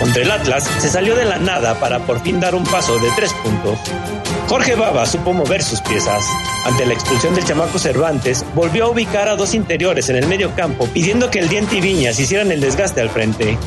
Contra 0.03 0.21
el 0.21 0.31
Atlas 0.31 0.69
se 0.79 0.89
salió 0.89 1.15
de 1.15 1.23
la 1.23 1.37
nada 1.37 1.79
para 1.79 1.99
por 1.99 2.21
fin 2.21 2.37
dar 2.41 2.55
un 2.55 2.65
paso 2.65 2.99
de 2.99 3.09
tres 3.15 3.31
puntos. 3.35 3.79
Jorge 4.49 4.75
Baba 4.75 5.05
supo 5.05 5.31
mover 5.31 5.63
sus 5.63 5.79
piezas. 5.79 6.25
Ante 6.65 6.85
la 6.85 6.93
expulsión 6.93 7.33
del 7.33 7.45
chamaco 7.45 7.79
Cervantes, 7.79 8.45
volvió 8.53 8.83
a 8.83 8.89
ubicar 8.89 9.29
a 9.29 9.37
dos 9.37 9.53
interiores 9.53 10.09
en 10.09 10.17
el 10.17 10.27
medio 10.27 10.53
campo, 10.57 10.89
pidiendo 10.93 11.31
que 11.31 11.39
el 11.39 11.47
Diente 11.47 11.77
y 11.77 11.81
Viñas 11.81 12.19
hicieran 12.19 12.51
el 12.51 12.59
desgaste 12.59 12.99
al 12.99 13.11
frente. 13.11 13.57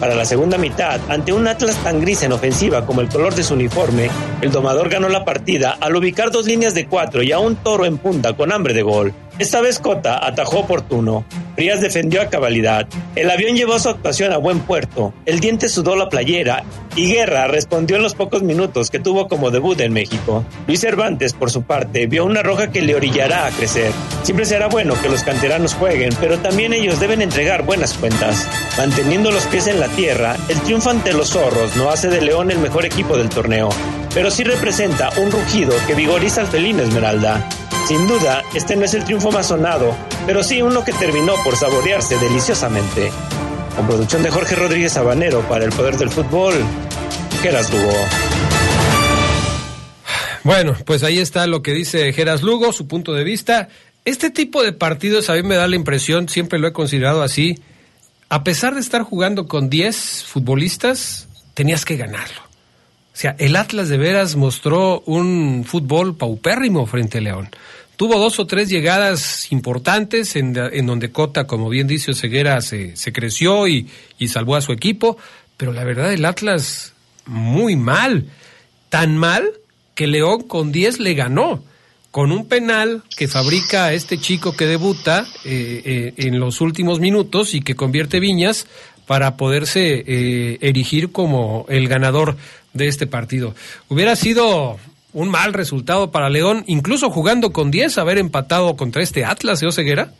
Para 0.00 0.14
la 0.14 0.24
segunda 0.24 0.56
mitad, 0.56 0.98
ante 1.10 1.34
un 1.34 1.46
Atlas 1.46 1.76
tan 1.84 2.00
gris 2.00 2.22
en 2.22 2.32
ofensiva 2.32 2.86
como 2.86 3.02
el 3.02 3.10
color 3.10 3.34
de 3.34 3.42
su 3.42 3.52
uniforme, 3.52 4.08
el 4.40 4.50
domador 4.50 4.88
ganó 4.88 5.10
la 5.10 5.26
partida 5.26 5.76
al 5.78 5.94
ubicar 5.94 6.30
dos 6.30 6.46
líneas 6.46 6.72
de 6.72 6.86
cuatro 6.86 7.22
y 7.22 7.32
a 7.32 7.38
un 7.38 7.56
toro 7.56 7.84
en 7.84 7.98
punta 7.98 8.32
con 8.32 8.50
hambre 8.50 8.72
de 8.72 8.80
gol. 8.80 9.12
Esta 9.38 9.60
vez 9.60 9.78
Cota 9.78 10.24
atajó 10.24 10.60
oportuno. 10.60 11.24
Frías 11.54 11.80
defendió 11.80 12.20
a 12.20 12.28
cabalidad. 12.28 12.86
El 13.14 13.30
avión 13.30 13.56
llevó 13.56 13.78
su 13.78 13.88
actuación 13.88 14.32
a 14.32 14.36
buen 14.36 14.60
puerto. 14.60 15.14
El 15.24 15.40
diente 15.40 15.68
sudó 15.68 15.96
la 15.96 16.08
playera 16.08 16.64
y 16.96 17.12
Guerra 17.12 17.46
respondió 17.46 17.96
en 17.96 18.02
los 18.02 18.14
pocos 18.14 18.42
minutos 18.42 18.90
que 18.90 18.98
tuvo 18.98 19.28
como 19.28 19.50
debut 19.50 19.80
en 19.80 19.92
México. 19.92 20.44
Luis 20.66 20.80
Cervantes, 20.80 21.32
por 21.32 21.50
su 21.50 21.62
parte, 21.62 22.06
vio 22.06 22.24
una 22.24 22.42
roja 22.42 22.70
que 22.70 22.82
le 22.82 22.94
orillará 22.94 23.46
a 23.46 23.50
crecer. 23.50 23.90
Siempre 24.22 24.44
será 24.44 24.68
bueno 24.68 24.94
que 25.00 25.08
los 25.08 25.24
canteranos 25.24 25.74
jueguen, 25.74 26.14
pero 26.20 26.38
también 26.38 26.72
ellos 26.72 27.00
deben 27.00 27.22
entregar 27.22 27.64
buenas 27.64 27.94
cuentas. 27.94 28.46
Manteniendo 28.76 29.30
los 29.30 29.46
pies 29.46 29.66
en 29.66 29.80
la 29.80 29.88
tierra, 29.88 30.36
el 30.48 30.60
triunfo 30.60 30.90
ante 30.90 31.12
los 31.14 31.30
zorros 31.30 31.74
no 31.76 31.90
hace 31.90 32.08
de 32.08 32.20
León 32.20 32.50
el 32.50 32.58
mejor 32.58 32.84
equipo 32.84 33.16
del 33.16 33.30
torneo, 33.30 33.70
pero 34.14 34.30
sí 34.30 34.44
representa 34.44 35.10
un 35.18 35.30
rugido 35.30 35.74
que 35.86 35.94
vigoriza 35.94 36.42
al 36.42 36.46
felino 36.48 36.82
Esmeralda. 36.82 37.48
Sin 37.86 38.06
duda, 38.06 38.42
este 38.54 38.76
no 38.76 38.84
es 38.84 38.94
el 38.94 39.04
triunfo 39.04 39.32
más 39.32 39.48
sonado, 39.48 39.96
pero 40.24 40.42
sí 40.44 40.62
uno 40.62 40.84
que 40.84 40.92
terminó 40.92 41.34
por 41.42 41.56
saborearse 41.56 42.16
deliciosamente. 42.18 43.10
Con 43.76 43.86
producción 43.86 44.22
de 44.22 44.30
Jorge 44.30 44.54
Rodríguez 44.54 44.96
Habanero 44.96 45.40
para 45.48 45.64
el 45.64 45.72
Poder 45.72 45.96
del 45.96 46.10
Fútbol, 46.10 46.54
Geras 47.42 47.72
Lugo. 47.72 47.92
Bueno, 50.44 50.76
pues 50.84 51.02
ahí 51.02 51.18
está 51.18 51.46
lo 51.46 51.62
que 51.62 51.72
dice 51.72 52.12
Geras 52.12 52.42
Lugo, 52.42 52.72
su 52.72 52.86
punto 52.86 53.14
de 53.14 53.24
vista. 53.24 53.68
Este 54.04 54.30
tipo 54.30 54.62
de 54.62 54.72
partidos 54.72 55.28
a 55.28 55.34
mí 55.34 55.42
me 55.42 55.56
da 55.56 55.66
la 55.66 55.76
impresión, 55.76 56.28
siempre 56.28 56.58
lo 56.58 56.68
he 56.68 56.72
considerado 56.72 57.22
así, 57.22 57.60
a 58.28 58.44
pesar 58.44 58.74
de 58.74 58.80
estar 58.80 59.02
jugando 59.02 59.46
con 59.46 59.68
10 59.68 60.24
futbolistas, 60.24 61.28
tenías 61.54 61.84
que 61.84 61.96
ganarlo. 61.96 62.40
O 63.12 63.16
sea, 63.16 63.36
el 63.38 63.56
Atlas 63.56 63.88
de 63.88 63.98
veras 63.98 64.36
mostró 64.36 65.00
un 65.04 65.64
fútbol 65.66 66.16
paupérrimo 66.16 66.86
frente 66.86 67.18
a 67.18 67.20
León. 67.20 67.50
Tuvo 67.96 68.18
dos 68.18 68.38
o 68.38 68.46
tres 68.46 68.68
llegadas 68.68 69.52
importantes 69.52 70.36
en, 70.36 70.56
en 70.56 70.86
donde 70.86 71.12
Cota, 71.12 71.46
como 71.46 71.68
bien 71.68 71.86
dice 71.86 72.14
Ceguera, 72.14 72.60
se, 72.60 72.96
se 72.96 73.12
creció 73.12 73.68
y, 73.68 73.88
y 74.18 74.28
salvó 74.28 74.56
a 74.56 74.60
su 74.60 74.72
equipo, 74.72 75.16
pero 75.56 75.72
la 75.72 75.84
verdad 75.84 76.12
el 76.12 76.24
Atlas 76.24 76.94
muy 77.26 77.76
mal, 77.76 78.26
tan 78.88 79.16
mal 79.16 79.44
que 79.94 80.06
León 80.06 80.42
con 80.42 80.72
10 80.72 81.00
le 81.00 81.14
ganó 81.14 81.62
con 82.12 82.30
un 82.30 82.46
penal 82.46 83.02
que 83.16 83.26
fabrica 83.26 83.92
este 83.94 84.18
chico 84.18 84.54
que 84.54 84.66
debuta 84.66 85.26
eh, 85.44 85.82
eh, 85.84 86.14
en 86.18 86.38
los 86.38 86.60
últimos 86.60 87.00
minutos 87.00 87.54
y 87.54 87.62
que 87.62 87.74
convierte 87.74 88.20
Viñas 88.20 88.66
para 89.06 89.36
poderse 89.36 90.04
eh, 90.06 90.58
erigir 90.60 91.10
como 91.10 91.64
el 91.68 91.88
ganador 91.88 92.36
de 92.74 92.88
este 92.88 93.06
partido. 93.06 93.54
Hubiera 93.88 94.14
sido 94.14 94.78
un 95.12 95.28
mal 95.28 95.52
resultado 95.52 96.10
para 96.10 96.30
León, 96.30 96.64
incluso 96.66 97.10
jugando 97.10 97.52
con 97.52 97.70
10, 97.70 97.98
haber 97.98 98.18
empatado 98.18 98.76
contra 98.76 99.02
este 99.02 99.24
Atlas 99.24 99.60
de 99.60 99.66
Oseguera. 99.66 100.12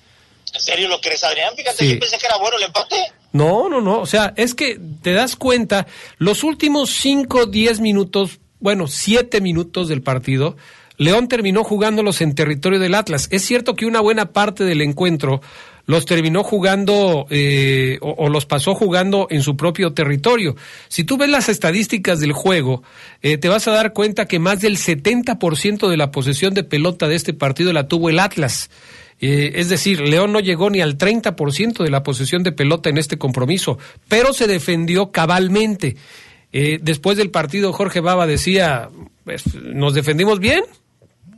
¿En 0.55 0.61
serio 0.61 0.89
lo 0.89 1.01
crees, 1.01 1.25
Adrián? 1.25 1.55
Fíjate, 1.57 1.95
yo 1.95 1.99
pensé 1.99 2.19
que 2.19 2.27
era 2.27 2.37
bueno 2.37 2.59
el 2.59 2.65
empate. 2.65 2.97
No, 3.33 3.69
no, 3.69 3.81
no. 3.81 4.01
O 4.01 4.07
sea, 4.07 4.35
es 4.37 4.55
que 4.55 4.79
te 5.03 5.13
das 5.13 5.37
cuenta, 5.37 5.87
los 6.19 6.45
últimos 6.45 6.91
5, 6.91 7.47
10 7.47 7.81
minutos, 7.81 8.41
bueno, 8.61 8.87
7 8.87 9.41
minutos 9.41 9.89
del 9.89 10.03
partido, 10.03 10.57
León 10.99 11.29
terminó 11.29 11.65
jugándolos 11.65 12.21
en 12.21 12.35
territorio 12.35 12.79
del 12.79 12.95
Atlas. 12.95 13.29
Es 13.31 13.45
cierto 13.45 13.75
que 13.75 13.87
una 13.87 14.01
buena 14.01 14.33
parte 14.33 14.65
del 14.65 14.83
encuentro 14.83 15.41
los 15.87 16.07
terminó 16.07 16.43
jugando 16.45 17.27
eh, 17.31 17.99
o, 18.01 18.29
los 18.29 18.47
pasó 18.47 18.75
jugando 18.75 19.27
en 19.31 19.43
su 19.43 19.57
propio 19.57 19.93
territorio. 19.93 20.57
Si 20.89 21.05
tú 21.05 21.17
ves 21.17 21.29
las 21.29 21.49
estadísticas 21.49 22.21
del 22.21 22.33
juego, 22.33 22.83
eh, 23.21 23.39
te 23.39 23.49
vas 23.49 23.67
a 23.69 23.73
dar 23.73 23.93
cuenta 23.93 24.27
que 24.27 24.39
más 24.39 24.61
del 24.61 24.77
70% 24.77 25.89
de 25.89 25.97
la 25.97 26.11
posesión 26.11 26.55
de 26.55 26.65
pelota 26.65 27.09
de 27.09 27.17
este 27.17 27.35
partido 27.35 27.73
la 27.73 27.89
tuvo 27.89 28.11
el 28.11 28.21
Atlas. 28.21 28.71
Eh, 29.21 29.53
es 29.57 29.69
decir, 29.69 30.01
León 30.01 30.33
no 30.33 30.41
llegó 30.41 30.71
ni 30.71 30.81
al 30.81 30.99
30% 30.99 31.85
de 31.85 31.91
la 31.91 32.03
posesión 32.03 32.43
de 32.43 32.53
pelota 32.53 32.91
en 32.91 32.99
este 32.99 33.19
compromiso, 33.19 33.79
pero 34.09 34.33
se 34.33 34.47
defendió 34.47 35.11
cabalmente. 35.11 35.97
Después 36.53 37.17
del 37.17 37.31
partido, 37.31 37.73
Jorge 37.73 38.01
Baba 38.01 38.27
decía, 38.27 38.91
pues, 39.25 39.55
nos 39.55 39.95
defendimos 39.95 40.39
bien, 40.39 40.63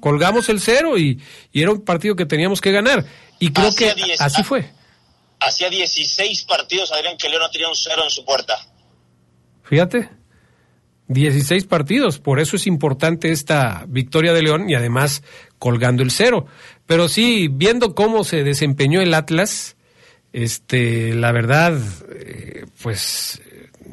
colgamos 0.05 0.51
el 0.51 0.61
cero 0.61 0.99
y, 0.99 1.19
y, 1.51 1.63
era 1.63 1.71
un 1.73 1.83
partido 1.83 2.15
que 2.15 2.27
teníamos 2.27 2.61
que 2.61 2.71
ganar. 2.71 3.07
Y 3.39 3.51
creo 3.55 3.75
que 3.75 3.95
diez, 3.95 4.21
así 4.21 4.43
fue. 4.43 4.71
Hacía 5.41 5.71
16 5.71 6.45
partidos, 6.45 6.93
Adrián, 6.93 7.17
que 7.17 7.27
León 7.31 7.41
no 7.41 7.49
tenía 7.49 7.69
un 7.69 7.75
cero 7.75 8.03
en 8.05 8.11
su 8.11 8.23
puerta. 8.23 8.55
Fíjate, 9.63 10.11
16 11.09 11.65
partidos, 11.65 12.19
por 12.19 12.39
eso 12.39 12.57
es 12.57 12.67
importante 12.67 13.33
esta 13.33 13.87
victoria 13.89 14.35
de 14.35 14.43
León 14.43 14.69
y 14.69 14.75
además 14.75 15.23
colgando 15.59 16.03
el 16.03 16.11
cero. 16.11 16.45
Pero 16.85 17.09
sí, 17.09 17.49
viendo 17.51 17.95
cómo 17.95 18.25
se 18.25 18.45
desempeñó 18.45 19.01
el 19.01 19.15
Atlas, 19.15 19.77
este, 20.35 21.15
la 21.15 21.33
verdad, 21.33 21.81
eh, 22.15 22.67
pues 22.83 23.41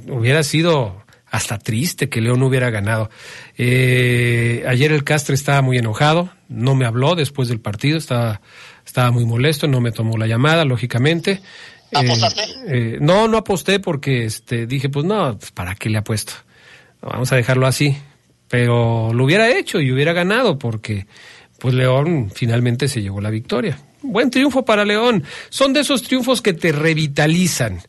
hubiera 0.10 0.44
sido 0.44 1.06
hasta 1.32 1.58
triste 1.58 2.10
que 2.10 2.22
León 2.22 2.44
hubiera 2.44 2.70
ganado. 2.70 3.10
Eh, 3.58 4.64
ayer 4.68 4.92
el 4.92 5.04
Castre 5.06 5.34
estaba 5.34 5.62
muy 5.62 5.78
enojado, 5.78 6.30
no 6.50 6.76
me 6.76 6.86
habló 6.86 7.16
después 7.16 7.48
del 7.48 7.62
partido, 7.62 7.98
estaba, 7.98 8.42
estaba 8.86 9.12
muy 9.12 9.26
molesto, 9.26 9.68
no 9.68 9.80
me 9.80 9.94
tomó 9.94 10.18
la 10.18 10.28
llamada, 10.28 10.66
lógicamente. 10.66 11.42
¿Apostaste? 11.94 12.42
Eh, 12.42 12.48
eh, 12.68 12.98
no, 13.00 13.30
no 13.30 13.38
aposté 13.38 13.80
porque 13.80 14.26
este, 14.26 14.68
dije, 14.68 14.90
pues 14.90 15.06
no, 15.06 15.38
pues, 15.38 15.52
¿para 15.52 15.74
qué 15.76 15.90
le 15.90 15.98
apuesto? 15.98 16.34
Vamos 17.02 17.32
a 17.32 17.38
dejarlo 17.38 17.66
así. 17.66 17.98
Pero 18.50 19.14
lo 19.14 19.24
hubiera 19.24 19.50
hecho 19.50 19.80
y 19.80 19.94
hubiera 19.94 20.12
ganado 20.12 20.60
porque 20.60 21.08
pues 21.58 21.74
León 21.74 22.30
finalmente 22.36 22.90
se 22.90 23.02
llevó 23.02 23.22
la 23.22 23.30
victoria. 23.30 23.80
Buen 24.02 24.30
triunfo 24.30 24.66
para 24.66 24.84
León. 24.84 25.24
Son 25.50 25.72
de 25.72 25.80
esos 25.80 26.04
triunfos 26.04 26.42
que 26.42 26.52
te 26.52 26.74
revitalizan. 26.74 27.82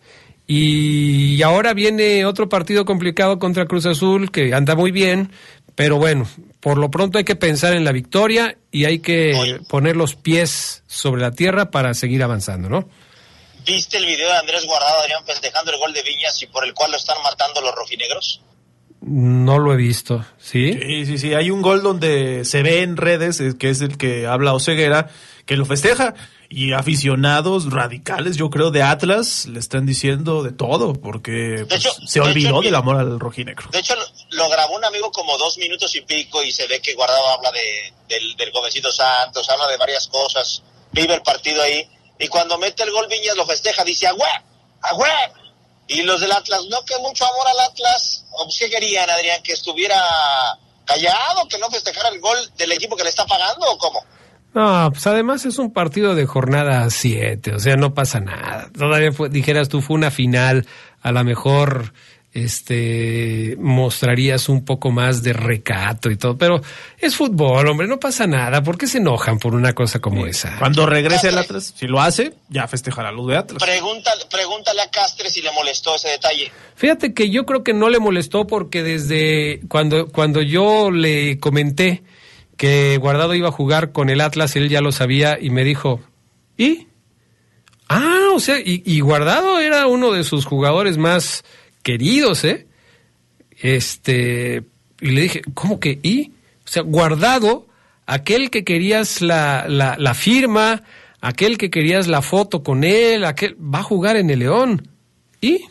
Y 0.55 1.41
ahora 1.41 1.73
viene 1.73 2.27
otro 2.27 2.47
partido 2.51 2.85
complicado 2.85 3.39
contra 3.39 3.65
Cruz 3.65 3.87
Azul, 3.87 4.31
que 4.31 4.53
anda 4.53 4.75
muy 4.75 4.91
bien, 4.91 5.33
pero 5.75 5.97
bueno, 5.97 6.29
por 6.61 6.77
lo 6.77 6.91
pronto 6.91 7.17
hay 7.17 7.25
que 7.25 7.37
pensar 7.37 7.73
en 7.73 7.87
la 7.87 7.93
victoria 7.93 8.59
y 8.71 8.85
hay 8.85 8.99
que 8.99 9.35
Oye. 9.35 9.61
poner 9.71 9.97
los 9.97 10.15
pies 10.15 10.83
sobre 10.87 11.23
la 11.23 11.31
tierra 11.31 11.71
para 11.71 11.95
seguir 11.95 12.23
avanzando, 12.23 12.69
¿no? 12.69 12.87
¿Viste 13.67 13.97
el 13.97 14.05
video 14.05 14.29
de 14.29 14.37
Andrés 14.37 14.67
Guardado, 14.67 15.01
Adrián, 15.01 15.25
festejando 15.25 15.73
el 15.73 15.79
gol 15.79 15.95
de 15.95 16.03
Viñas 16.03 16.43
y 16.43 16.47
por 16.49 16.67
el 16.67 16.75
cual 16.75 16.91
lo 16.91 16.99
están 16.99 17.17
matando 17.23 17.63
los 17.63 17.75
rojinegros? 17.75 18.43
No 19.01 19.59
lo 19.59 19.73
he 19.73 19.77
visto, 19.79 20.23
¿sí? 20.39 20.75
Sí, 20.75 21.07
sí, 21.07 21.17
sí. 21.17 21.33
Hay 21.33 21.51
un 21.51 21.63
gol 21.63 21.83
donde 21.83 22.45
se 22.45 22.63
ve 22.63 22.83
en 22.83 22.99
redes, 22.99 23.43
que 23.59 23.71
es 23.71 23.81
el 23.81 23.97
que 23.97 24.27
habla 24.27 24.53
Oseguera, 24.53 25.09
que 25.47 25.57
lo 25.57 25.65
festeja. 25.65 26.15
Y 26.55 26.75
aficionados 26.75 27.73
radicales, 27.73 28.37
yo 28.37 28.51
creo, 28.51 28.71
de 28.71 28.83
Atlas, 28.83 29.47
le 29.47 29.59
están 29.59 29.87
diciendo 29.87 30.43
de 30.43 30.53
todo, 30.53 30.93
porque 30.93 31.65
pues, 31.67 31.81
hecho, 31.81 31.95
se 32.07 32.21
olvidó 32.21 32.61
de 32.61 32.67
del 32.67 32.75
amor 32.75 32.97
al 32.97 33.19
rojinegro. 33.19 33.71
De 33.73 33.79
hecho, 33.79 33.95
lo 34.33 34.51
grabó 34.51 34.77
un 34.77 34.85
amigo 34.85 35.11
como 35.11 35.39
dos 35.39 35.57
minutos 35.57 35.95
y 35.97 36.03
pico 36.03 36.43
y 36.43 36.53
se 36.53 36.67
ve 36.67 36.83
que 36.83 36.93
Guardado 36.93 37.27
habla 37.29 37.51
de, 37.53 37.95
del, 38.07 38.37
del 38.37 38.53
jovencito 38.53 38.93
Santos, 38.93 39.49
habla 39.49 39.67
de 39.69 39.79
varias 39.79 40.07
cosas, 40.09 40.63
vive 40.91 41.15
el 41.15 41.23
partido 41.23 41.63
ahí. 41.63 41.89
Y 42.19 42.29
cuando 42.29 42.59
mete 42.59 42.83
el 42.83 42.91
gol 42.91 43.07
Viñas 43.09 43.35
lo 43.35 43.47
festeja, 43.47 43.83
dice, 43.83 44.09
¡agüe! 44.09 44.29
¡agüe! 44.83 45.09
Y 45.89 46.03
los 46.03 46.21
del 46.21 46.33
Atlas, 46.33 46.67
no, 46.69 46.85
que 46.85 46.99
mucho 46.99 47.25
amor 47.25 47.49
al 47.49 47.61
Atlas. 47.61 48.27
¿Qué 48.59 48.69
querían, 48.69 49.09
Adrián? 49.09 49.43
¿Que 49.43 49.55
estuviera 49.55 49.99
callado, 50.85 51.49
que 51.49 51.57
no 51.57 51.71
festejara 51.71 52.11
el 52.11 52.21
gol 52.21 52.39
del 52.59 52.73
equipo 52.73 52.95
que 52.95 53.05
le 53.05 53.09
está 53.11 53.25
pagando 53.25 53.71
o 53.71 53.79
cómo? 53.79 54.05
No, 54.55 54.91
pues 54.91 55.07
además 55.07 55.47
es 55.47 55.59
un 55.59 55.73
partido 55.73 56.15
de 56.15 56.27
jornada 56.27 56.89
7, 56.91 57.55
o 57.55 57.59
sea, 57.59 57.77
no 57.77 57.95
pasa 57.95 58.21
nada. 58.21 58.69
Todavía 58.77 59.13
fue, 59.13 59.31
dijeras 59.31 59.69
tú, 59.69 59.81
fue 59.81 59.97
una 59.97 60.11
final, 60.11 60.67
a 61.01 61.13
lo 61.13 61.25
mejor 61.25 61.93
este 62.35 63.57
mostrarías 63.59 64.49
un 64.49 64.65
poco 64.65 64.91
más 64.91 65.23
de 65.23 65.35
recato 65.35 66.11
y 66.11 66.17
todo, 66.17 66.37
pero 66.39 66.63
es 66.99 67.15
fútbol, 67.15 67.69
hombre, 67.69 67.87
no 67.87 67.99
pasa 67.99 68.27
nada, 68.27 68.63
¿por 68.63 68.79
qué 68.79 68.87
se 68.87 68.99
enojan 68.99 69.39
por 69.39 69.55
una 69.55 69.75
cosa 69.75 70.01
como 70.01 70.25
sí. 70.25 70.31
esa? 70.31 70.59
Cuando 70.59 70.87
regrese 70.87 71.29
el 71.29 71.39
Atlas, 71.39 71.75
si 71.77 71.87
lo 71.87 72.01
hace, 72.01 72.35
ya 72.49 72.67
festejará 72.67 73.13
luz 73.13 73.29
de 73.29 73.37
Atlas. 73.37 73.63
Pregúntale, 73.63 74.25
pregúntale 74.31 74.81
a 74.83 74.91
Castre 74.91 75.31
si 75.31 75.43
le 75.43 75.53
molestó 75.53 75.95
ese 75.95 76.09
detalle. 76.09 76.51
Fíjate 76.75 77.13
que 77.13 77.31
yo 77.31 77.45
creo 77.45 77.63
que 77.63 77.75
no 77.75 77.91
le 77.91 77.99
molestó 77.99 78.47
porque 78.47 78.83
desde 78.83 79.61
cuando, 79.69 80.09
cuando 80.09 80.41
yo 80.41 80.91
le 80.91 81.39
comenté 81.39 82.03
que 82.57 82.97
Guardado 82.99 83.35
iba 83.35 83.49
a 83.49 83.53
jugar 83.53 83.93
con 83.93 84.11
el 84.11 84.21
Atlas, 84.21 84.57
él 84.57 84.69
ya 84.69 84.81
lo 84.81 84.93
sabía 84.93 85.39
y 85.41 85.51
me 85.51 85.65
dijo, 85.65 86.01
¿y? 86.57 86.87
Ah, 87.89 88.31
o 88.35 88.41
sea, 88.41 88.57
y, 88.65 89.01
Guardado 89.01 89.61
era 89.61 89.87
uno 89.87 90.13
de 90.13 90.25
sus 90.25 90.47
jugadores 90.47 90.97
más 90.97 91.45
queridos, 91.83 92.45
¿eh? 92.45 92.67
Este, 93.61 94.65
y 95.01 95.11
le 95.11 95.23
dije, 95.23 95.43
¿cómo 95.55 95.79
que 95.79 95.99
y? 96.03 96.33
O 96.65 96.69
sea, 96.69 96.83
guardado, 96.83 97.67
aquel 98.07 98.51
que 98.51 98.65
querías 98.65 99.21
la, 99.21 99.67
la, 99.69 99.97
la, 99.99 100.15
firma, 100.15 100.83
aquel 101.21 101.59
que 101.59 101.71
querías 101.71 102.09
la 102.09 102.23
foto 102.23 102.63
con 102.63 102.85
él, 102.85 103.25
aquel, 103.25 103.57
va 103.57 103.81
a 103.81 103.85
jugar 103.85 104.17
en 104.17 104.31
el 104.31 104.41
León. 104.41 104.89
Y 105.41 105.67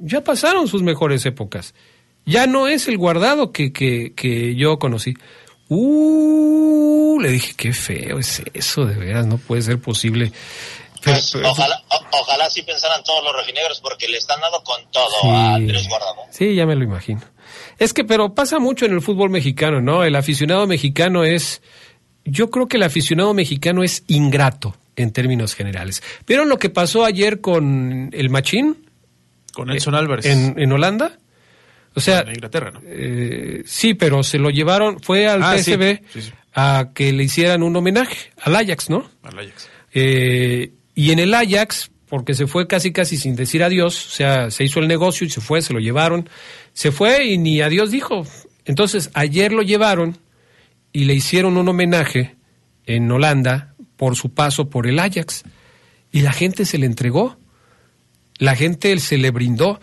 ya 0.00 0.22
pasaron 0.22 0.68
sus 0.68 0.82
mejores 0.82 1.24
épocas. 1.24 1.74
Ya 2.26 2.46
no 2.46 2.68
es 2.68 2.88
el 2.88 2.98
guardado 2.98 3.52
que, 3.52 3.72
que, 3.72 4.12
que 4.14 4.54
yo 4.54 4.78
conocí. 4.78 5.14
Uh, 5.68 7.18
le 7.20 7.30
dije, 7.30 7.54
qué 7.56 7.72
feo 7.72 8.18
es 8.18 8.42
eso, 8.52 8.84
de 8.84 8.96
veras, 8.96 9.26
no 9.26 9.38
puede 9.38 9.62
ser 9.62 9.78
posible. 9.78 10.32
Pues, 11.02 11.30
pero, 11.32 11.50
ojalá, 11.50 11.82
o, 11.90 12.20
ojalá 12.20 12.48
sí 12.50 12.62
pensaran 12.62 13.02
todos 13.04 13.22
los 13.24 13.32
rojinegros 13.34 13.80
porque 13.80 14.08
le 14.08 14.18
están 14.18 14.40
dando 14.40 14.62
con 14.62 14.80
todo 14.90 15.10
sí, 15.22 15.28
a 15.28 15.54
Andrés 15.54 15.88
Guardado. 15.88 16.16
Sí, 16.30 16.54
ya 16.54 16.66
me 16.66 16.76
lo 16.76 16.84
imagino. 16.84 17.22
Es 17.78 17.92
que, 17.92 18.04
pero 18.04 18.34
pasa 18.34 18.58
mucho 18.58 18.86
en 18.86 18.92
el 18.92 19.02
fútbol 19.02 19.30
mexicano, 19.30 19.80
¿no? 19.80 20.04
El 20.04 20.16
aficionado 20.16 20.66
mexicano 20.66 21.24
es, 21.24 21.62
yo 22.24 22.50
creo 22.50 22.68
que 22.68 22.76
el 22.76 22.82
aficionado 22.82 23.34
mexicano 23.34 23.82
es 23.82 24.04
ingrato 24.06 24.76
en 24.96 25.12
términos 25.12 25.54
generales. 25.54 26.02
¿Vieron 26.26 26.48
lo 26.48 26.58
que 26.58 26.70
pasó 26.70 27.04
ayer 27.04 27.40
con 27.40 28.10
el 28.12 28.30
Machín? 28.30 28.88
Con 29.52 29.68
Nelson 29.68 29.94
Álvarez. 29.94 30.26
En, 30.26 30.54
en 30.58 30.72
Holanda. 30.72 31.18
O 31.94 32.00
sea, 32.00 32.20
en 32.20 32.30
Inglaterra, 32.30 32.70
¿no? 32.72 32.80
Eh, 32.84 33.62
sí, 33.66 33.94
pero 33.94 34.22
se 34.22 34.38
lo 34.38 34.50
llevaron, 34.50 35.00
fue 35.00 35.28
al 35.28 35.42
ah, 35.42 35.56
PSV 35.56 36.00
sí, 36.12 36.22
sí, 36.22 36.32
a 36.54 36.90
que 36.94 37.12
le 37.12 37.24
hicieran 37.24 37.62
un 37.62 37.76
homenaje 37.76 38.32
al 38.40 38.56
Ajax, 38.56 38.90
¿no? 38.90 39.08
Al 39.22 39.38
Ajax. 39.38 39.68
Eh, 39.92 40.72
y 40.94 41.12
en 41.12 41.18
el 41.20 41.34
Ajax, 41.34 41.90
porque 42.08 42.34
se 42.34 42.46
fue 42.46 42.66
casi 42.66 42.92
casi 42.92 43.16
sin 43.16 43.36
decir 43.36 43.62
adiós, 43.62 44.06
o 44.06 44.10
sea, 44.10 44.50
se 44.50 44.64
hizo 44.64 44.80
el 44.80 44.88
negocio 44.88 45.26
y 45.26 45.30
se 45.30 45.40
fue, 45.40 45.62
se 45.62 45.72
lo 45.72 45.78
llevaron, 45.78 46.28
se 46.72 46.90
fue 46.90 47.26
y 47.26 47.38
ni 47.38 47.60
adiós 47.60 47.90
dijo. 47.90 48.26
Entonces, 48.64 49.10
ayer 49.14 49.52
lo 49.52 49.62
llevaron 49.62 50.18
y 50.92 51.04
le 51.04 51.14
hicieron 51.14 51.56
un 51.56 51.68
homenaje 51.68 52.36
en 52.86 53.10
Holanda 53.10 53.74
por 53.96 54.16
su 54.16 54.32
paso 54.32 54.70
por 54.70 54.86
el 54.86 54.98
Ajax. 54.98 55.44
Y 56.12 56.20
la 56.20 56.32
gente 56.32 56.64
se 56.64 56.78
le 56.78 56.86
entregó, 56.86 57.36
la 58.38 58.54
gente 58.54 58.96
se 58.98 59.18
le 59.18 59.30
brindó. 59.30 59.80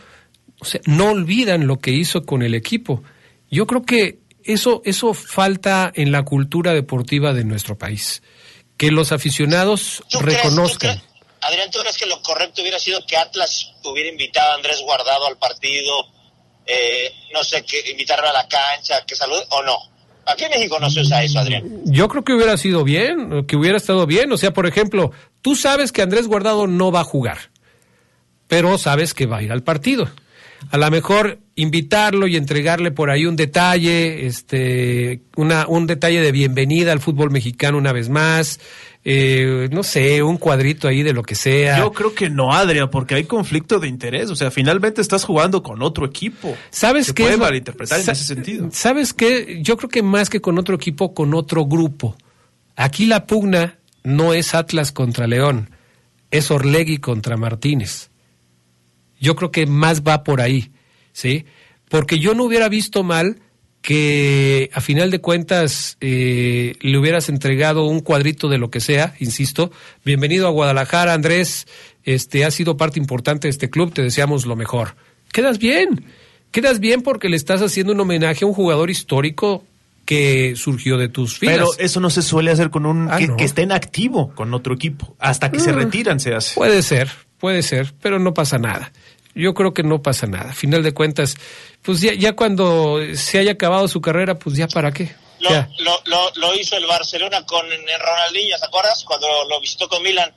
O 0.61 0.65
sea, 0.65 0.79
no 0.85 1.09
olvidan 1.11 1.65
lo 1.67 1.79
que 1.79 1.91
hizo 1.91 2.23
con 2.23 2.43
el 2.43 2.53
equipo. 2.53 3.03
Yo 3.49 3.65
creo 3.67 3.83
que 3.83 4.19
eso, 4.43 4.81
eso 4.85 5.13
falta 5.13 5.91
en 5.95 6.11
la 6.11 6.23
cultura 6.23 6.73
deportiva 6.73 7.33
de 7.33 7.43
nuestro 7.43 7.77
país. 7.77 8.21
Que 8.77 8.91
los 8.91 9.11
aficionados 9.11 10.03
¿Tú 10.09 10.19
crees- 10.19 10.37
reconozcan. 10.43 10.97
tú 10.99 11.03
crees- 11.05 11.11
Adrián, 11.41 11.71
¿tú 11.71 11.79
crees 11.79 11.97
que 11.97 12.05
lo 12.05 12.21
correcto 12.21 12.61
hubiera 12.61 12.77
sido 12.79 13.03
que 13.07 13.17
Atlas 13.17 13.73
hubiera 13.83 14.09
invitado 14.09 14.51
a 14.51 14.55
Andrés 14.55 14.79
Guardado 14.83 15.25
al 15.25 15.37
partido? 15.37 15.91
Eh, 16.67 17.11
no 17.33 17.43
sé, 17.43 17.63
que 17.65 17.89
invitarlo 17.89 18.29
a 18.29 18.33
la 18.33 18.47
cancha, 18.47 19.03
que 19.07 19.15
salude, 19.15 19.43
o 19.49 19.63
no? 19.63 19.75
Aquí 20.27 20.43
en 20.43 20.51
México 20.51 20.79
no 20.79 20.91
se 20.91 21.01
usa 21.01 21.23
eso, 21.23 21.39
Adrián. 21.39 21.63
Yo 21.85 22.07
creo 22.07 22.23
que 22.23 22.33
hubiera 22.33 22.55
sido 22.57 22.83
bien, 22.83 23.47
que 23.47 23.55
hubiera 23.55 23.77
estado 23.77 24.05
bien. 24.05 24.31
O 24.31 24.37
sea, 24.37 24.53
por 24.53 24.67
ejemplo, 24.67 25.11
tú 25.41 25.55
sabes 25.55 25.91
que 25.91 26.03
Andrés 26.03 26.27
Guardado 26.27 26.67
no 26.67 26.91
va 26.91 26.99
a 26.99 27.03
jugar, 27.03 27.49
pero 28.47 28.77
sabes 28.77 29.15
que 29.15 29.25
va 29.25 29.37
a 29.37 29.41
ir 29.43 29.51
al 29.51 29.63
partido. 29.63 30.09
A 30.69 30.77
lo 30.77 30.89
mejor 30.91 31.39
invitarlo 31.55 32.27
y 32.27 32.37
entregarle 32.37 32.91
por 32.91 33.09
ahí 33.09 33.25
un 33.25 33.35
detalle, 33.35 34.27
este, 34.27 35.21
una, 35.35 35.67
un 35.67 35.87
detalle 35.87 36.21
de 36.21 36.31
bienvenida 36.31 36.91
al 36.91 36.99
fútbol 36.99 37.31
mexicano 37.31 37.77
una 37.77 37.91
vez 37.91 38.09
más, 38.09 38.59
eh, 39.03 39.67
no 39.71 39.81
sé, 39.81 40.21
un 40.21 40.37
cuadrito 40.37 40.87
ahí 40.87 41.01
de 41.01 41.13
lo 41.13 41.23
que 41.23 41.33
sea. 41.35 41.79
Yo 41.79 41.91
creo 41.91 42.13
que 42.13 42.29
no, 42.29 42.53
Adria, 42.53 42.89
porque 42.91 43.15
hay 43.15 43.23
conflicto 43.23 43.79
de 43.79 43.87
interés. 43.87 44.29
O 44.29 44.35
sea, 44.35 44.51
finalmente 44.51 45.01
estás 45.01 45.23
jugando 45.23 45.63
con 45.63 45.81
otro 45.81 46.05
equipo. 46.05 46.55
¿Sabes 46.69 47.07
Se 47.07 47.13
qué? 47.13 47.23
puede 47.23 47.37
malinterpretar 47.37 47.99
en 47.99 48.09
ese 48.09 48.23
sentido. 48.23 48.69
¿Sabes 48.71 49.13
qué? 49.13 49.59
Yo 49.63 49.77
creo 49.77 49.89
que 49.89 50.03
más 50.03 50.29
que 50.29 50.41
con 50.41 50.59
otro 50.59 50.75
equipo, 50.75 51.13
con 51.13 51.33
otro 51.33 51.65
grupo. 51.65 52.15
Aquí 52.75 53.07
la 53.07 53.25
pugna 53.25 53.79
no 54.03 54.33
es 54.33 54.53
Atlas 54.53 54.91
contra 54.91 55.25
León, 55.27 55.71
es 56.29 56.51
Orlegui 56.51 56.97
contra 56.99 57.35
Martínez. 57.37 58.10
Yo 59.21 59.35
creo 59.37 59.51
que 59.51 59.65
más 59.67 60.01
va 60.01 60.23
por 60.25 60.41
ahí, 60.41 60.71
¿sí? 61.13 61.45
Porque 61.87 62.19
yo 62.19 62.33
no 62.33 62.43
hubiera 62.43 62.67
visto 62.67 63.03
mal 63.03 63.37
que 63.81 64.69
a 64.73 64.81
final 64.81 65.09
de 65.11 65.21
cuentas 65.21 65.97
eh, 66.01 66.75
le 66.81 66.97
hubieras 66.97 67.29
entregado 67.29 67.85
un 67.85 67.99
cuadrito 68.01 68.49
de 68.49 68.57
lo 68.57 68.69
que 68.69 68.79
sea, 68.79 69.15
insisto. 69.19 69.71
Bienvenido 70.03 70.47
a 70.47 70.51
Guadalajara, 70.51 71.13
Andrés. 71.13 71.67
Este 72.03 72.45
ha 72.45 72.51
sido 72.51 72.77
parte 72.77 72.99
importante 72.99 73.47
de 73.47 73.51
este 73.51 73.69
club, 73.69 73.93
te 73.93 74.01
deseamos 74.01 74.45
lo 74.45 74.55
mejor. 74.55 74.95
Quedas 75.31 75.57
bien, 75.59 76.05
quedas 76.51 76.79
bien 76.79 77.01
porque 77.01 77.29
le 77.29 77.37
estás 77.37 77.61
haciendo 77.61 77.93
un 77.93 77.99
homenaje 77.99 78.43
a 78.43 78.47
un 78.47 78.53
jugador 78.53 78.89
histórico 78.89 79.63
que 80.05 80.53
surgió 80.55 80.97
de 80.97 81.09
tus 81.09 81.37
filas. 81.37 81.55
Pero 81.57 81.67
eso 81.77 81.99
no 81.99 82.09
se 82.09 82.21
suele 82.21 82.51
hacer 82.51 82.69
con 82.69 82.85
un 82.85 83.07
Ah, 83.09 83.17
que, 83.17 83.27
no. 83.27 83.37
que 83.37 83.45
esté 83.45 83.61
en 83.61 83.71
activo 83.71 84.33
con 84.35 84.53
otro 84.53 84.73
equipo. 84.73 85.15
Hasta 85.19 85.51
que 85.51 85.59
se 85.59 85.71
Mm. 85.71 85.75
retiran 85.75 86.19
se 86.19 86.33
hace. 86.33 86.55
Puede 86.55 86.81
ser, 86.83 87.09
puede 87.39 87.61
ser, 87.63 87.93
pero 88.01 88.19
no 88.19 88.33
pasa 88.33 88.57
nada. 88.57 88.91
Yo 89.33 89.53
creo 89.53 89.73
que 89.73 89.83
no 89.83 90.01
pasa 90.01 90.27
nada. 90.27 90.51
A 90.51 90.53
final 90.53 90.83
de 90.83 90.93
cuentas, 90.93 91.35
pues 91.81 92.01
ya, 92.01 92.13
ya 92.13 92.33
cuando 92.35 92.99
se 93.15 93.39
haya 93.39 93.53
acabado 93.53 93.87
su 93.87 94.01
carrera, 94.01 94.35
pues 94.37 94.55
ya 94.57 94.67
para 94.67 94.91
qué. 94.91 95.15
Lo, 95.39 95.49
Ya. 95.49 95.69
lo, 95.79 95.99
lo, 96.05 96.31
lo 96.35 96.55
hizo 96.55 96.75
el 96.77 96.85
Barcelona 96.85 97.45
con 97.45 97.65
Ronaldinho, 97.65 98.57
¿te 98.59 98.65
acuerdas? 98.65 99.03
Cuando 99.05 99.27
lo 99.49 99.59
visitó 99.61 99.87
con 99.87 100.03
Milan. 100.03 100.31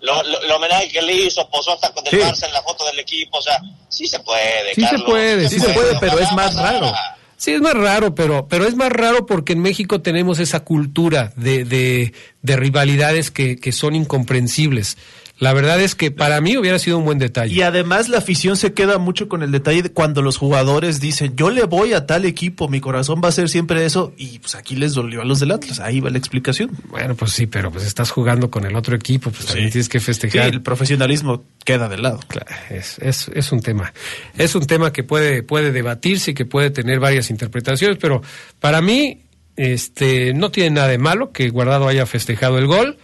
Lo, 0.00 0.22
lo, 0.22 0.56
homenaje 0.56 0.88
que 0.90 1.00
le 1.00 1.14
hizo, 1.14 1.48
posó 1.48 1.72
hasta 1.72 1.90
con 1.92 2.04
el 2.06 2.10
Sí. 2.10 2.16
Barça 2.18 2.46
en 2.46 2.52
la 2.52 2.62
foto 2.62 2.84
del 2.86 2.98
equipo. 2.98 3.38
O 3.38 3.42
sea, 3.42 3.58
sí 3.88 4.06
se 4.06 4.20
puede, 4.20 4.74
Sí 4.74 4.84
se 4.86 4.98
puede, 4.98 5.48
sí 5.48 5.58
se 5.58 5.68
puede, 5.72 5.98
pero 5.98 6.18
es 6.18 6.30
más 6.32 6.54
raro. 6.54 6.92
Sí, 7.38 7.52
es 7.52 7.60
más 7.60 7.74
raro, 7.74 8.14
pero, 8.14 8.46
pero 8.48 8.66
es 8.66 8.74
más 8.76 8.90
raro 8.90 9.26
porque 9.26 9.52
en 9.54 9.60
México 9.60 10.00
tenemos 10.00 10.38
esa 10.38 10.60
cultura 10.64 11.32
de, 11.36 11.64
de, 11.64 12.12
de 12.42 12.56
rivalidades 12.56 13.30
que, 13.30 13.56
que 13.56 13.72
son 13.72 13.94
incomprensibles. 13.94 14.96
La 15.38 15.52
verdad 15.52 15.78
es 15.82 15.94
que 15.94 16.10
para 16.10 16.40
mí 16.40 16.56
hubiera 16.56 16.78
sido 16.78 16.96
un 16.96 17.04
buen 17.04 17.18
detalle. 17.18 17.54
Y 17.54 17.60
además 17.60 18.08
la 18.08 18.18
afición 18.18 18.56
se 18.56 18.72
queda 18.72 18.96
mucho 18.96 19.28
con 19.28 19.42
el 19.42 19.52
detalle 19.52 19.82
de 19.82 19.90
cuando 19.92 20.22
los 20.22 20.38
jugadores 20.38 20.98
dicen, 20.98 21.36
yo 21.36 21.50
le 21.50 21.64
voy 21.64 21.92
a 21.92 22.06
tal 22.06 22.24
equipo, 22.24 22.68
mi 22.68 22.80
corazón 22.80 23.20
va 23.22 23.28
a 23.28 23.32
ser 23.32 23.50
siempre 23.50 23.84
eso, 23.84 24.14
y 24.16 24.38
pues 24.38 24.54
aquí 24.54 24.76
les 24.76 24.94
dolió 24.94 25.20
a 25.20 25.24
los 25.26 25.38
del 25.38 25.50
Atlas, 25.50 25.78
ahí 25.80 26.00
va 26.00 26.08
la 26.08 26.16
explicación. 26.16 26.70
Bueno, 26.88 27.14
pues 27.16 27.32
sí, 27.32 27.46
pero 27.46 27.70
pues 27.70 27.84
estás 27.84 28.10
jugando 28.10 28.50
con 28.50 28.64
el 28.64 28.74
otro 28.76 28.96
equipo, 28.96 29.30
pues 29.30 29.44
también 29.44 29.70
tienes 29.70 29.90
que 29.90 30.00
Sí, 30.00 30.06
festejar. 30.06 30.48
el 30.48 30.62
profesionalismo 30.62 31.44
queda 31.64 31.88
de 31.90 31.98
lado. 31.98 32.20
Claro, 32.28 32.46
es, 32.70 32.98
es, 33.00 33.30
es 33.34 33.52
un 33.52 33.60
tema. 33.60 33.92
Es 34.38 34.54
un 34.54 34.66
tema 34.66 34.90
que 34.92 35.04
puede, 35.04 35.42
puede 35.42 35.70
debatirse 35.70 36.30
y 36.30 36.34
que 36.34 36.46
puede 36.46 36.70
tener 36.70 36.98
varias 36.98 37.28
interpretaciones, 37.28 37.98
pero 38.00 38.22
para 38.58 38.80
mí 38.80 39.22
este, 39.56 40.32
no 40.34 40.50
tiene 40.50 40.70
nada 40.70 40.88
de 40.88 40.98
malo 40.98 41.32
que 41.32 41.48
Guardado 41.50 41.88
haya 41.88 42.06
festejado 42.06 42.56
el 42.58 42.66
gol. 42.66 42.96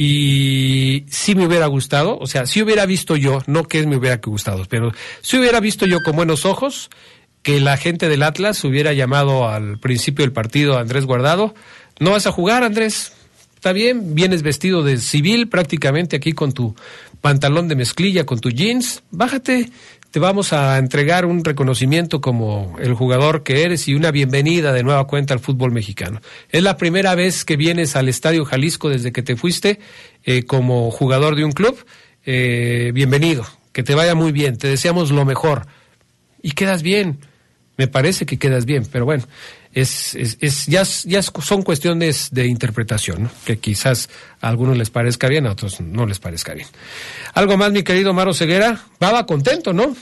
Y 0.00 1.06
sí 1.10 1.34
me 1.34 1.44
hubiera 1.44 1.66
gustado, 1.66 2.16
o 2.20 2.28
sea, 2.28 2.46
si 2.46 2.62
hubiera 2.62 2.86
visto 2.86 3.16
yo, 3.16 3.42
no 3.48 3.64
que 3.64 3.84
me 3.84 3.96
hubiera 3.96 4.18
gustado, 4.18 4.64
pero 4.68 4.92
si 5.22 5.38
hubiera 5.38 5.58
visto 5.58 5.86
yo 5.86 5.98
con 6.04 6.14
buenos 6.14 6.46
ojos 6.46 6.88
que 7.42 7.58
la 7.58 7.76
gente 7.76 8.08
del 8.08 8.22
Atlas 8.22 8.62
hubiera 8.62 8.92
llamado 8.92 9.48
al 9.48 9.80
principio 9.80 10.24
del 10.24 10.30
partido 10.30 10.76
a 10.78 10.82
Andrés 10.82 11.04
Guardado, 11.04 11.52
no 11.98 12.12
vas 12.12 12.28
a 12.28 12.32
jugar, 12.32 12.62
Andrés, 12.62 13.12
está 13.56 13.72
bien, 13.72 14.14
vienes 14.14 14.42
vestido 14.42 14.84
de 14.84 14.98
civil 14.98 15.48
prácticamente 15.48 16.14
aquí 16.14 16.32
con 16.32 16.52
tu 16.52 16.76
pantalón 17.20 17.66
de 17.66 17.74
mezclilla, 17.74 18.24
con 18.24 18.38
tu 18.38 18.50
jeans, 18.50 19.02
bájate, 19.10 19.68
te 20.10 20.18
vamos 20.20 20.52
a 20.52 20.78
entregar 20.78 21.26
un 21.26 21.44
reconocimiento 21.44 22.20
como 22.20 22.76
el 22.80 22.94
jugador 22.94 23.42
que 23.42 23.64
eres 23.64 23.88
y 23.88 23.94
una 23.94 24.10
bienvenida 24.10 24.72
de 24.72 24.82
nueva 24.82 25.06
cuenta 25.06 25.34
al 25.34 25.40
fútbol 25.40 25.70
mexicano. 25.70 26.20
Es 26.50 26.62
la 26.62 26.76
primera 26.76 27.14
vez 27.14 27.44
que 27.44 27.56
vienes 27.56 27.94
al 27.94 28.08
Estadio 28.08 28.44
Jalisco 28.44 28.88
desde 28.88 29.12
que 29.12 29.22
te 29.22 29.36
fuiste 29.36 29.80
eh, 30.24 30.44
como 30.44 30.90
jugador 30.90 31.36
de 31.36 31.44
un 31.44 31.52
club. 31.52 31.84
Eh, 32.24 32.90
bienvenido, 32.94 33.46
que 33.72 33.82
te 33.82 33.94
vaya 33.94 34.14
muy 34.14 34.32
bien, 34.32 34.56
te 34.56 34.68
deseamos 34.68 35.10
lo 35.10 35.24
mejor. 35.26 35.66
Y 36.42 36.52
quedas 36.52 36.82
bien, 36.82 37.18
me 37.76 37.86
parece 37.86 38.24
que 38.24 38.38
quedas 38.38 38.64
bien, 38.64 38.86
pero 38.90 39.04
bueno, 39.04 39.24
es, 39.74 40.14
es, 40.14 40.38
es- 40.40 40.66
ya, 40.66 40.82
ya 41.04 41.22
son 41.22 41.62
cuestiones 41.62 42.28
de 42.32 42.46
interpretación, 42.46 43.24
¿no? 43.24 43.30
que 43.44 43.58
quizás 43.58 44.08
a 44.40 44.48
algunos 44.48 44.76
les 44.76 44.90
parezca 44.90 45.28
bien, 45.28 45.46
a 45.46 45.52
otros 45.52 45.80
no 45.80 46.06
les 46.06 46.18
parezca 46.18 46.54
bien. 46.54 46.68
Algo 47.34 47.56
más, 47.56 47.70
mi 47.72 47.82
querido 47.82 48.12
Maro 48.12 48.34
Ceguera, 48.34 48.84
Baba 48.98 49.26
contento, 49.26 49.72
¿no? 49.72 49.94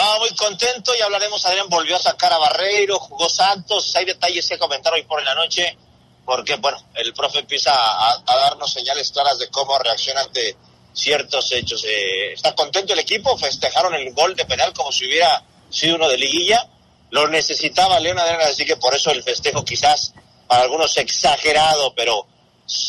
Ah, 0.00 0.16
muy 0.20 0.30
contento 0.36 0.92
y 0.96 1.00
hablaremos. 1.02 1.44
Adrián 1.44 1.68
volvió 1.68 1.96
a 1.96 1.98
sacar 1.98 2.32
a 2.32 2.38
Barreiro, 2.38 2.98
jugó 3.00 3.28
Santos. 3.28 3.94
Hay 3.96 4.04
detalles 4.04 4.48
que 4.48 4.56
comentar 4.56 4.92
hoy 4.92 5.02
por 5.02 5.20
la 5.24 5.34
noche, 5.34 5.76
porque, 6.24 6.54
bueno, 6.56 6.78
el 6.94 7.12
profe 7.14 7.40
empieza 7.40 7.72
a, 7.74 8.22
a 8.24 8.36
darnos 8.36 8.72
señales 8.72 9.10
claras 9.10 9.40
de 9.40 9.48
cómo 9.48 9.76
reacciona 9.80 10.20
ante 10.20 10.56
ciertos 10.92 11.50
hechos. 11.50 11.84
Eh, 11.84 12.32
está 12.32 12.54
contento 12.54 12.92
el 12.92 13.00
equipo, 13.00 13.36
festejaron 13.38 13.92
el 13.94 14.12
gol 14.14 14.36
de 14.36 14.44
penal 14.44 14.72
como 14.72 14.92
si 14.92 15.04
hubiera 15.06 15.42
sido 15.68 15.96
uno 15.96 16.08
de 16.08 16.16
liguilla. 16.18 16.64
Lo 17.10 17.28
necesitaba 17.28 17.98
León 18.00 18.18
Adrián, 18.18 18.40
así 18.42 18.64
que 18.64 18.76
por 18.76 18.94
eso 18.94 19.10
el 19.10 19.22
festejo 19.22 19.64
quizás 19.64 20.12
para 20.46 20.62
algunos 20.62 20.96
exagerado, 20.96 21.94
pero 21.94 22.26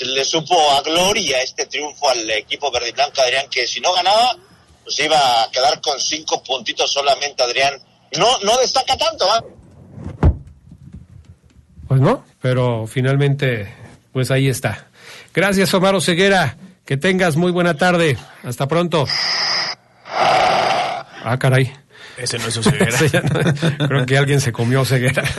le 0.01 0.25
supo 0.25 0.55
a 0.71 0.81
gloria 0.81 1.41
este 1.41 1.65
triunfo 1.65 2.09
al 2.09 2.29
equipo 2.31 2.69
verde 2.71 2.89
y 2.89 2.91
blanco, 2.91 3.21
Adrián, 3.21 3.47
que 3.49 3.65
si 3.65 3.79
no 3.79 3.93
ganaba, 3.93 4.35
pues 4.83 4.99
iba 4.99 5.43
a 5.43 5.49
quedar 5.51 5.79
con 5.81 5.99
cinco 5.99 6.43
puntitos 6.43 6.91
solamente, 6.91 7.43
Adrián. 7.43 7.81
No, 8.17 8.39
no 8.39 8.57
destaca 8.57 8.97
tanto, 8.97 9.31
¿ah? 9.31 9.43
Pues 11.87 12.01
no, 12.01 12.25
pero 12.41 12.85
finalmente, 12.87 13.73
pues 14.11 14.31
ahí 14.31 14.47
está. 14.47 14.87
Gracias, 15.33 15.73
Omar 15.73 16.01
Ceguera. 16.01 16.57
Que 16.85 16.97
tengas 16.97 17.35
muy 17.35 17.51
buena 17.51 17.75
tarde. 17.75 18.17
Hasta 18.43 18.67
pronto. 18.67 19.05
Ah, 20.05 21.37
caray. 21.39 21.71
Ese 22.21 22.37
no 22.37 22.47
es 22.47 22.53
su 22.53 22.61
ceguera. 22.63 22.91
Sí, 22.97 23.05
ya 23.11 23.21
no- 23.21 23.87
Creo 23.87 24.05
que 24.05 24.17
alguien 24.17 24.41
se 24.41 24.51
comió 24.51 24.83
ceguera. 24.85 25.23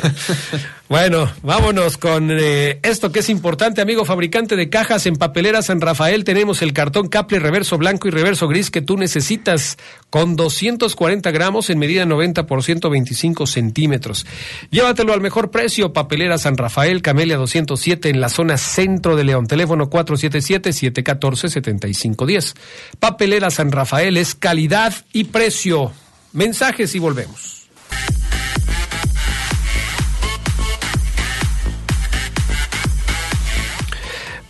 Bueno, 0.88 1.31
vámonos 1.45 1.97
con 1.99 2.31
eh, 2.33 2.81
esto 2.83 3.12
que 3.12 3.21
es 3.21 3.29
importante, 3.29 3.81
amigo 3.81 4.05
fabricante 4.05 4.57
de 4.57 4.69
cajas 4.71 5.07
en 5.07 5.14
papelera 5.14 5.62
San 5.62 5.81
Rafael. 5.81 6.25
Tenemos 6.25 6.62
el 6.62 6.73
cartón 6.73 7.07
Caple 7.07 7.38
reverso 7.38 7.79
blanco 7.79 8.09
y 8.09 8.11
reverso 8.11 8.49
gris 8.49 8.73
que 8.73 8.83
tú 8.83 8.97
necesitas 8.97 9.79
con 10.11 10.35
240 10.35 11.31
gramos 11.31 11.71
en 11.71 11.79
medida 11.79 12.07
90 12.07 12.45
por 12.47 12.64
125 12.64 13.47
centímetros. 13.47 14.27
Llévatelo 14.73 15.12
al 15.12 15.21
mejor 15.21 15.53
precio. 15.53 15.93
Papelera 15.93 16.38
San 16.38 16.57
Rafael, 16.57 17.03
Camelia 17.03 17.37
207 17.37 18.09
en 18.09 18.21
la 18.21 18.29
zona 18.29 18.57
centro 18.59 19.14
de 19.14 19.23
León. 19.23 19.47
Teléfono 19.47 19.88
477-714-7510. 19.90 22.55
Papelera 22.99 23.51
San 23.51 23.71
Rafael 23.71 24.16
es 24.16 24.35
calidad 24.35 24.93
y 25.12 25.23
precio. 25.25 25.93
Mensajes 26.33 26.95
y 26.95 26.99
volvemos. 26.99 27.61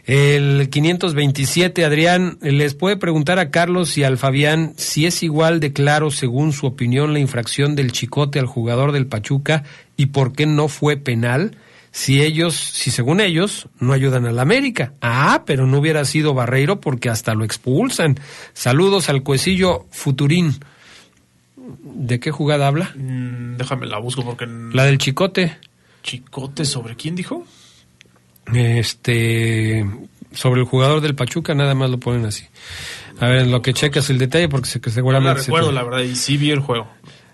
El 0.06 0.68
527, 0.70 1.86
Adrián, 1.86 2.38
les 2.42 2.74
puede 2.74 2.98
preguntar 2.98 3.40
a 3.40 3.50
Carlos 3.50 3.98
y 3.98 4.04
al 4.04 4.18
Fabián 4.18 4.74
si 4.76 5.06
es 5.06 5.24
igual 5.24 5.62
de 5.62 5.72
claro, 5.72 6.12
según 6.12 6.52
su 6.52 6.66
opinión, 6.66 7.14
la 7.14 7.20
infracción 7.20 7.76
del 7.76 7.94
chicote 7.94 8.40
al 8.40 8.48
jugador 8.48 8.92
del 8.92 9.08
Pachuca 9.08 9.64
y 9.96 10.08
por 10.08 10.34
qué 10.34 10.48
no 10.48 10.68
fue 10.68 10.98
penal, 10.98 11.56
si 11.92 12.22
ellos, 12.22 12.56
si 12.56 12.90
según 12.92 13.20
ellos, 13.22 13.68
no 13.80 13.94
ayudan 13.94 14.26
a 14.26 14.32
la 14.32 14.42
América. 14.42 14.94
Ah, 15.02 15.44
pero 15.46 15.68
no 15.68 15.78
hubiera 15.80 16.06
sido 16.06 16.34
Barreiro 16.34 16.80
porque 16.80 17.10
hasta 17.10 17.34
lo 17.36 17.44
expulsan. 17.44 18.20
Saludos 18.54 19.10
al 19.10 19.24
cuecillo 19.24 19.86
Futurín. 19.92 20.56
¿De 21.84 22.20
qué 22.20 22.32
jugada 22.32 22.68
habla? 22.68 22.92
Mm, 22.96 23.58
déjame 23.58 23.86
la 23.88 24.00
busco 24.00 24.24
porque. 24.24 24.46
La 24.74 24.86
del 24.86 24.98
chicote. 24.98 25.58
Chicote, 26.04 26.66
¿sobre 26.66 26.96
quién 26.96 27.16
dijo? 27.16 27.46
Este. 28.54 29.86
Sobre 30.34 30.62
el 30.62 30.68
jugador 30.68 31.02
del 31.02 31.14
Pachuca, 31.16 31.54
nada 31.54 31.76
más 31.76 31.90
lo 31.90 32.00
ponen 32.00 32.26
así. 32.26 32.46
A 33.20 33.28
ver, 33.28 33.48
lo 33.48 33.62
que 33.62 33.74
checas 33.74 34.10
el 34.10 34.18
detalle, 34.18 34.48
porque 34.48 34.70
que 34.80 34.90
No 34.90 34.94
seguramente. 34.94 35.34
la 35.36 35.40
se 35.42 35.48
recuerdo, 35.48 35.68
te- 35.70 35.76
la 35.76 35.84
verdad, 35.84 36.00
y 36.00 36.16
sí 36.16 36.38
vi 36.38 36.52
el 36.52 36.60
juego. 36.60 36.88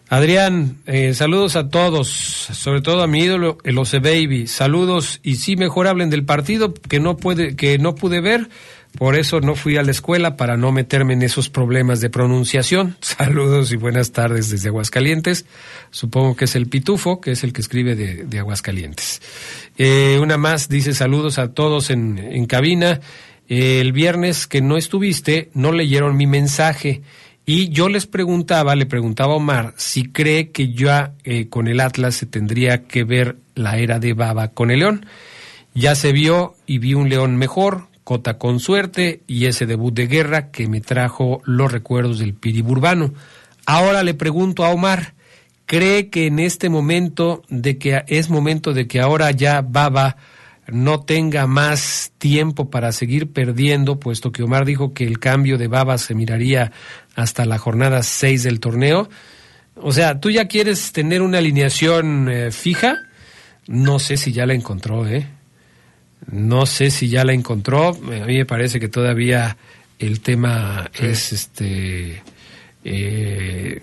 Adrián, 0.09 0.77
eh, 0.85 1.13
saludos 1.13 1.57
a 1.57 1.67
todos, 1.67 2.07
sobre 2.07 2.81
todo 2.81 3.03
a 3.03 3.07
mi 3.07 3.23
ídolo, 3.23 3.57
el 3.65 3.77
Oce 3.77 3.99
Baby. 3.99 4.47
Saludos 4.47 5.19
y 5.21 5.35
sí, 5.35 5.57
mejor 5.57 5.87
hablen 5.87 6.09
del 6.09 6.23
partido 6.23 6.73
que 6.73 7.01
no 7.01 7.17
puede, 7.17 7.57
que 7.57 7.77
no 7.77 7.95
pude 7.95 8.21
ver. 8.21 8.47
Por 8.97 9.15
eso 9.15 9.41
no 9.41 9.55
fui 9.55 9.75
a 9.75 9.83
la 9.83 9.91
escuela 9.91 10.37
para 10.37 10.55
no 10.55 10.71
meterme 10.71 11.13
en 11.13 11.23
esos 11.23 11.49
problemas 11.49 11.99
de 11.99 12.09
pronunciación. 12.09 12.95
Saludos 13.01 13.73
y 13.73 13.75
buenas 13.75 14.13
tardes 14.13 14.49
desde 14.49 14.69
Aguascalientes. 14.69 15.45
Supongo 15.91 16.37
que 16.37 16.45
es 16.45 16.55
el 16.55 16.67
Pitufo, 16.67 17.19
que 17.19 17.31
es 17.31 17.43
el 17.43 17.51
que 17.51 17.59
escribe 17.59 17.95
de, 17.95 18.23
de 18.23 18.39
Aguascalientes. 18.39 19.21
Eh, 19.77 20.19
una 20.21 20.37
más 20.37 20.69
dice 20.69 20.93
saludos 20.93 21.37
a 21.37 21.53
todos 21.53 21.89
en, 21.89 22.17
en 22.17 22.45
cabina. 22.45 23.01
Eh, 23.49 23.81
el 23.81 23.91
viernes 23.91 24.47
que 24.47 24.61
no 24.61 24.77
estuviste, 24.77 25.49
no 25.53 25.73
leyeron 25.73 26.15
mi 26.15 26.27
mensaje. 26.27 27.01
Y 27.49 27.69
yo 27.69 27.87
les 27.87 28.07
preguntaba, 28.07 28.75
le 28.75 28.85
preguntaba 28.85 29.31
a 29.31 29.37
Omar, 29.37 29.73
si 29.77 30.11
cree 30.11 30.51
que 30.51 30.73
ya 30.73 31.13
eh, 31.23 31.47
con 31.47 31.69
el 31.69 31.79
Atlas 31.79 32.15
se 32.15 32.25
tendría 32.25 32.83
que 32.83 33.05
ver 33.05 33.37
la 33.55 33.77
era 33.77 33.99
de 33.99 34.11
Baba 34.11 34.49
con 34.49 34.69
el 34.69 34.79
León. 34.79 35.05
Ya 35.73 35.95
se 35.95 36.11
vio 36.11 36.55
y 36.65 36.79
vi 36.79 36.93
un 36.93 37.07
León 37.07 37.37
mejor, 37.37 37.87
Cota 38.03 38.37
con 38.37 38.59
suerte 38.59 39.21
y 39.27 39.45
ese 39.45 39.65
debut 39.65 39.93
de 39.93 40.07
guerra 40.07 40.51
que 40.51 40.67
me 40.67 40.81
trajo 40.81 41.41
los 41.45 41.71
recuerdos 41.71 42.19
del 42.19 42.33
Piriburbano. 42.33 43.13
Ahora 43.65 44.03
le 44.03 44.13
pregunto 44.13 44.65
a 44.65 44.69
Omar, 44.69 45.13
¿cree 45.65 46.09
que 46.09 46.27
en 46.27 46.39
este 46.39 46.67
momento 46.67 47.43
de 47.47 47.77
que 47.77 48.03
es 48.07 48.29
momento 48.29 48.73
de 48.73 48.87
que 48.87 48.99
ahora 48.99 49.31
ya 49.31 49.61
Baba 49.61 50.17
no 50.67 51.01
tenga 51.01 51.47
más 51.47 52.11
tiempo 52.17 52.69
para 52.69 52.91
seguir 52.91 53.31
perdiendo, 53.31 53.99
puesto 53.99 54.31
que 54.31 54.43
Omar 54.43 54.65
dijo 54.65 54.93
que 54.93 55.05
el 55.05 55.19
cambio 55.19 55.57
de 55.57 55.67
Baba 55.67 55.97
se 55.97 56.13
miraría 56.13 56.71
hasta 57.17 57.45
la 57.45 57.57
jornada 57.57 58.03
6 58.03 58.43
del 58.43 58.61
torneo? 58.61 59.09
O 59.75 59.91
sea, 59.91 60.19
¿tú 60.21 60.31
ya 60.31 60.47
quieres 60.47 60.93
tener 60.93 61.21
una 61.21 61.39
alineación 61.39 62.29
eh, 62.29 62.51
fija? 62.51 63.03
No 63.67 63.99
sé 63.99 64.15
si 64.15 64.31
ya 64.31 64.45
la 64.45 64.53
encontró, 64.53 65.05
¿eh? 65.05 65.27
No 66.31 66.65
sé 66.65 66.89
si 66.91 67.09
ya 67.09 67.25
la 67.25 67.33
encontró. 67.33 67.89
A 67.89 68.25
mí 68.25 68.37
me 68.37 68.45
parece 68.45 68.79
que 68.79 68.87
todavía 68.87 69.57
el 69.99 70.21
tema 70.21 70.89
es 70.93 71.33
este 71.33 72.21
eh, 72.83 73.81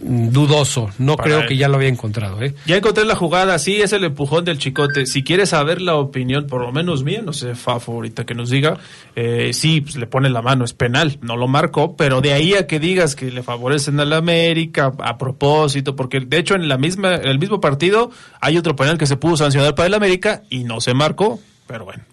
dudoso. 0.00 0.90
No 0.98 1.16
Para 1.16 1.24
creo 1.24 1.40
él. 1.40 1.48
que 1.48 1.56
ya 1.56 1.68
lo 1.68 1.76
había 1.76 1.88
encontrado, 1.88 2.42
¿eh? 2.42 2.54
Ya 2.66 2.76
encontré 2.76 3.04
la 3.04 3.14
jugada, 3.14 3.58
sí, 3.58 3.80
es 3.80 3.92
el 3.92 4.04
empujón 4.04 4.44
del 4.44 4.58
chicote. 4.58 5.06
Si 5.06 5.22
quieres 5.22 5.50
saber 5.50 5.80
la 5.80 5.96
opinión, 5.96 6.46
por 6.46 6.60
lo 6.60 6.72
menos 6.72 7.04
mía, 7.04 7.22
no 7.24 7.32
sé, 7.32 7.54
Fafo, 7.54 7.92
ahorita 7.92 8.26
que 8.26 8.34
nos 8.34 8.50
diga, 8.50 8.78
eh, 9.16 9.52
sí, 9.52 9.80
pues 9.80 9.96
le 9.96 10.06
pone 10.06 10.28
la 10.28 10.42
mano, 10.42 10.64
es 10.64 10.74
penal, 10.74 11.18
no 11.22 11.36
lo 11.36 11.48
marcó, 11.48 11.96
pero 11.96 12.20
de 12.20 12.32
ahí 12.32 12.54
a 12.54 12.66
que 12.66 12.78
digas 12.78 13.16
que 13.16 13.30
le 13.30 13.42
favorecen 13.42 13.98
a 14.00 14.04
la 14.04 14.18
América 14.18 14.92
a 14.98 15.16
propósito, 15.16 15.96
porque 15.96 16.20
de 16.20 16.38
hecho 16.38 16.54
en 16.54 16.68
la 16.68 16.76
misma, 16.78 17.14
en 17.16 17.28
el 17.28 17.38
mismo 17.38 17.60
partido 17.60 18.10
hay 18.40 18.58
otro 18.58 18.76
penal 18.76 18.98
que 18.98 19.06
se 19.06 19.16
pudo 19.16 19.36
sancionar 19.36 19.74
para 19.74 19.86
el 19.86 19.94
América 19.94 20.42
y 20.50 20.64
no 20.64 20.80
se 20.80 20.94
marcó, 20.94 21.40
pero 21.66 21.84
bueno. 21.84 22.04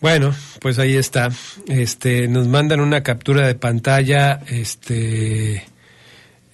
Bueno, 0.00 0.34
pues 0.60 0.80
ahí 0.80 0.96
está. 0.96 1.30
Este, 1.68 2.26
nos 2.26 2.48
mandan 2.48 2.80
una 2.80 3.04
captura 3.04 3.46
de 3.46 3.54
pantalla, 3.54 4.40
este, 4.48 5.64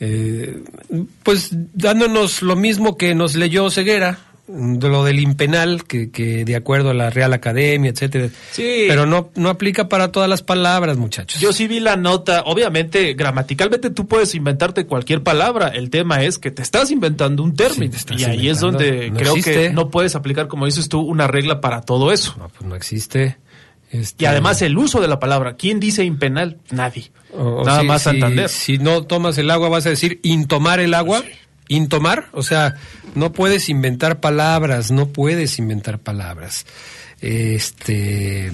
eh, 0.01 0.63
pues 1.23 1.51
dándonos 1.75 2.43
lo 2.43 2.57
mismo 2.57 2.97
que 2.97 3.15
nos 3.15 3.35
leyó 3.35 3.71
Ceguera, 3.71 4.19
de 4.51 4.89
lo 4.89 5.05
del 5.05 5.21
impenal, 5.21 5.85
que, 5.85 6.11
que 6.11 6.45
de 6.47 6.57
acuerdo 6.57 6.91
a 6.91 6.95
la 6.95 7.11
Real 7.11 7.35
Academia, 7.35 7.91
etcétera. 7.91 8.29
Sí. 8.51 8.87
Pero 8.89 9.05
no, 9.05 9.31
no 9.35 9.51
aplica 9.51 9.91
para 9.91 10.11
todas 10.11 10.29
las 10.29 10.43
palabras, 10.43 10.97
muchachos. 10.97 11.39
Yo 11.39 11.53
sí 11.53 11.69
vi 11.69 11.81
la 11.81 11.97
nota, 11.97 12.43
obviamente, 12.47 13.13
gramaticalmente 13.13 13.91
tú 13.91 14.07
puedes 14.07 14.35
inventarte 14.35 14.87
cualquier 14.87 15.23
palabra, 15.23 15.69
el 15.69 15.91
tema 15.91 16.23
es 16.25 16.39
que 16.39 16.51
te 16.51 16.63
estás 16.63 16.91
inventando 16.91 17.43
un 17.43 17.55
término 17.55 17.93
y 18.17 18.25
ahí 18.25 18.49
es 18.49 18.61
donde 18.61 19.11
No 19.11 19.19
creo 19.19 19.37
existe. 19.37 19.53
que 19.69 19.71
no 19.71 19.91
puedes 19.91 20.15
aplicar, 20.17 20.49
como 20.49 20.65
dices 20.65 20.89
tú, 20.89 21.01
una 21.01 21.27
regla 21.27 21.61
para 21.61 21.83
todo 21.83 22.11
eso. 22.11 22.35
No, 22.39 22.49
pues 22.49 22.67
no 22.67 22.75
existe. 22.75 23.37
Este, 23.91 24.25
Y 24.25 24.27
además 24.27 24.61
el 24.63 24.77
uso 24.77 25.01
de 25.01 25.09
la 25.09 25.19
palabra, 25.19 25.57
¿quién 25.57 25.81
dice 25.81 26.05
impenal? 26.05 26.59
Nadie. 26.71 27.11
O- 27.33 27.63
o 27.63 27.65
Nada 27.65 27.81
si- 27.81 27.87
más 27.87 28.03
Santander. 28.03 28.49
Si, 28.49 28.79
no 28.79 29.05
tomas 29.05 29.39
el 29.39 29.51
agua, 29.51 29.69
vas 29.69 29.87
a 29.87 29.91
decir 29.91 30.21
intomar 30.23 30.81
el 30.81 30.95
agua. 30.95 31.23
Intomar, 31.71 32.29
o 32.33 32.43
sea, 32.43 32.77
no 33.15 33.33
puedes 33.33 33.69
inventar 33.69 34.21
palabras, 34.21 34.91
no 34.91 35.09
puedes 35.09 35.59
inventar 35.59 35.99
palabras. 35.99 36.65
Este, 37.21 38.51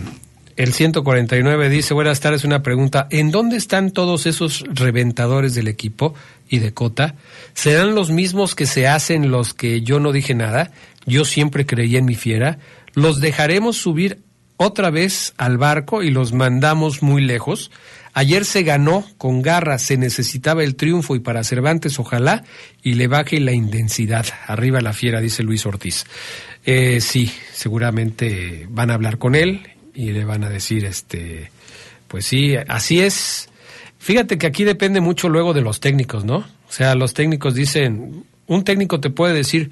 el 0.56 0.72
149 0.72 1.68
dice, 1.68 1.94
buenas 1.94 2.20
tardes, 2.20 2.44
una 2.44 2.62
pregunta, 2.62 3.06
¿en 3.10 3.30
dónde 3.30 3.56
están 3.56 3.90
todos 3.92 4.26
esos 4.26 4.64
reventadores 4.72 5.54
del 5.54 5.68
equipo 5.68 6.14
y 6.48 6.58
de 6.58 6.74
Cota? 6.74 7.14
¿Serán 7.54 7.94
los 7.94 8.10
mismos 8.10 8.54
que 8.54 8.66
se 8.66 8.88
hacen 8.88 9.30
los 9.30 9.54
que 9.54 9.82
yo 9.82 10.00
no 10.00 10.10
dije 10.12 10.34
nada? 10.34 10.70
Yo 11.06 11.24
siempre 11.24 11.66
creí 11.66 11.96
en 11.96 12.04
mi 12.04 12.14
fiera. 12.16 12.58
¿Los 12.94 13.20
dejaremos 13.20 13.76
subir 13.76 14.18
otra 14.56 14.90
vez 14.90 15.34
al 15.36 15.58
barco 15.58 16.02
y 16.02 16.10
los 16.10 16.32
mandamos 16.32 17.02
muy 17.02 17.22
lejos. 17.22 17.70
Ayer 18.12 18.44
se 18.44 18.62
ganó 18.62 19.04
con 19.18 19.42
garra, 19.42 19.78
se 19.78 19.96
necesitaba 19.96 20.62
el 20.62 20.76
triunfo 20.76 21.16
y 21.16 21.20
para 21.20 21.42
Cervantes 21.42 21.98
ojalá 21.98 22.44
y 22.82 22.94
le 22.94 23.08
baje 23.08 23.40
la 23.40 23.52
intensidad. 23.52 24.26
Arriba 24.46 24.80
la 24.80 24.92
fiera, 24.92 25.20
dice 25.20 25.42
Luis 25.42 25.66
Ortiz. 25.66 26.04
Eh, 26.64 27.00
sí, 27.00 27.30
seguramente 27.52 28.66
van 28.70 28.90
a 28.90 28.94
hablar 28.94 29.18
con 29.18 29.34
él 29.34 29.68
y 29.94 30.12
le 30.12 30.24
van 30.24 30.44
a 30.44 30.48
decir, 30.48 30.84
este, 30.84 31.50
pues 32.06 32.24
sí, 32.24 32.54
así 32.68 33.00
es. 33.00 33.48
Fíjate 33.98 34.38
que 34.38 34.46
aquí 34.46 34.64
depende 34.64 35.00
mucho 35.00 35.28
luego 35.28 35.52
de 35.52 35.62
los 35.62 35.80
técnicos, 35.80 36.24
¿no? 36.24 36.36
O 36.36 36.72
sea, 36.72 36.94
los 36.94 37.14
técnicos 37.14 37.54
dicen, 37.54 38.24
un 38.46 38.64
técnico 38.64 39.00
te 39.00 39.10
puede 39.10 39.34
decir, 39.34 39.70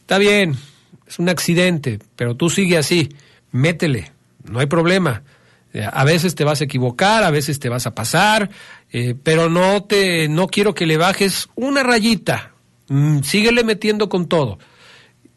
está 0.00 0.16
bien, 0.16 0.56
es 1.06 1.18
un 1.18 1.28
accidente, 1.28 1.98
pero 2.16 2.34
tú 2.34 2.48
sigue 2.48 2.78
así, 2.78 3.10
métele, 3.52 4.13
no 4.44 4.60
hay 4.60 4.66
problema. 4.66 5.22
Eh, 5.72 5.86
A 5.92 6.04
veces 6.04 6.34
te 6.34 6.44
vas 6.44 6.60
a 6.60 6.64
equivocar, 6.64 7.24
a 7.24 7.30
veces 7.30 7.58
te 7.58 7.68
vas 7.68 7.86
a 7.86 7.94
pasar, 7.94 8.48
eh, 8.92 9.14
pero 9.22 9.48
no 9.50 9.82
te, 9.84 10.28
no 10.28 10.46
quiero 10.46 10.74
que 10.74 10.86
le 10.86 10.96
bajes 10.96 11.48
una 11.56 11.82
rayita. 11.82 12.52
Mm, 12.88 13.20
síguele 13.22 13.64
metiendo 13.64 14.08
con 14.08 14.26
todo. 14.28 14.58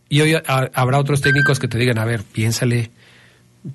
Y 0.10 0.22
hoy 0.22 0.36
ha- 0.36 0.70
habrá 0.74 1.00
otros 1.00 1.22
técnicos 1.22 1.60
que 1.60 1.68
te 1.68 1.78
digan, 1.78 1.98
a 1.98 2.06
ver, 2.06 2.24
piénsale, 2.24 2.92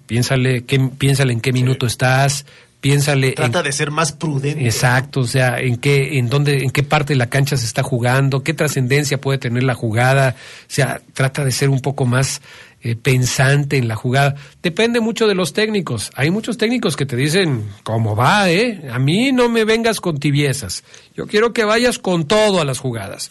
piénsale, 0.07 0.65
qué, 0.65 0.79
piénsale 0.79 1.33
en 1.33 1.41
qué 1.41 1.53
minuto 1.53 1.87
estás, 1.87 2.47
piénsale 2.81 3.29
en 3.29 3.35
Trata 3.35 3.63
de 3.63 3.73
ser 3.73 3.91
más 3.91 4.13
prudente. 4.13 4.65
Exacto, 4.65 5.21
o 5.21 5.27
sea, 5.27 5.61
en 5.61 5.77
qué, 5.77 6.19
en 6.19 6.29
dónde, 6.29 6.63
en 6.63 6.71
qué 6.71 6.83
parte 6.83 7.13
de 7.13 7.19
la 7.19 7.29
cancha 7.29 7.57
se 7.57 7.67
está 7.67 7.83
jugando, 7.83 8.43
qué 8.43 8.55
trascendencia 8.55 9.21
puede 9.21 9.39
tener 9.39 9.63
la 9.63 9.75
jugada, 9.75 10.35
o 10.39 10.65
sea, 10.69 11.01
trata 11.13 11.45
de 11.45 11.53
ser 11.53 11.69
un 11.69 11.81
poco 11.81 12.07
más 12.07 12.41
eh, 12.83 12.97
pensante 12.97 13.77
en 13.77 13.89
la 13.89 13.97
jugada. 13.97 14.35
Depende 14.63 15.01
mucho 15.01 15.27
de 15.27 15.35
los 15.35 15.53
técnicos. 15.53 16.11
Hay 16.15 16.31
muchos 16.31 16.59
técnicos 16.59 16.97
que 16.97 17.07
te 17.07 17.17
dicen, 17.17 17.69
¿cómo 17.83 18.17
va, 18.17 18.51
eh? 18.51 18.89
A 18.93 18.99
mí 18.99 19.33
no 19.33 19.49
me 19.49 19.65
vengas 19.65 20.01
con 20.01 20.19
tibiezas. 20.19 20.85
Yo 21.17 21.27
quiero 21.27 21.53
que 21.53 21.65
vayas 21.65 21.99
con 21.99 22.27
todo 22.27 22.61
a 22.61 22.65
las 22.65 22.79
jugadas. 22.79 23.31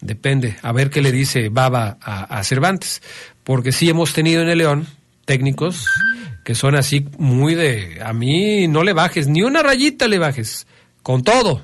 Depende, 0.00 0.56
a 0.62 0.72
ver 0.72 0.90
qué 0.90 1.00
le 1.00 1.12
dice 1.12 1.48
Baba 1.48 1.98
a, 2.00 2.38
a 2.38 2.44
Cervantes. 2.44 3.02
Porque 3.44 3.72
sí 3.72 3.88
hemos 3.88 4.12
tenido 4.12 4.42
en 4.42 4.48
el 4.48 4.58
León 4.58 4.86
técnicos 5.24 5.86
que 6.46 6.54
son 6.54 6.76
así 6.76 7.04
muy 7.18 7.56
de, 7.56 7.98
a 8.04 8.12
mí 8.12 8.68
no 8.68 8.84
le 8.84 8.92
bajes, 8.92 9.26
ni 9.26 9.42
una 9.42 9.64
rayita 9.64 10.06
le 10.06 10.20
bajes, 10.20 10.68
con 11.02 11.24
todo. 11.24 11.60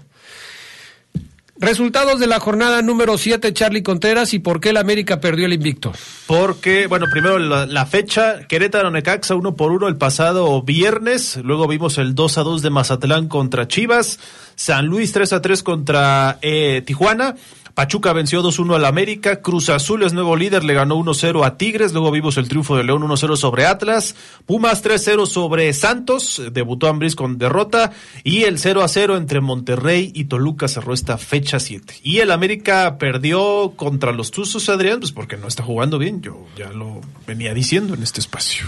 Resultados 1.62 2.18
de 2.18 2.26
la 2.26 2.40
jornada 2.40 2.82
número 2.82 3.16
7, 3.16 3.52
Charlie 3.52 3.84
Contreras, 3.84 4.34
y 4.34 4.40
por 4.40 4.58
qué 4.58 4.70
el 4.70 4.76
América 4.76 5.20
perdió 5.20 5.46
el 5.46 5.52
invicto. 5.52 5.92
Porque, 6.26 6.88
bueno, 6.88 7.06
primero 7.08 7.38
la, 7.38 7.86
fecha, 7.86 8.48
Querétaro 8.48 8.90
Necaxa 8.90 9.36
uno 9.36 9.54
por 9.54 9.70
uno 9.70 9.86
el 9.86 9.96
pasado 9.96 10.60
viernes, 10.62 11.36
luego 11.36 11.68
vimos 11.68 11.98
el 11.98 12.16
2 12.16 12.38
a 12.38 12.42
2 12.42 12.62
de 12.62 12.70
Mazatlán 12.70 13.28
contra 13.28 13.68
Chivas, 13.68 14.18
San 14.56 14.86
Luis 14.86 15.12
3 15.12 15.34
a 15.34 15.40
3 15.40 15.62
contra 15.62 16.38
eh, 16.42 16.82
Tijuana, 16.84 17.36
Pachuca 17.74 18.12
venció 18.12 18.42
2-1 18.42 18.76
al 18.76 18.84
América, 18.84 19.40
Cruz 19.40 19.70
Azul 19.70 20.02
es 20.02 20.12
nuevo 20.12 20.36
líder, 20.36 20.62
le 20.62 20.74
ganó 20.74 20.96
1-0 20.96 21.44
a 21.44 21.56
Tigres, 21.56 21.92
luego 21.92 22.10
vimos 22.10 22.36
el 22.36 22.48
triunfo 22.48 22.76
de 22.76 22.84
León 22.84 23.02
1-0 23.02 23.36
sobre 23.36 23.64
Atlas, 23.64 24.14
Pumas 24.44 24.84
3-0 24.84 25.26
sobre 25.26 25.72
Santos, 25.72 26.42
debutó 26.52 26.88
Ambriz 26.88 27.14
con 27.14 27.38
derrota, 27.38 27.92
y 28.24 28.42
el 28.42 28.58
0-0 28.58 29.16
entre 29.16 29.40
Monterrey 29.40 30.12
y 30.14 30.24
Toluca 30.24 30.68
cerró 30.68 30.92
esta 30.92 31.16
fecha 31.16 31.58
7. 31.58 32.00
Y 32.02 32.18
el 32.18 32.30
América 32.30 32.98
perdió 32.98 33.72
contra 33.74 34.12
los 34.12 34.30
Tuzos, 34.30 34.68
Adrián, 34.68 35.00
pues 35.00 35.12
porque 35.12 35.38
no 35.38 35.48
está 35.48 35.62
jugando 35.62 35.98
bien, 35.98 36.20
yo 36.20 36.46
ya 36.56 36.70
lo 36.70 37.00
venía 37.26 37.54
diciendo 37.54 37.94
en 37.94 38.02
este 38.02 38.20
espacio. 38.20 38.66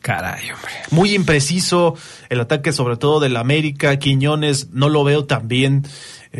Caray, 0.00 0.50
hombre. 0.52 0.70
Muy 0.90 1.14
impreciso 1.14 1.96
el 2.28 2.40
ataque, 2.40 2.72
sobre 2.72 2.96
todo 2.96 3.20
del 3.20 3.36
América. 3.36 3.98
Quiñones 3.98 4.70
no 4.70 4.88
lo 4.88 5.02
veo 5.02 5.24
tan 5.24 5.48
bien. 5.48 5.84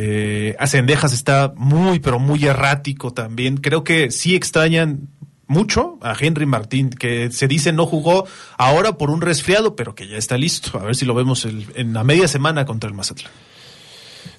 Eh, 0.00 0.54
Acendejas 0.60 1.12
está 1.12 1.52
muy, 1.56 1.98
pero 1.98 2.20
muy 2.20 2.44
errático 2.44 3.12
también. 3.12 3.56
Creo 3.56 3.82
que 3.82 4.12
sí 4.12 4.36
extrañan 4.36 5.08
mucho 5.48 5.98
a 6.02 6.14
Henry 6.16 6.46
Martín, 6.46 6.90
que 6.90 7.32
se 7.32 7.48
dice 7.48 7.72
no 7.72 7.84
jugó 7.84 8.24
ahora 8.58 8.92
por 8.92 9.10
un 9.10 9.20
resfriado, 9.20 9.74
pero 9.74 9.96
que 9.96 10.06
ya 10.06 10.16
está 10.16 10.38
listo. 10.38 10.78
A 10.78 10.84
ver 10.84 10.94
si 10.94 11.04
lo 11.04 11.14
vemos 11.14 11.44
en 11.46 11.92
la 11.92 12.04
media 12.04 12.28
semana 12.28 12.64
contra 12.64 12.88
el 12.88 12.94
Mazatlán. 12.94 13.32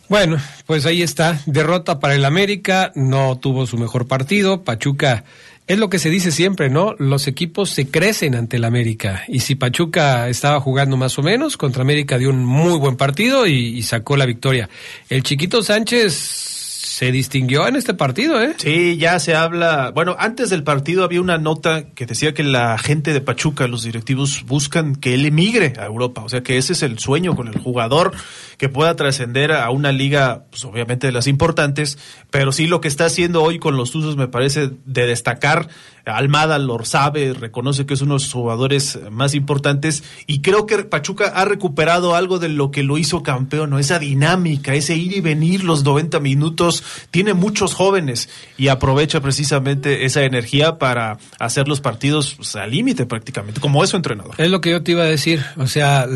Bueno, 0.07 0.37
pues 0.65 0.85
ahí 0.85 1.01
está. 1.01 1.41
Derrota 1.45 1.99
para 1.99 2.15
el 2.15 2.23
América, 2.23 2.93
no 2.95 3.37
tuvo 3.37 3.67
su 3.67 3.77
mejor 3.77 4.07
partido. 4.07 4.63
Pachuca, 4.63 5.25
es 5.69 5.77
lo 5.77 5.87
que 5.87 5.99
se 5.99 6.09
dice 6.09 6.31
siempre, 6.31 6.71
¿no? 6.71 6.95
Los 6.97 7.27
equipos 7.27 7.69
se 7.69 7.87
crecen 7.87 8.33
ante 8.33 8.57
el 8.57 8.65
América. 8.65 9.23
Y 9.27 9.41
si 9.41 9.53
Pachuca 9.53 10.27
estaba 10.27 10.59
jugando 10.59 10.97
más 10.97 11.19
o 11.19 11.21
menos, 11.21 11.57
contra 11.57 11.83
América 11.83 12.17
dio 12.17 12.31
un 12.31 12.43
muy 12.43 12.75
buen 12.79 12.97
partido 12.97 13.45
y, 13.45 13.77
y 13.77 13.83
sacó 13.83 14.17
la 14.17 14.25
victoria. 14.25 14.67
El 15.09 15.21
chiquito 15.21 15.61
Sánchez 15.61 16.58
se 16.99 17.13
distinguió 17.13 17.65
en 17.65 17.77
este 17.77 17.93
partido, 17.93 18.43
¿eh? 18.43 18.55
Sí, 18.57 18.97
ya 18.97 19.17
se 19.19 19.33
habla. 19.33 19.91
Bueno, 19.95 20.17
antes 20.19 20.49
del 20.49 20.65
partido 20.65 21.05
había 21.05 21.21
una 21.21 21.37
nota 21.37 21.85
que 21.95 22.05
decía 22.05 22.33
que 22.33 22.43
la 22.43 22.77
gente 22.77 23.13
de 23.13 23.21
Pachuca, 23.21 23.69
los 23.69 23.83
directivos, 23.83 24.43
buscan 24.45 24.97
que 24.97 25.13
él 25.13 25.25
emigre 25.25 25.71
a 25.79 25.85
Europa. 25.85 26.23
O 26.25 26.27
sea, 26.27 26.43
que 26.43 26.57
ese 26.57 26.73
es 26.73 26.83
el 26.83 26.99
sueño 26.99 27.37
con 27.37 27.47
el 27.47 27.57
jugador, 27.57 28.11
que 28.57 28.67
pueda 28.67 28.97
trascender 28.97 29.53
a 29.53 29.69
una 29.69 29.93
liga, 29.93 30.43
pues 30.49 30.65
obviamente 30.65 31.07
de 31.07 31.13
las 31.13 31.27
importantes. 31.27 31.97
Pero 32.31 32.51
sí, 32.51 32.67
lo 32.67 32.81
que 32.81 32.89
está 32.89 33.05
haciendo 33.05 33.43
hoy 33.43 33.59
con 33.59 33.77
los 33.77 33.91
Tuzos 33.91 34.17
me 34.17 34.27
parece 34.27 34.69
de 34.83 35.07
destacar. 35.07 35.69
Almada 36.05 36.59
lo 36.59 36.83
sabe, 36.85 37.33
reconoce 37.33 37.85
que 37.85 37.93
es 37.93 38.01
uno 38.01 38.15
de 38.15 38.19
sus 38.19 38.33
jugadores 38.33 38.99
más 39.11 39.35
importantes. 39.35 40.03
Y 40.27 40.41
creo 40.41 40.65
que 40.65 40.83
Pachuca 40.83 41.25
ha 41.35 41.45
recuperado 41.45 42.15
algo 42.15 42.39
de 42.39 42.49
lo 42.49 42.71
que 42.71 42.83
lo 42.83 42.97
hizo 42.97 43.23
campeón, 43.23 43.71
¿no? 43.71 43.79
Esa 43.79 43.99
dinámica, 43.99 44.73
ese 44.73 44.95
ir 44.95 45.15
y 45.15 45.21
venir 45.21 45.63
los 45.63 45.83
90 45.83 46.19
minutos. 46.19 46.83
Tiene 47.11 47.33
muchos 47.33 47.73
jóvenes 47.73 48.29
y 48.57 48.67
aprovecha 48.69 49.21
precisamente 49.21 50.05
esa 50.05 50.23
energía 50.23 50.77
para 50.77 51.17
hacer 51.39 51.67
los 51.67 51.81
partidos 51.81 52.35
pues, 52.35 52.55
al 52.55 52.71
límite 52.71 53.05
prácticamente, 53.05 53.59
como 53.59 53.83
es 53.83 53.89
su 53.89 53.97
entrenador. 53.97 54.35
Es 54.37 54.49
lo 54.49 54.61
que 54.61 54.71
yo 54.71 54.83
te 54.83 54.91
iba 54.91 55.03
a 55.03 55.07
decir. 55.07 55.43
O 55.57 55.67
sea, 55.67 56.07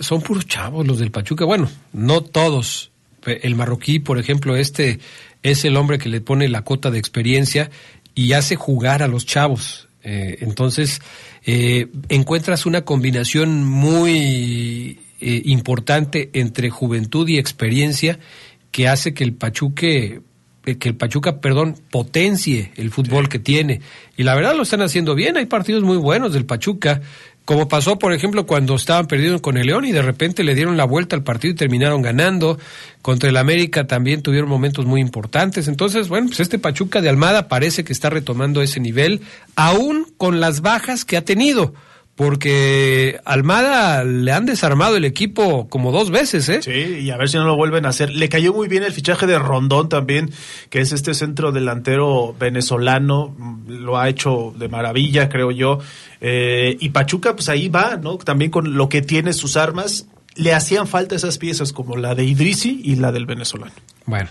son 0.00 0.22
puros 0.22 0.46
chavos 0.46 0.86
los 0.86 0.98
del 0.98 1.10
Pachuca. 1.10 1.44
Bueno, 1.44 1.68
no 1.92 2.22
todos. 2.22 2.90
El 3.24 3.54
marroquí, 3.54 4.00
por 4.00 4.18
ejemplo, 4.18 4.56
este 4.56 4.98
es 5.42 5.64
el 5.64 5.76
hombre 5.76 5.98
que 5.98 6.08
le 6.08 6.20
pone 6.20 6.48
la 6.48 6.62
cota 6.62 6.90
de 6.90 6.98
experiencia 6.98 7.70
y 8.14 8.32
hace 8.32 8.56
jugar 8.56 9.02
a 9.02 9.08
los 9.08 9.26
chavos. 9.26 9.88
Eh, 10.04 10.38
entonces, 10.40 11.00
eh, 11.44 11.88
encuentras 12.08 12.66
una 12.66 12.84
combinación 12.84 13.64
muy 13.64 14.98
eh, 15.20 15.42
importante 15.44 16.30
entre 16.32 16.70
juventud 16.70 17.28
y 17.28 17.38
experiencia 17.38 18.18
que 18.70 18.88
hace 18.88 19.14
que 19.14 19.24
el 19.24 19.34
Pachuque 19.34 20.22
eh, 20.64 20.78
que 20.78 20.88
el 20.88 20.94
Pachuca, 20.94 21.40
perdón, 21.40 21.74
potencie 21.90 22.70
el 22.76 22.92
fútbol 22.92 23.28
que 23.28 23.40
tiene. 23.40 23.80
Y 24.16 24.22
la 24.22 24.34
verdad 24.36 24.54
lo 24.54 24.62
están 24.62 24.80
haciendo 24.80 25.16
bien, 25.16 25.36
hay 25.36 25.46
partidos 25.46 25.82
muy 25.82 25.96
buenos 25.96 26.32
del 26.32 26.46
Pachuca, 26.46 27.00
como 27.44 27.68
pasó, 27.68 27.98
por 27.98 28.12
ejemplo, 28.12 28.46
cuando 28.46 28.76
estaban 28.76 29.06
perdidos 29.06 29.40
con 29.40 29.56
el 29.56 29.66
León 29.66 29.84
y 29.84 29.92
de 29.92 30.02
repente 30.02 30.44
le 30.44 30.54
dieron 30.54 30.76
la 30.76 30.84
vuelta 30.84 31.16
al 31.16 31.24
partido 31.24 31.52
y 31.52 31.56
terminaron 31.56 32.00
ganando. 32.00 32.58
Contra 33.02 33.30
el 33.30 33.36
América 33.36 33.86
también 33.86 34.22
tuvieron 34.22 34.48
momentos 34.48 34.86
muy 34.86 35.00
importantes. 35.00 35.66
Entonces, 35.66 36.08
bueno, 36.08 36.28
pues 36.28 36.40
este 36.40 36.60
Pachuca 36.60 37.00
de 37.00 37.08
Almada 37.08 37.48
parece 37.48 37.82
que 37.82 37.92
está 37.92 38.10
retomando 38.10 38.62
ese 38.62 38.78
nivel, 38.78 39.22
aún 39.56 40.06
con 40.16 40.40
las 40.40 40.60
bajas 40.60 41.04
que 41.04 41.16
ha 41.16 41.24
tenido. 41.24 41.74
Porque 42.14 43.18
Almada 43.24 44.04
le 44.04 44.32
han 44.32 44.44
desarmado 44.44 44.96
el 44.96 45.04
equipo 45.06 45.68
como 45.70 45.92
dos 45.92 46.10
veces, 46.10 46.48
¿eh? 46.50 46.60
Sí, 46.62 47.00
y 47.04 47.10
a 47.10 47.16
ver 47.16 47.28
si 47.30 47.38
no 47.38 47.44
lo 47.44 47.56
vuelven 47.56 47.86
a 47.86 47.88
hacer. 47.88 48.10
Le 48.10 48.28
cayó 48.28 48.52
muy 48.52 48.68
bien 48.68 48.82
el 48.82 48.92
fichaje 48.92 49.26
de 49.26 49.38
Rondón 49.38 49.88
también, 49.88 50.30
que 50.68 50.80
es 50.80 50.92
este 50.92 51.14
centro 51.14 51.52
delantero 51.52 52.36
venezolano. 52.38 53.34
mm, 53.38 53.70
Lo 53.82 53.98
ha 53.98 54.08
hecho 54.10 54.52
de 54.58 54.68
maravilla, 54.68 55.28
creo 55.30 55.50
yo. 55.50 55.78
Eh, 56.20 56.76
y 56.78 56.90
Pachuca, 56.90 57.34
pues 57.34 57.48
ahí 57.48 57.68
va, 57.68 57.96
¿no? 57.96 58.18
También 58.18 58.50
con 58.50 58.76
lo 58.76 58.88
que 58.90 59.00
tiene 59.00 59.32
sus 59.32 59.56
armas. 59.56 60.06
Le 60.34 60.52
hacían 60.54 60.86
falta 60.86 61.14
esas 61.14 61.38
piezas 61.38 61.72
como 61.72 61.96
la 61.96 62.14
de 62.14 62.24
Idrisi 62.24 62.80
y 62.84 62.96
la 62.96 63.10
del 63.10 63.26
venezolano. 63.26 63.72
Bueno, 64.06 64.30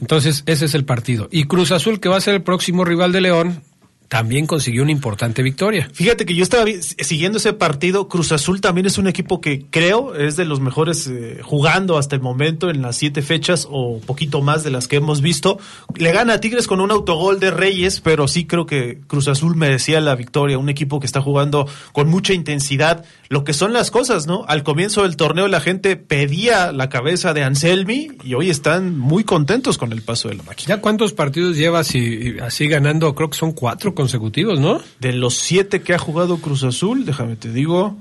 entonces 0.00 0.42
ese 0.46 0.64
es 0.64 0.74
el 0.74 0.84
partido. 0.84 1.28
Y 1.30 1.44
Cruz 1.44 1.72
Azul, 1.72 1.98
que 2.00 2.08
va 2.08 2.16
a 2.16 2.20
ser 2.20 2.34
el 2.34 2.42
próximo 2.42 2.84
rival 2.84 3.12
de 3.12 3.20
León, 3.20 3.62
también 4.08 4.46
consiguió 4.46 4.82
una 4.82 4.92
importante 4.92 5.42
victoria. 5.42 5.88
Fíjate 5.92 6.26
que 6.26 6.34
yo 6.34 6.42
estaba 6.42 6.64
siguiendo 6.80 7.38
ese 7.38 7.52
partido. 7.52 8.08
Cruz 8.08 8.32
Azul 8.32 8.60
también 8.60 8.86
es 8.86 8.98
un 8.98 9.08
equipo 9.08 9.40
que 9.40 9.66
creo 9.70 10.14
es 10.14 10.36
de 10.36 10.44
los 10.44 10.60
mejores 10.60 11.06
eh, 11.06 11.40
jugando 11.42 11.98
hasta 11.98 12.14
el 12.16 12.22
momento 12.22 12.70
en 12.70 12.82
las 12.82 12.96
siete 12.96 13.22
fechas 13.22 13.66
o 13.70 14.00
poquito 14.00 14.42
más 14.42 14.64
de 14.64 14.70
las 14.70 14.88
que 14.88 14.96
hemos 14.96 15.20
visto. 15.20 15.58
Le 15.96 16.12
gana 16.12 16.34
a 16.34 16.40
Tigres 16.40 16.66
con 16.66 16.80
un 16.80 16.90
autogol 16.90 17.40
de 17.40 17.50
Reyes, 17.50 18.00
pero 18.00 18.28
sí 18.28 18.46
creo 18.46 18.66
que 18.66 19.00
Cruz 19.06 19.28
Azul 19.28 19.56
merecía 19.56 20.00
la 20.00 20.14
victoria. 20.14 20.58
Un 20.58 20.68
equipo 20.68 21.00
que 21.00 21.06
está 21.06 21.20
jugando 21.20 21.68
con 21.92 22.08
mucha 22.08 22.32
intensidad. 22.32 23.04
Lo 23.28 23.44
que 23.44 23.52
son 23.52 23.72
las 23.72 23.90
cosas, 23.90 24.26
¿no? 24.26 24.44
Al 24.46 24.62
comienzo 24.62 25.02
del 25.02 25.16
torneo 25.16 25.48
la 25.48 25.60
gente 25.60 25.96
pedía 25.96 26.70
la 26.72 26.88
cabeza 26.88 27.34
de 27.34 27.42
Anselmi 27.42 28.12
y 28.22 28.34
hoy 28.34 28.50
están 28.50 28.96
muy 28.98 29.24
contentos 29.24 29.78
con 29.78 29.92
el 29.92 30.02
paso 30.02 30.28
de 30.28 30.36
la 30.36 30.44
máquina. 30.44 30.76
¿Ya 30.76 30.80
cuántos 30.80 31.12
partidos 31.12 31.56
lleva 31.56 31.80
así, 31.80 32.36
así 32.40 32.68
ganando? 32.68 33.14
Creo 33.14 33.30
que 33.30 33.36
son 33.36 33.52
cuatro 33.52 33.95
consecutivos, 33.96 34.60
¿no? 34.60 34.80
De 35.00 35.12
los 35.12 35.34
siete 35.34 35.82
que 35.82 35.92
ha 35.92 35.98
jugado 35.98 36.36
Cruz 36.36 36.62
Azul, 36.62 37.04
déjame 37.04 37.34
te 37.34 37.52
digo, 37.52 37.96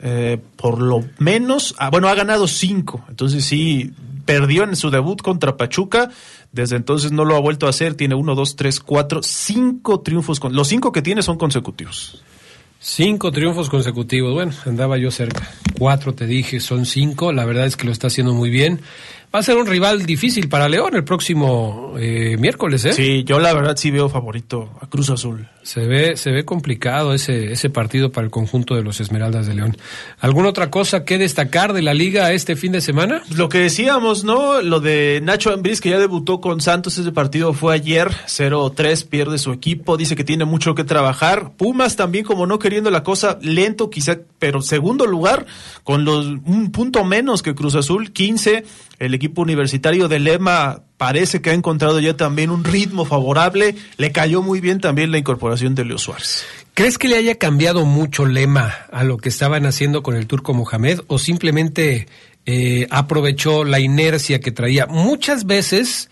eh, 0.00 0.38
por 0.56 0.80
lo 0.80 1.04
menos, 1.18 1.74
ah, 1.78 1.90
bueno, 1.90 2.08
ha 2.08 2.14
ganado 2.14 2.46
cinco. 2.46 3.04
Entonces 3.08 3.44
sí, 3.44 3.92
perdió 4.24 4.64
en 4.64 4.76
su 4.76 4.90
debut 4.90 5.20
contra 5.22 5.56
Pachuca. 5.56 6.10
Desde 6.52 6.76
entonces 6.76 7.12
no 7.12 7.24
lo 7.24 7.36
ha 7.36 7.40
vuelto 7.40 7.66
a 7.66 7.70
hacer. 7.70 7.94
Tiene 7.94 8.14
uno, 8.14 8.34
dos, 8.34 8.56
tres, 8.56 8.80
cuatro, 8.80 9.22
cinco 9.22 10.00
triunfos. 10.00 10.38
Con, 10.38 10.54
los 10.54 10.68
cinco 10.68 10.92
que 10.92 11.02
tiene 11.02 11.22
son 11.22 11.38
consecutivos. 11.38 12.22
Cinco 12.78 13.32
triunfos 13.32 13.70
consecutivos. 13.70 14.34
Bueno, 14.34 14.52
andaba 14.66 14.98
yo 14.98 15.10
cerca. 15.10 15.50
Cuatro 15.78 16.14
te 16.14 16.26
dije, 16.26 16.60
son 16.60 16.84
cinco. 16.84 17.32
La 17.32 17.44
verdad 17.44 17.66
es 17.66 17.76
que 17.76 17.86
lo 17.86 17.92
está 17.92 18.08
haciendo 18.08 18.34
muy 18.34 18.50
bien. 18.50 18.80
Va 19.36 19.40
a 19.40 19.42
ser 19.42 19.58
un 19.58 19.66
rival 19.66 20.06
difícil 20.06 20.48
para 20.48 20.66
León 20.66 20.94
el 20.96 21.04
próximo 21.04 21.92
eh, 21.98 22.38
miércoles, 22.38 22.86
¿eh? 22.86 22.94
Sí, 22.94 23.22
yo 23.22 23.38
la 23.38 23.52
verdad 23.52 23.76
sí 23.76 23.90
veo 23.90 24.08
favorito 24.08 24.70
a 24.80 24.86
Cruz 24.86 25.10
Azul. 25.10 25.46
Se 25.66 25.84
ve, 25.84 26.16
se 26.16 26.30
ve 26.30 26.44
complicado 26.44 27.12
ese, 27.12 27.50
ese 27.50 27.70
partido 27.70 28.12
para 28.12 28.24
el 28.24 28.30
conjunto 28.30 28.76
de 28.76 28.84
los 28.84 29.00
Esmeraldas 29.00 29.48
de 29.48 29.54
León. 29.54 29.76
¿Alguna 30.20 30.50
otra 30.50 30.70
cosa 30.70 31.04
que 31.04 31.18
destacar 31.18 31.72
de 31.72 31.82
la 31.82 31.92
liga 31.92 32.30
este 32.30 32.54
fin 32.54 32.70
de 32.70 32.80
semana? 32.80 33.24
Lo 33.34 33.48
que 33.48 33.58
decíamos, 33.58 34.22
¿no? 34.22 34.62
Lo 34.62 34.78
de 34.78 35.20
Nacho 35.24 35.52
Ambriz, 35.52 35.80
que 35.80 35.90
ya 35.90 35.98
debutó 35.98 36.40
con 36.40 36.60
Santos, 36.60 36.98
ese 36.98 37.10
partido 37.10 37.52
fue 37.52 37.74
ayer, 37.74 38.12
0-3, 38.28 39.08
pierde 39.08 39.38
su 39.38 39.50
equipo, 39.50 39.96
dice 39.96 40.14
que 40.14 40.22
tiene 40.22 40.44
mucho 40.44 40.76
que 40.76 40.84
trabajar. 40.84 41.50
Pumas 41.56 41.96
también, 41.96 42.24
como 42.24 42.46
no 42.46 42.60
queriendo 42.60 42.92
la 42.92 43.02
cosa, 43.02 43.36
lento 43.42 43.90
quizá, 43.90 44.18
pero 44.38 44.62
segundo 44.62 45.04
lugar, 45.04 45.46
con 45.82 46.04
los 46.04 46.26
un 46.26 46.70
punto 46.70 47.02
menos 47.02 47.42
que 47.42 47.56
Cruz 47.56 47.74
Azul, 47.74 48.12
15. 48.12 48.62
El 49.00 49.14
equipo 49.14 49.42
universitario 49.42 50.06
de 50.06 50.20
Lema 50.20 50.84
parece 50.96 51.40
que 51.40 51.50
ha 51.50 51.54
encontrado 51.54 52.00
ya 52.00 52.16
también 52.16 52.50
un 52.50 52.64
ritmo 52.64 53.04
favorable. 53.04 53.74
Le 53.96 54.12
cayó 54.12 54.42
muy 54.42 54.60
bien 54.60 54.80
también 54.80 55.10
la 55.10 55.18
incorporación 55.18 55.74
de 55.74 55.84
Leo 55.84 55.98
Suárez. 55.98 56.44
¿Crees 56.74 56.98
que 56.98 57.08
le 57.08 57.16
haya 57.16 57.36
cambiado 57.36 57.84
mucho 57.84 58.26
Lema 58.26 58.74
a 58.92 59.04
lo 59.04 59.16
que 59.16 59.28
estaban 59.28 59.66
haciendo 59.66 60.02
con 60.02 60.16
el 60.16 60.26
turco 60.26 60.54
Mohamed 60.54 61.00
o 61.06 61.18
simplemente 61.18 62.06
eh, 62.44 62.86
aprovechó 62.90 63.64
la 63.64 63.80
inercia 63.80 64.40
que 64.40 64.52
traía? 64.52 64.86
Muchas 64.86 65.46
veces 65.46 66.10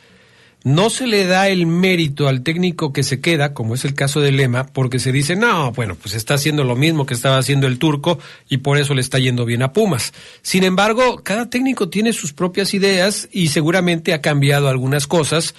no 0.65 0.89
se 0.89 1.07
le 1.07 1.27
da 1.27 1.49
el 1.49 1.67
mérito 1.67 2.27
al 2.27 2.43
técnico 2.43 2.93
que 2.93 3.03
se 3.03 3.21
queda, 3.21 3.53
como 3.53 3.75
es 3.75 3.85
el 3.85 3.95
caso 3.95 4.23
de 4.23 4.33
Lema, 4.33 4.67
porque 4.67 4.99
se 4.99 5.13
dice, 5.13 5.37
no, 5.37 5.73
bueno, 5.73 5.95
pues 5.95 6.15
está 6.15 6.35
haciendo 6.35 6.65
lo 6.65 6.75
mismo 6.75 7.05
que 7.05 7.13
estaba 7.13 7.37
haciendo 7.37 7.67
el 7.67 7.79
turco 7.79 8.19
y 8.49 8.57
por 8.59 8.79
eso 8.79 8.95
le 8.95 9.03
está 9.03 9.19
yendo 9.19 9.45
bien 9.45 9.63
a 9.63 9.75
Pumas. 9.75 10.15
Sin 10.41 10.65
embargo, 10.65 11.23
cada 11.23 11.51
técnico 11.51 11.91
tiene 11.91 12.15
sus 12.15 12.33
propias 12.33 12.73
ideas 12.73 13.29
y 13.31 13.49
seguramente 13.49 14.15
ha 14.15 14.23
cambiado 14.23 14.69
algunas 14.69 15.07
cosas 15.07 15.55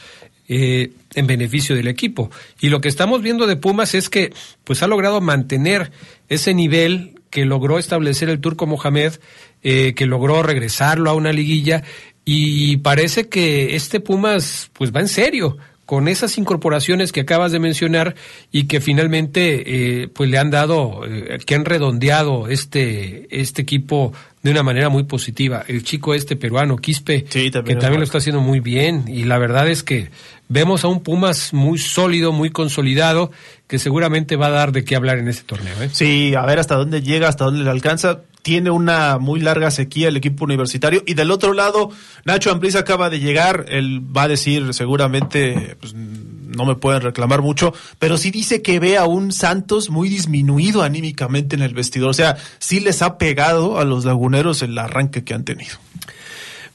eh, 0.47 0.91
en 1.13 1.27
beneficio 1.27 1.75
del 1.75 1.87
equipo. 1.87 2.31
Y 2.59 2.69
lo 2.69 2.81
que 2.81 2.87
estamos 2.87 3.21
viendo 3.21 3.45
de 3.45 3.57
Pumas 3.57 3.93
es 3.93 4.09
que 4.09 4.33
pues 4.63 4.81
ha 4.81 4.87
logrado 4.87 5.21
mantener 5.21 5.91
ese 6.29 6.55
nivel 6.55 7.21
que 7.29 7.45
logró 7.45 7.77
establecer 7.77 8.29
el 8.29 8.39
turco 8.39 8.65
Mohamed, 8.65 9.13
eh, 9.61 9.93
que 9.95 10.07
logró 10.07 10.41
regresarlo 10.41 11.11
a 11.11 11.13
una 11.13 11.31
liguilla 11.31 11.83
y 12.25 12.77
parece 12.77 13.29
que 13.29 13.75
este 13.75 13.99
Pumas 13.99 14.71
pues 14.73 14.91
va 14.91 14.99
en 14.99 15.07
serio 15.07 15.57
con 15.85 16.07
esas 16.07 16.37
incorporaciones 16.37 17.11
que 17.11 17.21
acabas 17.21 17.51
de 17.51 17.59
mencionar 17.59 18.15
y 18.51 18.65
que 18.65 18.81
finalmente 18.81 20.01
eh, 20.03 20.07
pues 20.07 20.29
le 20.29 20.39
han 20.39 20.49
dado, 20.49 21.01
eh, 21.07 21.37
que 21.45 21.55
han 21.55 21.63
redondeado 21.63 22.47
este, 22.47 23.27
este 23.29 23.61
equipo 23.61 24.11
de 24.41 24.51
una 24.51 24.63
manera 24.63 24.89
muy 24.89 25.03
positiva. 25.03 25.63
El 25.67 25.83
chico 25.83 26.15
este 26.15 26.35
peruano, 26.35 26.77
Quispe, 26.77 27.25
Sí, 27.29 27.45
que 27.45 27.51
también 27.51 27.79
también 27.79 27.99
lo 27.99 28.03
está 28.03 28.17
haciendo 28.17 28.41
muy 28.41 28.59
bien 28.59 29.05
y 29.07 29.25
la 29.25 29.37
verdad 29.37 29.69
es 29.69 29.83
que 29.83 30.09
vemos 30.49 30.83
a 30.83 30.87
un 30.87 31.01
Pumas 31.01 31.53
muy 31.53 31.77
sólido, 31.77 32.31
muy 32.31 32.49
consolidado, 32.49 33.31
que 33.67 33.77
seguramente 33.77 34.35
va 34.35 34.47
a 34.47 34.51
dar 34.51 34.71
de 34.71 34.83
qué 34.83 34.95
hablar 34.95 35.19
en 35.19 35.27
este 35.27 35.43
torneo. 35.43 35.81
¿eh? 35.83 35.89
Sí, 35.91 36.33
a 36.35 36.45
ver 36.45 36.57
hasta 36.57 36.75
dónde 36.75 37.01
llega, 37.03 37.27
hasta 37.27 37.45
dónde 37.45 37.63
le 37.63 37.69
alcanza. 37.69 38.21
Tiene 38.45 38.69
una 38.69 39.17
muy 39.17 39.39
larga 39.39 39.71
sequía 39.71 40.09
el 40.09 40.17
equipo 40.17 40.45
universitario. 40.45 41.01
Y 41.07 41.15
del 41.15 41.31
otro 41.31 41.53
lado, 41.53 41.89
Nacho 42.25 42.51
Ambriz 42.51 42.75
acaba 42.75 43.09
de 43.09 43.19
llegar. 43.19 43.65
Él 43.69 44.03
va 44.15 44.21
a 44.21 44.27
decir 44.27 44.71
seguramente, 44.75 45.75
pues, 45.79 45.95
no 45.95 46.63
me 46.63 46.75
pueden 46.75 47.01
reclamar 47.01 47.41
mucho, 47.41 47.73
pero 47.97 48.19
sí 48.19 48.29
dice 48.29 48.61
que 48.61 48.79
ve 48.79 48.99
a 48.99 49.05
un 49.05 49.31
Santos 49.31 49.89
muy 49.89 50.09
disminuido 50.09 50.83
anímicamente 50.83 51.55
en 51.55 51.63
el 51.63 51.73
vestidor. 51.73 52.11
O 52.11 52.13
sea, 52.13 52.37
sí 52.59 52.81
les 52.81 53.01
ha 53.01 53.17
pegado 53.17 53.79
a 53.79 53.83
los 53.83 54.05
laguneros 54.05 54.61
el 54.61 54.77
arranque 54.77 55.23
que 55.23 55.33
han 55.33 55.43
tenido. 55.43 55.77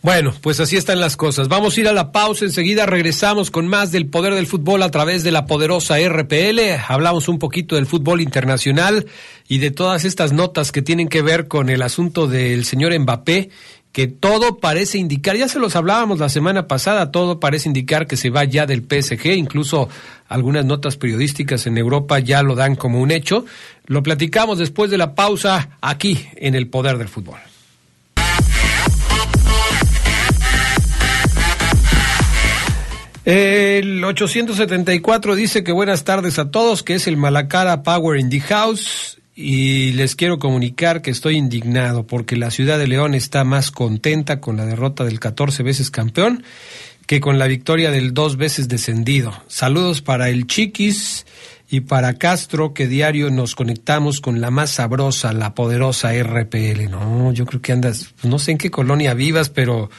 Bueno, 0.03 0.33
pues 0.41 0.59
así 0.61 0.79
están 0.79 0.99
las 0.99 1.19
cosas. 1.19 1.49
Vamos 1.49 1.77
a 1.77 1.81
ir 1.81 1.87
a 1.87 1.93
la 1.93 2.11
pausa. 2.11 2.47
Enseguida 2.47 2.87
regresamos 2.87 3.51
con 3.51 3.69
más 3.69 3.93
del 3.93 4.07
poder 4.07 4.35
del 4.35 4.47
fútbol 4.47 4.83
a 4.83 4.91
través 4.91 5.25
de 5.25 5.31
la 5.31 5.45
poderosa 5.45 5.97
RPL. 5.99 6.59
Hablamos 6.89 7.29
un 7.29 7.39
poquito 7.39 7.75
del 7.75 7.85
fútbol 7.85 8.23
internacional 8.23 9.07
y 9.47 9.59
de 9.59 9.71
todas 9.71 10.07
estas 10.07 10.33
notas 10.33 10.73
que 10.73 10.81
tienen 10.81 11.09
que 11.09 11.21
ver 11.21 11.49
con 11.49 11.69
el 11.69 11.83
asunto 11.83 12.27
del 12.27 12.65
señor 12.65 12.99
Mbappé, 12.99 13.51
que 13.93 14.07
todo 14.07 14.59
parece 14.59 14.97
indicar, 14.97 15.37
ya 15.37 15.49
se 15.49 15.59
los 15.59 15.77
hablábamos 15.77 16.19
la 16.19 16.31
semana 16.31 16.67
pasada, 16.67 17.11
todo 17.11 17.39
parece 17.39 17.69
indicar 17.69 18.07
que 18.07 18.17
se 18.17 18.31
va 18.31 18.45
ya 18.45 18.65
del 18.65 18.87
PSG, 18.89 19.27
incluso 19.37 19.91
algunas 20.29 20.65
notas 20.65 20.97
periodísticas 20.97 21.67
en 21.67 21.77
Europa 21.77 22.21
ya 22.21 22.43
lo 22.43 22.55
dan 22.55 22.75
como 22.75 23.01
un 23.01 23.11
hecho. 23.11 23.45
Lo 23.85 24.03
platicamos 24.03 24.59
después 24.59 24.91
de 24.91 24.97
la 24.97 25.15
pausa 25.15 25.77
aquí 25.83 26.27
en 26.37 26.55
el 26.55 26.69
poder 26.69 26.97
del 26.97 27.09
fútbol. 27.09 27.50
El 33.25 34.03
874 34.03 35.35
dice 35.35 35.62
que 35.62 35.73
buenas 35.73 36.05
tardes 36.05 36.39
a 36.39 36.51
todos, 36.51 36.83
que 36.83 36.95
es 36.95 37.07
el 37.07 37.18
Malacara 37.18 37.83
Power 37.83 38.18
in 38.18 38.31
the 38.31 38.41
House 38.41 39.21
y 39.35 39.93
les 39.93 40.16
quiero 40.16 40.39
comunicar 40.39 41.03
que 41.03 41.11
estoy 41.11 41.37
indignado 41.37 42.07
porque 42.07 42.37
la 42.37 42.51
ciudad 42.51 42.79
de 42.79 42.89
León 42.89 43.14
está 43.14 43.45
más 43.45 43.71
contenta 43.71 44.41
con 44.41 44.57
la 44.57 44.64
derrota 44.64 45.05
del 45.05 45.21
14 45.21 45.62
veces 45.62 45.91
campeón 45.91 46.45
que 47.07 47.21
con 47.21 47.39
la 47.39 47.47
victoria 47.47 47.91
del 47.91 48.14
dos 48.14 48.37
veces 48.37 48.68
descendido. 48.68 49.35
Saludos 49.49 50.01
para 50.01 50.31
el 50.31 50.47
Chiquis 50.47 51.27
y 51.68 51.81
para 51.81 52.14
Castro, 52.14 52.73
que 52.73 52.87
diario 52.87 53.31
nos 53.31 53.55
conectamos 53.55 54.21
con 54.21 54.41
la 54.41 54.51
más 54.51 54.71
sabrosa, 54.71 55.33
la 55.33 55.55
poderosa 55.55 56.12
RPL. 56.12 56.89
No, 56.91 57.33
yo 57.33 57.47
creo 57.47 57.61
que 57.61 57.73
andas, 57.73 58.14
no 58.23 58.39
sé 58.39 58.53
en 58.53 58.59
qué 58.59 58.71
colonia 58.71 59.14
vivas, 59.14 59.51
pero, 59.51 59.91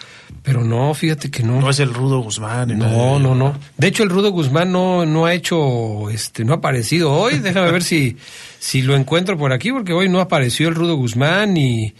pero 0.44 0.64
no, 0.64 0.94
fíjate 0.94 1.30
que 1.30 1.44
no. 1.44 1.62
No 1.62 1.70
es 1.70 1.80
el 1.80 1.94
Rudo 1.94 2.20
Guzmán. 2.22 2.78
No, 2.78 3.20
no, 3.20 3.36
no. 3.36 3.56
De 3.78 3.88
hecho, 3.88 4.04
el 4.04 4.10
Rudo 4.10 4.32
Guzmán 4.32 4.72
no, 4.72 5.06
no 5.06 5.26
ha 5.26 5.34
hecho, 5.34 6.10
este, 6.10 6.44
no 6.44 6.54
ha 6.54 6.58
aparecido 6.58 7.12
hoy. 7.12 7.40
Déjame 7.40 7.72
ver 7.72 7.84
si, 7.84 8.18
si 8.60 8.82
lo 8.82 8.96
encuentro 8.96 9.38
por 9.38 9.54
aquí, 9.54 9.72
porque 9.72 9.94
hoy 9.94 10.10
no 10.10 10.20
apareció 10.20 10.68
el 10.68 10.76
Rudo 10.76 10.96
Guzmán 10.96 11.54
ni, 11.54 11.94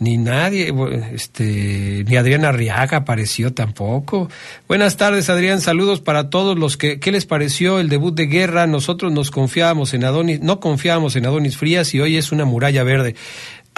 ni 0.00 0.16
nadie, 0.16 0.74
este, 1.12 2.04
ni 2.08 2.16
Adrián 2.16 2.46
Arriaga 2.46 2.96
apareció 2.96 3.52
tampoco. 3.52 4.30
Buenas 4.66 4.96
tardes, 4.96 5.28
Adrián. 5.28 5.60
Saludos 5.60 6.00
para 6.00 6.30
todos 6.30 6.58
los 6.58 6.78
que, 6.78 6.98
¿qué 6.98 7.12
les 7.12 7.26
pareció 7.26 7.78
el 7.80 7.90
debut 7.90 8.14
de 8.14 8.26
guerra? 8.26 8.66
Nosotros 8.66 9.12
nos 9.12 9.30
confiábamos 9.30 9.92
en 9.92 10.04
Adonis, 10.04 10.40
no 10.40 10.58
confiábamos 10.58 11.16
en 11.16 11.26
Adonis 11.26 11.58
Frías 11.58 11.94
y 11.94 12.00
hoy 12.00 12.16
es 12.16 12.32
una 12.32 12.46
muralla 12.46 12.82
verde. 12.82 13.14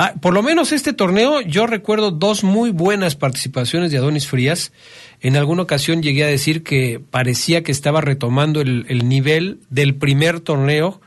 Ah, 0.05 0.15
por 0.21 0.35
lo 0.35 0.43
menos 0.43 0.73
este 0.73 0.93
torneo 0.93 1.43
yo 1.43 1.69
recuerdo 1.69 2.11
dos 2.11 2.43
muy 2.43 2.71
buenas 2.71 3.15
participaciones 3.15 3.93
de 3.93 3.99
Adonis 3.99 4.27
Frías. 4.27 4.73
En 5.21 5.37
alguna 5.37 5.63
ocasión 5.63 6.03
llegué 6.03 6.25
a 6.25 6.27
decir 6.27 6.65
que 6.65 7.01
parecía 7.13 7.63
que 7.63 7.71
estaba 7.71 8.01
retomando 8.01 8.61
el, 8.61 8.85
el 8.89 9.09
nivel 9.09 9.61
del 9.71 9.95
primer 9.95 10.41
torneo 10.41 11.01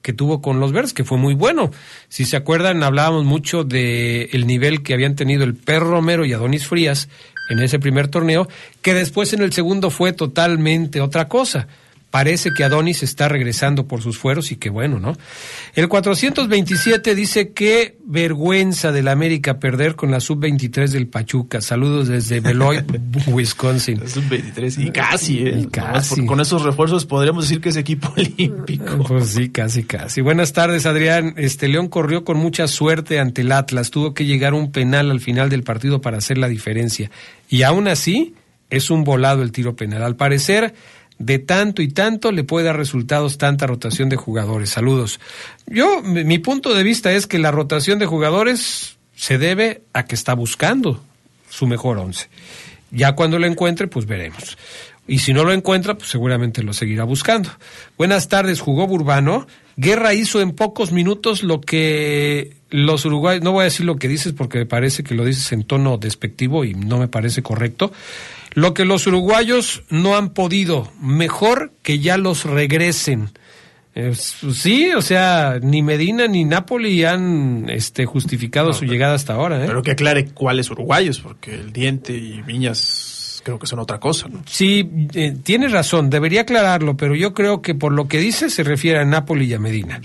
que 0.00 0.14
tuvo 0.14 0.40
con 0.40 0.58
los 0.58 0.72
Verdes, 0.72 0.94
que 0.94 1.04
fue 1.04 1.18
muy 1.18 1.34
bueno. 1.34 1.70
Si 2.08 2.24
se 2.24 2.38
acuerdan, 2.38 2.82
hablábamos 2.82 3.26
mucho 3.26 3.62
de 3.62 4.30
el 4.32 4.46
nivel 4.46 4.82
que 4.82 4.94
habían 4.94 5.16
tenido 5.16 5.44
el 5.44 5.54
Perro 5.54 5.90
Romero 5.90 6.24
y 6.24 6.32
Adonis 6.32 6.66
Frías 6.66 7.10
en 7.50 7.58
ese 7.58 7.78
primer 7.78 8.08
torneo, 8.08 8.48
que 8.80 8.94
después 8.94 9.34
en 9.34 9.42
el 9.42 9.52
segundo 9.52 9.90
fue 9.90 10.14
totalmente 10.14 11.02
otra 11.02 11.28
cosa. 11.28 11.68
Parece 12.10 12.50
que 12.56 12.64
Adonis 12.64 13.04
está 13.04 13.28
regresando 13.28 13.86
por 13.86 14.02
sus 14.02 14.18
fueros 14.18 14.50
y 14.50 14.56
que 14.56 14.68
bueno, 14.68 14.98
¿no? 14.98 15.16
El 15.74 15.88
427 15.88 17.14
dice 17.14 17.52
que 17.52 17.98
vergüenza 18.04 18.90
del 18.90 19.06
América 19.06 19.60
perder 19.60 19.94
con 19.94 20.10
la 20.10 20.18
sub-23 20.18 20.88
del 20.88 21.06
Pachuca. 21.06 21.60
Saludos 21.60 22.08
desde 22.08 22.40
Beloit, 22.40 22.84
Wisconsin. 23.28 24.02
Es 24.02 24.16
un 24.16 24.28
23 24.28 24.78
y 24.78 24.90
casi, 24.90 25.38
¿eh? 25.38 25.60
Y 25.60 25.66
casi. 25.66 26.26
con 26.26 26.40
esos 26.40 26.64
refuerzos 26.64 27.06
podríamos 27.06 27.44
decir 27.44 27.60
que 27.60 27.68
es 27.68 27.76
equipo 27.76 28.12
olímpico. 28.16 29.04
Pues 29.06 29.28
sí, 29.28 29.50
casi, 29.50 29.84
casi. 29.84 30.20
Buenas 30.20 30.52
tardes, 30.52 30.86
Adrián. 30.86 31.34
Este 31.36 31.68
León 31.68 31.86
corrió 31.88 32.24
con 32.24 32.38
mucha 32.38 32.66
suerte 32.66 33.20
ante 33.20 33.42
el 33.42 33.52
Atlas. 33.52 33.90
Tuvo 33.92 34.14
que 34.14 34.24
llegar 34.24 34.54
un 34.54 34.72
penal 34.72 35.12
al 35.12 35.20
final 35.20 35.48
del 35.48 35.62
partido 35.62 36.00
para 36.00 36.18
hacer 36.18 36.38
la 36.38 36.48
diferencia. 36.48 37.08
Y 37.48 37.62
aún 37.62 37.86
así, 37.86 38.34
es 38.70 38.90
un 38.90 39.04
volado 39.04 39.42
el 39.42 39.52
tiro 39.52 39.76
penal. 39.76 40.02
Al 40.02 40.16
parecer, 40.16 40.74
de 41.20 41.38
tanto 41.38 41.82
y 41.82 41.88
tanto 41.88 42.32
le 42.32 42.44
puede 42.44 42.66
dar 42.66 42.78
resultados 42.78 43.36
tanta 43.36 43.66
rotación 43.66 44.08
de 44.08 44.16
jugadores. 44.16 44.70
Saludos. 44.70 45.20
Yo, 45.66 46.02
mi 46.02 46.38
punto 46.38 46.74
de 46.74 46.82
vista 46.82 47.12
es 47.12 47.26
que 47.26 47.38
la 47.38 47.50
rotación 47.50 47.98
de 47.98 48.06
jugadores 48.06 48.96
se 49.14 49.36
debe 49.36 49.82
a 49.92 50.06
que 50.06 50.14
está 50.14 50.34
buscando 50.34 51.04
su 51.50 51.66
mejor 51.66 51.98
once. 51.98 52.28
Ya 52.90 53.14
cuando 53.14 53.38
lo 53.38 53.46
encuentre, 53.46 53.86
pues 53.86 54.06
veremos. 54.06 54.56
Y 55.06 55.18
si 55.18 55.34
no 55.34 55.44
lo 55.44 55.52
encuentra, 55.52 55.94
pues 55.98 56.08
seguramente 56.08 56.62
lo 56.62 56.72
seguirá 56.72 57.04
buscando. 57.04 57.50
Buenas 57.98 58.28
tardes, 58.28 58.60
jugó 58.60 58.86
Burbano. 58.86 59.46
Guerra 59.76 60.14
hizo 60.14 60.40
en 60.40 60.52
pocos 60.52 60.90
minutos 60.90 61.42
lo 61.42 61.60
que 61.60 62.56
los 62.70 63.04
uruguayos, 63.04 63.44
no 63.44 63.52
voy 63.52 63.62
a 63.62 63.64
decir 63.64 63.84
lo 63.84 63.96
que 63.96 64.08
dices 64.08 64.32
porque 64.32 64.58
me 64.58 64.66
parece 64.66 65.02
que 65.02 65.14
lo 65.14 65.24
dices 65.24 65.52
en 65.52 65.64
tono 65.64 65.98
despectivo 65.98 66.64
y 66.64 66.74
no 66.74 66.96
me 66.98 67.08
parece 67.08 67.42
correcto. 67.42 67.92
Lo 68.54 68.74
que 68.74 68.84
los 68.84 69.06
uruguayos 69.06 69.82
no 69.90 70.16
han 70.16 70.30
podido, 70.30 70.90
mejor 71.00 71.72
que 71.82 71.98
ya 72.00 72.16
los 72.18 72.44
regresen. 72.44 73.30
Es- 73.94 74.36
sí, 74.54 74.90
o 74.96 75.02
sea, 75.02 75.58
ni 75.62 75.82
Medina 75.82 76.26
ni 76.26 76.44
Napoli 76.44 77.04
han 77.04 77.66
este, 77.68 78.06
justificado 78.06 78.72
su 78.72 78.84
llegada 78.84 79.14
hasta 79.14 79.34
ahora. 79.34 79.62
¿eh? 79.62 79.66
Pero 79.66 79.82
que 79.82 79.92
aclare 79.92 80.26
cuáles 80.26 80.70
uruguayos, 80.70 81.20
porque 81.20 81.54
el 81.54 81.72
Diente 81.72 82.12
y 82.12 82.40
Viñas 82.42 83.42
creo 83.44 83.58
que 83.58 83.66
son 83.66 83.78
otra 83.78 83.98
cosa, 83.98 84.28
¿no? 84.28 84.42
Sí, 84.46 84.88
eh, 85.14 85.34
tienes 85.42 85.72
razón, 85.72 86.10
debería 86.10 86.42
aclararlo, 86.42 86.96
pero 86.96 87.14
yo 87.14 87.32
creo 87.34 87.62
que 87.62 87.74
por 87.74 87.92
lo 87.92 88.06
que 88.06 88.18
dice 88.18 88.50
se 88.50 88.62
refiere 88.62 88.98
a 89.00 89.04
Napoli 89.04 89.46
y 89.46 89.54
a 89.54 89.58
Medina. 89.58 90.00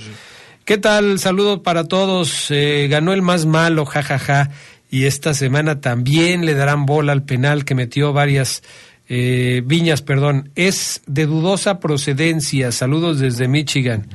¿Qué 0.63 0.77
tal? 0.79 1.19
Saludos 1.19 1.59
para 1.59 1.83
todos. 1.83 2.47
Eh, 2.49 2.87
ganó 2.89 3.13
el 3.13 3.21
más 3.21 3.45
malo, 3.45 3.85
jajaja. 3.85 4.49
Y 4.89 5.05
esta 5.05 5.33
semana 5.33 5.81
también 5.81 6.45
le 6.45 6.53
darán 6.53 6.85
bola 6.85 7.11
al 7.11 7.23
penal 7.23 7.65
que 7.65 7.75
metió 7.75 8.13
varias 8.13 8.63
eh, 9.09 9.61
viñas, 9.65 10.01
perdón. 10.01 10.51
Es 10.55 11.01
de 11.07 11.25
dudosa 11.25 11.79
procedencia. 11.79 12.71
Saludos 12.71 13.19
desde 13.19 13.47
Michigan. 13.47 14.07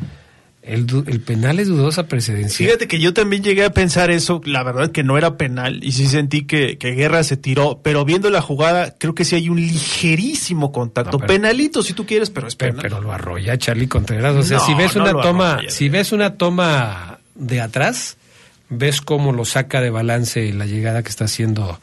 El, 0.62 0.84
penal 1.24 1.58
es 1.58 1.68
dudosa 1.68 2.06
procedencia. 2.06 2.64
Fíjate 2.66 2.86
que 2.86 3.00
yo 3.00 3.12
también 3.14 3.42
llegué 3.42 3.64
a 3.64 3.70
pensar 3.72 4.10
eso, 4.10 4.40
la 4.44 4.62
verdad 4.62 4.92
que 4.92 5.02
no 5.02 5.16
era 5.18 5.36
penal 5.36 5.82
y 5.82 5.92
sí 5.92 6.06
sentí 6.06 6.42
que, 6.46 6.76
que 6.78 6.92
Guerra 6.92 7.24
se 7.24 7.36
tiró, 7.38 7.80
pero 7.82 8.04
viendo 8.04 8.28
la 8.30 8.42
jugada 8.42 8.94
creo 8.98 9.14
que 9.14 9.24
sí 9.24 9.34
hay 9.36 9.48
un 9.48 9.58
ligerísimo 9.58 10.70
contacto. 10.70 11.12
No, 11.12 11.18
pero- 11.18 11.28
Penalito 11.32 11.82
si 11.82 11.92
tú 11.94 12.04
quieres, 12.06 12.30
pero 12.30 12.46
es 12.46 12.56
Pero, 12.56 12.72
penal. 12.72 12.82
pero 12.82 13.00
lo 13.00 13.10
arrolla 13.10 13.56
Charlie 13.58 13.88
Contreras. 13.88 14.36
O 14.36 14.42
sea, 14.42 14.58
No, 14.58 14.66
si 14.66 14.74
ves 14.74 14.94
no 14.96 15.02
una 15.02 15.12
toma, 15.22 15.52
arrolla. 15.54 15.70
si 15.70 15.88
ves 15.88 16.12
una 16.12 16.34
toma 16.36 17.18
de 17.34 17.60
atrás, 17.60 18.16
ves 18.70 19.00
cómo 19.02 19.32
lo 19.32 19.44
saca 19.44 19.80
de 19.80 19.90
balance 19.90 20.52
la 20.54 20.64
llegada 20.66 21.02
que 21.02 21.10
está 21.10 21.26
haciendo. 21.26 21.78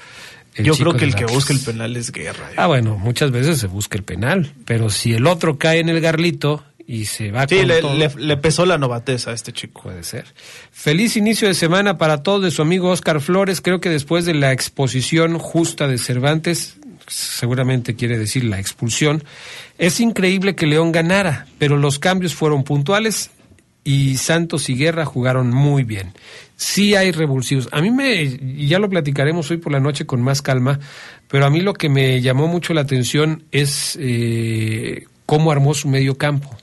El 0.55 0.65
yo 0.65 0.73
creo 0.75 0.95
que 0.95 1.05
el 1.05 1.13
que 1.13 1.25
busca 1.25 1.53
el 1.53 1.59
penal 1.59 1.95
es 1.95 2.11
Guerra. 2.11 2.49
¿eh? 2.51 2.55
Ah, 2.57 2.65
bueno, 2.65 2.97
muchas 2.97 3.29
veces 3.29 3.59
se 3.59 3.67
busca 3.67 3.95
el 3.97 4.03
penal, 4.03 4.53
pero 4.65 4.89
si 4.89 5.13
el 5.13 5.27
otro 5.27 5.59
cae 5.59 5.79
en 5.79 5.89
el 5.89 6.01
garlito 6.01 6.63
y 6.88 7.05
se 7.05 7.29
va 7.31 7.45
sí, 7.47 7.57
con 7.57 7.67
le, 7.67 7.81
todo, 7.81 7.93
le- 7.95 8.15
le 8.17 8.38
pesó 8.38 8.65
la 8.65 8.77
novatez 8.79 9.27
a 9.27 9.33
este 9.33 9.51
chico. 9.53 9.83
Puede 9.83 10.03
ser. 10.03 10.25
Feliz 10.71 11.15
inicio 11.17 11.47
de 11.47 11.53
semana 11.53 11.97
para 11.99 12.23
todos 12.23 12.41
de 12.41 12.49
su 12.49 12.61
amigo 12.63 12.89
Oscar 12.89 13.21
Flores. 13.21 13.61
Creo 13.61 13.79
que 13.81 13.89
después 13.89 14.25
de 14.25 14.33
la 14.33 14.51
exposición 14.51 15.38
justa 15.38 15.88
de 15.88 15.97
Cervantes, 15.99 16.77
seguramente 17.07 17.95
quiere 17.95 18.17
decir 18.17 18.43
la 18.45 18.59
expulsión, 18.59 19.23
es 19.77 19.99
increíble 19.99 20.55
que 20.55 20.65
León 20.65 20.91
ganara, 20.91 21.45
pero 21.59 21.77
los 21.77 21.99
cambios 21.99 22.33
fueron 22.33 22.63
puntuales 22.63 23.29
y 23.83 24.17
Santos 24.17 24.69
y 24.69 24.75
Guerra 24.75 25.05
jugaron 25.05 25.49
muy 25.51 25.83
bien. 25.83 26.13
Sí 26.58 26.95
hay 26.95 27.12
revulsivos. 27.12 27.70
A 27.72 27.82
mí 27.82 27.91
me, 27.91 28.66
ya 28.68 28.80
lo 28.80 28.89
platicaremos 28.89 29.49
hoy 29.51 29.58
por 29.58 29.72
la 29.72 29.80
noche 29.80 30.08
con 30.08 30.24
más 30.24 30.41
calma, 30.41 30.80
pero 31.28 31.45
a 31.45 31.51
mí 31.51 31.62
lo 31.62 31.74
que 31.74 31.88
me 31.88 32.20
llamó 32.20 32.47
mucho 32.47 32.74
la 32.74 32.82
atención 32.82 33.43
es 33.51 33.95
eh, 34.01 35.05
cómo 35.28 35.51
armó 35.51 35.76
su 35.76 35.88
medio 35.88 36.18
campo 36.18 36.58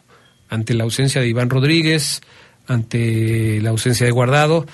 ante 0.49 0.75
la 0.75 0.83
ausencia 0.83 1.21
de 1.21 1.29
Iván 1.29 1.49
Rodríguez, 1.49 2.23
ante 2.67 3.61
la 3.61 3.71
ausencia 3.71 4.05
de 4.05 4.11
Guardado. 4.11 4.67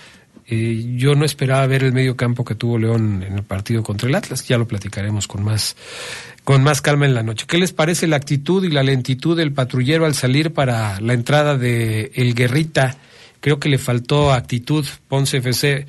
Eh, 0.47 0.95
yo 0.97 1.15
no 1.15 1.27
esperaba 1.27 1.67
ver 1.67 1.85
el 1.85 1.93
medio 1.93 2.17
campo 2.17 2.43
que 2.43 2.55
tuvo 2.55 2.79
León 2.79 3.23
en 3.23 3.35
el 3.35 3.43
partido 3.43 3.83
contra 3.83 4.09
el 4.09 4.15
Atlas. 4.15 4.49
Ya 4.49 4.57
lo 4.57 4.67
platicaremos 4.67 5.29
con 5.29 5.45
más, 5.45 5.77
con 6.45 6.63
más 6.63 6.81
calma 6.81 7.05
en 7.05 7.13
la 7.13 7.23
noche. 7.23 7.45
¿Qué 7.47 7.59
les 7.59 7.75
parece 7.75 8.07
la 8.07 8.17
actitud 8.17 8.65
y 8.65 8.71
la 8.71 8.83
lentitud 8.83 9.37
del 9.37 9.53
patrullero 9.53 10.07
al 10.07 10.15
salir 10.15 10.55
para 10.55 10.99
la 11.03 11.13
entrada 11.13 11.59
de 11.59 12.11
El 12.15 12.35
Guerrita? 12.35 12.97
Creo 13.41 13.59
que 13.59 13.69
le 13.69 13.79
faltó 13.79 14.33
actitud 14.33 14.87
Ponce 15.09 15.39
FC. 15.39 15.87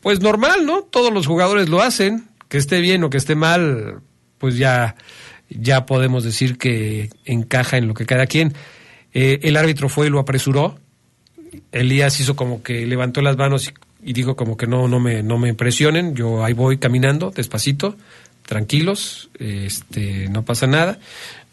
Pues 0.00 0.20
normal, 0.20 0.66
¿no? 0.66 0.82
Todos 0.82 1.12
los 1.12 1.26
jugadores 1.26 1.68
lo 1.68 1.82
hacen. 1.82 2.24
Que 2.48 2.58
esté 2.58 2.80
bien 2.80 3.02
o 3.02 3.10
que 3.10 3.16
esté 3.16 3.34
mal, 3.34 4.00
pues 4.38 4.58
ya, 4.58 4.96
ya 5.48 5.86
podemos 5.86 6.22
decir 6.22 6.58
que 6.58 7.10
encaja 7.24 7.78
en 7.78 7.88
lo 7.88 7.94
que 7.94 8.04
cada 8.04 8.26
quien. 8.26 8.52
Eh, 9.14 9.40
el 9.42 9.56
árbitro 9.56 9.88
fue 9.88 10.06
y 10.06 10.10
lo 10.10 10.18
apresuró. 10.18 10.78
Elías 11.70 12.20
hizo 12.20 12.36
como 12.36 12.62
que 12.62 12.86
levantó 12.86 13.22
las 13.22 13.36
manos 13.36 13.68
y, 13.68 14.10
y 14.10 14.12
dijo 14.12 14.36
como 14.36 14.56
que 14.56 14.66
no, 14.66 14.88
no 14.88 15.00
me, 15.00 15.22
no 15.22 15.38
me 15.38 15.54
presionen, 15.54 16.14
yo 16.14 16.44
ahí 16.44 16.54
voy 16.54 16.78
caminando, 16.78 17.30
despacito, 17.30 17.96
tranquilos, 18.46 19.30
este, 19.38 20.28
no 20.28 20.44
pasa 20.44 20.66
nada. 20.66 20.98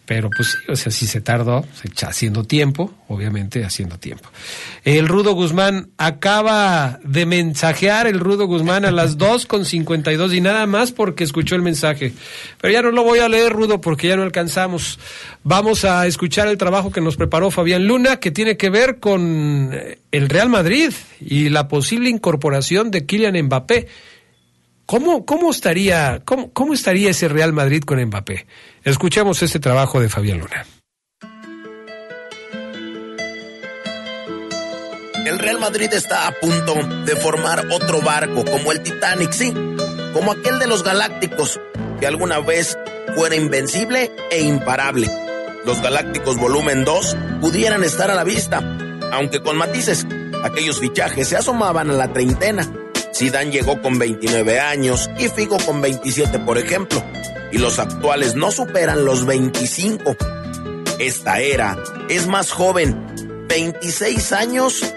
Pero 0.10 0.32
pues 0.36 0.48
sí, 0.50 0.58
o 0.68 0.76
sea, 0.76 0.92
sí 0.92 1.06
se 1.06 1.22
tardó, 1.22 1.64
haciendo 2.02 2.44
tiempo, 2.44 2.92
obviamente 3.10 3.64
haciendo 3.64 4.00
tiempo. 4.00 4.28
El 4.84 5.08
Rudo 5.08 5.34
Guzmán 5.34 5.90
acaba 6.00 7.00
de 7.04 7.28
mensajear 7.28 8.08
el 8.08 8.20
Rudo 8.20 8.48
Guzmán 8.48 8.86
a 8.86 8.92
las 8.92 9.18
2 9.20 9.46
con 9.46 9.66
52 9.66 10.34
y 10.34 10.42
nada 10.42 10.66
más 10.66 10.92
porque 10.92 11.24
escuchó 11.24 11.54
el 11.54 11.62
mensaje. 11.62 12.12
Pero 12.60 12.74
ya 12.74 12.82
no 12.82 12.90
lo 12.90 13.04
voy 13.04 13.20
a 13.20 13.30
leer, 13.30 13.54
Rudo, 13.54 13.82
porque 13.82 14.08
ya 14.08 14.18
no 14.18 14.24
alcanzamos. 14.24 14.98
Vamos 15.44 15.86
a 15.86 16.08
escuchar 16.08 16.48
el 16.48 16.58
trabajo 16.58 16.92
que 16.92 17.02
nos 17.02 17.16
preparó 17.16 17.52
Fabián 17.52 17.86
Luna, 17.86 18.18
que 18.18 18.32
tiene 18.32 18.58
que 18.58 18.72
ver 18.72 18.98
con 18.98 19.70
eh, 19.72 20.00
el 20.12 20.28
Real 20.28 20.50
Madrid 20.50 20.92
y 21.22 21.50
la 21.50 21.68
posible 21.68 22.10
incorporación 22.10 22.90
de 22.90 23.06
Kylian 23.06 23.40
Mbappé. 23.46 23.88
¿Cómo, 24.90 25.24
cómo, 25.24 25.52
estaría, 25.52 26.24
cómo, 26.26 26.52
¿Cómo 26.52 26.74
estaría 26.74 27.12
ese 27.12 27.28
Real 27.28 27.54
Madrid 27.54 27.84
con 27.84 28.04
Mbappé? 28.04 28.48
Escuchemos 28.84 29.44
ese 29.44 29.60
trabajo 29.60 30.00
de 30.02 30.10
Fabián 30.10 30.40
Luna. 30.40 30.66
El 35.28 35.38
Real 35.38 35.60
Madrid 35.60 35.94
está 35.94 36.28
a 36.28 36.32
punto 36.32 36.74
de 37.06 37.16
formar 37.18 37.68
otro 37.72 38.02
barco 38.02 38.44
como 38.44 38.72
el 38.72 38.82
Titanic, 38.82 39.32
sí, 39.32 39.54
como 40.12 40.32
aquel 40.32 40.58
de 40.58 40.66
los 40.66 40.84
Galácticos, 40.84 41.62
que 42.00 42.08
alguna 42.08 42.40
vez 42.40 42.76
fuera 43.14 43.36
invencible 43.36 44.12
e 44.32 44.42
imparable. 44.42 45.08
Los 45.68 45.84
Galácticos 45.84 46.38
Volumen 46.38 46.84
2 46.84 47.16
pudieran 47.42 47.84
estar 47.84 48.10
a 48.10 48.16
la 48.16 48.24
vista, 48.24 48.58
aunque 49.12 49.44
con 49.44 49.56
matices. 49.56 50.08
Aquellos 50.44 50.80
fichajes 50.80 51.28
se 51.28 51.38
asomaban 51.38 51.92
a 51.92 51.94
la 51.94 52.12
treintena. 52.12 52.68
Zidane 53.14 53.52
llegó 53.52 53.82
con 53.82 54.00
29 54.00 54.60
años 54.60 55.10
y 55.18 55.28
Figo 55.30 55.58
con 55.66 55.82
27, 55.82 56.40
por 56.40 56.58
ejemplo, 56.58 57.04
y 57.52 57.58
los 57.58 57.80
actuales 57.80 58.36
no 58.36 58.52
superan 58.52 59.06
los 59.06 59.26
25. 59.26 60.16
Esta 61.00 61.40
era 61.40 61.78
es 62.10 62.28
más 62.28 62.52
joven, 62.52 63.46
26 63.48 64.32
años 64.34 64.94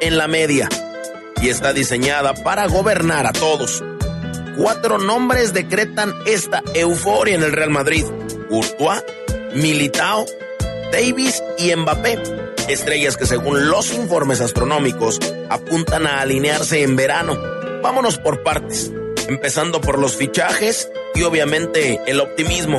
en 0.00 0.16
la 0.16 0.28
media, 0.28 0.68
y 1.40 1.48
está 1.48 1.72
diseñada 1.72 2.34
para 2.34 2.66
gobernar 2.66 3.26
a 3.26 3.32
todos. 3.32 3.82
Cuatro 4.56 4.98
nombres 4.98 5.52
decretan 5.52 6.14
esta 6.24 6.62
euforia 6.74 7.34
en 7.34 7.42
el 7.42 7.52
Real 7.52 7.70
Madrid. 7.70 8.04
Courtois, 8.48 9.04
Militao, 9.54 10.24
Davis 10.92 11.42
y 11.58 11.74
Mbappé. 11.74 12.18
Estrellas 12.68 13.16
que 13.16 13.26
según 13.26 13.68
los 13.68 13.92
informes 13.92 14.40
astronómicos 14.40 15.20
apuntan 15.50 16.06
a 16.06 16.20
alinearse 16.20 16.82
en 16.82 16.96
verano. 16.96 17.55
Vámonos 17.82 18.18
por 18.18 18.42
partes, 18.42 18.92
empezando 19.28 19.80
por 19.80 19.98
los 19.98 20.16
fichajes 20.16 20.90
y 21.14 21.22
obviamente 21.22 22.00
el 22.06 22.20
optimismo. 22.20 22.78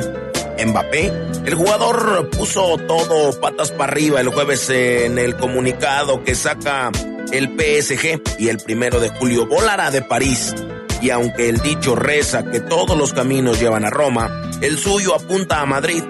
Mbappé, 0.66 1.12
el 1.46 1.54
jugador 1.54 2.28
puso 2.30 2.76
todo 2.78 3.38
patas 3.40 3.70
para 3.70 3.92
arriba 3.92 4.20
el 4.20 4.28
jueves 4.28 4.68
en 4.70 5.18
el 5.18 5.36
comunicado 5.36 6.24
que 6.24 6.34
saca 6.34 6.90
el 7.32 7.48
PSG 7.48 8.20
y 8.38 8.48
el 8.48 8.58
primero 8.58 9.00
de 9.00 9.10
julio 9.10 9.46
volará 9.46 9.90
de 9.90 10.02
París. 10.02 10.54
Y 11.00 11.10
aunque 11.10 11.48
el 11.48 11.60
dicho 11.60 11.94
reza 11.94 12.44
que 12.50 12.60
todos 12.60 12.98
los 12.98 13.12
caminos 13.12 13.60
llevan 13.60 13.84
a 13.84 13.90
Roma, 13.90 14.50
el 14.60 14.78
suyo 14.78 15.14
apunta 15.14 15.60
a 15.60 15.66
Madrid. 15.66 16.02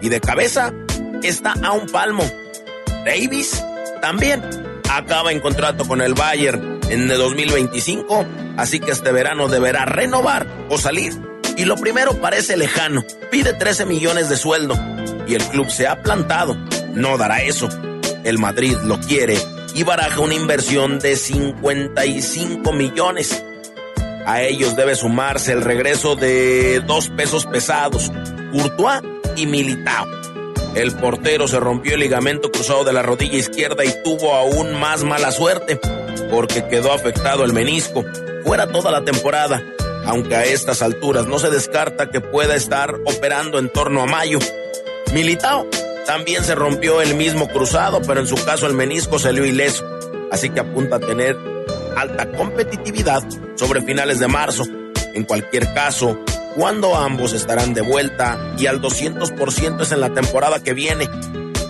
Y 0.00 0.10
de 0.10 0.20
cabeza 0.20 0.72
está 1.22 1.54
a 1.62 1.72
un 1.72 1.86
palmo. 1.86 2.24
Davis 3.04 3.64
también 4.00 4.42
acaba 4.88 5.32
en 5.32 5.40
contrato 5.40 5.86
con 5.86 6.00
el 6.00 6.14
Bayern 6.14 6.77
en 6.90 7.10
el 7.10 7.18
2025, 7.18 8.26
así 8.56 8.80
que 8.80 8.92
este 8.92 9.12
verano 9.12 9.48
deberá 9.48 9.84
renovar 9.84 10.46
o 10.68 10.78
salir. 10.78 11.12
Y 11.56 11.64
lo 11.64 11.76
primero 11.76 12.20
parece 12.20 12.56
lejano, 12.56 13.04
pide 13.30 13.52
13 13.52 13.84
millones 13.84 14.28
de 14.28 14.36
sueldo 14.36 14.78
y 15.26 15.34
el 15.34 15.44
club 15.44 15.70
se 15.70 15.86
ha 15.86 16.02
plantado, 16.02 16.56
no 16.94 17.18
dará 17.18 17.42
eso. 17.42 17.68
El 18.24 18.38
Madrid 18.38 18.76
lo 18.84 18.98
quiere 19.00 19.36
y 19.74 19.82
baraja 19.82 20.20
una 20.20 20.34
inversión 20.34 20.98
de 20.98 21.16
55 21.16 22.72
millones. 22.72 23.44
A 24.26 24.42
ellos 24.42 24.76
debe 24.76 24.94
sumarse 24.94 25.52
el 25.52 25.62
regreso 25.62 26.16
de 26.16 26.80
dos 26.86 27.08
pesos 27.10 27.46
pesados, 27.46 28.10
Courtois 28.52 29.00
y 29.36 29.46
Militao. 29.46 30.06
El 30.74 30.92
portero 30.92 31.48
se 31.48 31.58
rompió 31.58 31.94
el 31.94 32.00
ligamento 32.00 32.50
cruzado 32.50 32.84
de 32.84 32.92
la 32.92 33.02
rodilla 33.02 33.38
izquierda 33.38 33.84
y 33.84 33.92
tuvo 34.04 34.34
aún 34.34 34.78
más 34.78 35.02
mala 35.02 35.32
suerte, 35.32 35.80
porque 36.20 36.66
quedó 36.66 36.92
afectado 36.92 37.44
el 37.44 37.52
menisco. 37.52 38.04
Fuera 38.44 38.66
toda 38.68 38.90
la 38.90 39.04
temporada, 39.04 39.62
aunque 40.04 40.34
a 40.34 40.44
estas 40.44 40.82
alturas 40.82 41.26
no 41.26 41.38
se 41.38 41.50
descarta 41.50 42.10
que 42.10 42.20
pueda 42.20 42.54
estar 42.54 42.94
operando 43.04 43.58
en 43.58 43.68
torno 43.68 44.02
a 44.02 44.06
mayo. 44.06 44.38
Militao 45.12 45.66
también 46.06 46.42
se 46.44 46.54
rompió 46.54 47.02
el 47.02 47.14
mismo 47.14 47.48
cruzado, 47.48 48.00
pero 48.00 48.20
en 48.20 48.26
su 48.26 48.42
caso 48.44 48.66
el 48.66 48.74
menisco 48.74 49.18
salió 49.18 49.44
ileso, 49.44 49.84
así 50.32 50.48
que 50.48 50.60
apunta 50.60 50.96
a 50.96 51.00
tener 51.00 51.36
alta 51.96 52.30
competitividad 52.32 53.22
sobre 53.56 53.82
finales 53.82 54.18
de 54.18 54.28
marzo. 54.28 54.64
En 55.14 55.24
cualquier 55.24 55.72
caso, 55.74 56.18
cuando 56.56 56.96
ambos 56.96 57.34
estarán 57.34 57.74
de 57.74 57.82
vuelta 57.82 58.38
y 58.56 58.66
al 58.66 58.80
200% 58.80 59.82
es 59.82 59.92
en 59.92 60.00
la 60.00 60.14
temporada 60.14 60.62
que 60.62 60.72
viene. 60.72 61.08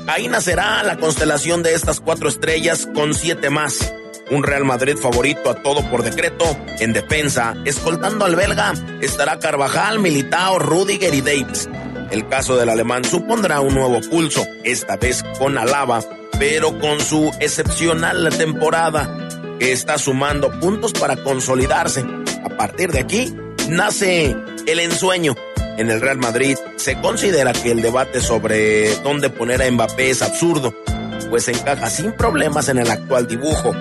Ahí 0.07 0.29
nacerá 0.29 0.83
la 0.85 0.97
constelación 0.97 1.63
de 1.63 1.75
estas 1.75 2.01
cuatro 2.01 2.29
estrellas 2.29 2.89
con 2.95 3.15
siete 3.15 3.51
más. 3.51 3.93
Un 4.31 4.43
Real 4.43 4.65
Madrid 4.65 4.97
favorito 4.97 5.51
a 5.51 5.55
todo 5.63 5.83
por 5.91 6.03
decreto. 6.03 6.45
En 6.81 6.93
defensa, 6.93 7.57
escoltando 7.65 8.25
al 8.25 8.37
belga, 8.37 8.75
estará 9.01 9.39
Carvajal, 9.39 9.99
Militao, 9.99 10.59
Rudiger 10.59 11.15
y 11.15 11.21
Davis. 11.21 11.69
El 12.11 12.29
caso 12.29 12.57
del 12.57 12.69
alemán 12.69 13.05
supondrá 13.05 13.61
un 13.61 13.75
nuevo 13.75 14.01
pulso, 14.11 14.47
esta 14.65 14.97
vez 14.97 15.23
con 15.39 15.59
Alaba, 15.59 16.01
pero 16.39 16.79
con 16.79 17.01
su 17.01 17.31
excepcional 17.41 18.29
temporada, 18.37 19.29
que 19.59 19.73
está 19.73 19.99
sumando 19.99 20.51
puntos 20.61 20.93
para 20.93 21.17
consolidarse. 21.17 22.05
A 22.45 22.49
partir 22.57 22.93
de 22.93 23.01
aquí, 23.01 23.35
nace 23.69 24.37
el 24.67 24.81
ensueño. 24.81 25.35
En 25.77 25.91
el 25.91 26.01
Real 26.01 26.19
Madrid 26.19 26.57
se 26.77 27.01
considera 27.01 27.53
que 27.53 27.71
el 27.71 27.83
debate 27.83 28.21
sobre 28.21 28.95
dónde 28.97 29.31
poner 29.31 29.63
a 29.63 29.71
Mbappé 29.71 30.11
es 30.11 30.23
absurdo, 30.23 30.75
pues 31.31 31.47
encaja 31.49 31.91
sin 31.91 32.13
problemas 32.13 32.69
en 32.69 32.79
el 32.79 32.91
actual 32.91 33.27
dibujo. 33.27 33.75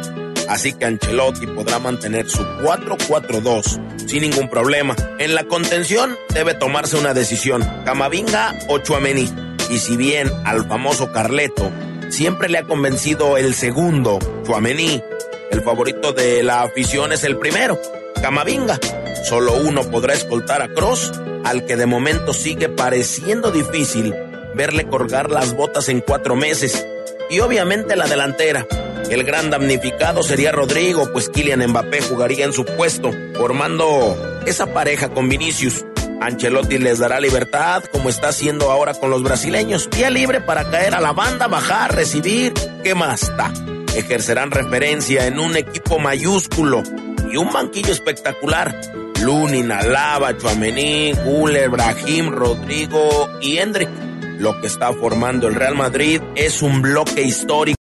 Así 0.47 0.73
que 0.73 0.85
Ancelotti 0.85 1.47
podrá 1.47 1.79
mantener 1.79 2.29
su 2.29 2.43
4-4-2 2.43 4.07
sin 4.07 4.21
ningún 4.21 4.49
problema. 4.49 4.95
En 5.19 5.35
la 5.35 5.43
contención 5.43 6.15
debe 6.33 6.53
tomarse 6.53 6.97
una 6.97 7.13
decisión, 7.13 7.63
Camavinga 7.85 8.57
o 8.67 8.79
Chuamení. 8.79 9.29
Y 9.69 9.79
si 9.79 9.97
bien 9.97 10.31
al 10.45 10.67
famoso 10.67 11.11
Carleto 11.11 11.71
siempre 12.09 12.49
le 12.49 12.59
ha 12.59 12.63
convencido 12.63 13.37
el 13.37 13.53
segundo, 13.53 14.19
Chuamení, 14.45 15.01
el 15.51 15.61
favorito 15.61 16.13
de 16.13 16.43
la 16.43 16.61
afición 16.61 17.11
es 17.11 17.23
el 17.23 17.37
primero, 17.37 17.79
Camavinga. 18.21 18.79
Solo 19.25 19.53
uno 19.55 19.83
podrá 19.83 20.13
escoltar 20.13 20.61
a 20.61 20.69
Cross, 20.69 21.11
al 21.43 21.65
que 21.65 21.75
de 21.75 21.85
momento 21.85 22.33
sigue 22.33 22.69
pareciendo 22.69 23.51
difícil 23.51 24.13
verle 24.55 24.87
colgar 24.87 25.29
las 25.29 25.53
botas 25.53 25.89
en 25.89 26.01
cuatro 26.01 26.35
meses. 26.35 26.85
Y 27.29 27.41
obviamente 27.41 27.95
la 27.95 28.07
delantera. 28.07 28.65
El 29.09 29.23
gran 29.23 29.49
damnificado 29.49 30.21
sería 30.21 30.51
Rodrigo, 30.51 31.11
pues 31.13 31.29
Kylian 31.29 31.65
Mbappé 31.65 32.01
jugaría 32.01 32.43
en 32.43 32.51
su 32.51 32.65
puesto, 32.65 33.11
formando 33.35 34.41
esa 34.45 34.73
pareja 34.73 35.09
con 35.09 35.29
Vinicius. 35.29 35.85
Ancelotti 36.19 36.77
les 36.77 36.99
dará 36.99 37.19
libertad, 37.19 37.83
como 37.91 38.09
está 38.09 38.29
haciendo 38.29 38.69
ahora 38.69 38.93
con 38.93 39.09
los 39.09 39.23
brasileños. 39.23 39.89
Vía 39.95 40.09
libre 40.09 40.41
para 40.41 40.69
caer 40.69 40.93
a 40.93 40.99
la 40.99 41.13
banda, 41.13 41.47
bajar, 41.47 41.95
recibir. 41.95 42.53
¿Qué 42.83 42.95
más 42.95 43.23
está? 43.23 43.53
Ejercerán 43.95 44.51
referencia 44.51 45.25
en 45.25 45.39
un 45.39 45.55
equipo 45.55 45.99
mayúsculo 45.99 46.83
y 47.31 47.37
un 47.37 47.51
banquillo 47.53 47.93
espectacular. 47.93 48.79
Lunin, 49.21 49.71
Alaba, 49.71 50.37
Chuamení, 50.37 51.13
Guller, 51.13 51.69
Brahim, 51.69 52.29
Rodrigo 52.29 53.29
y 53.41 53.57
Hendrik. 53.57 53.89
Lo 54.39 54.61
que 54.61 54.67
está 54.67 54.93
formando 54.93 55.47
el 55.47 55.55
Real 55.55 55.75
Madrid 55.75 56.21
es 56.35 56.61
un 56.61 56.81
bloque 56.83 57.23
histórico 57.23 57.75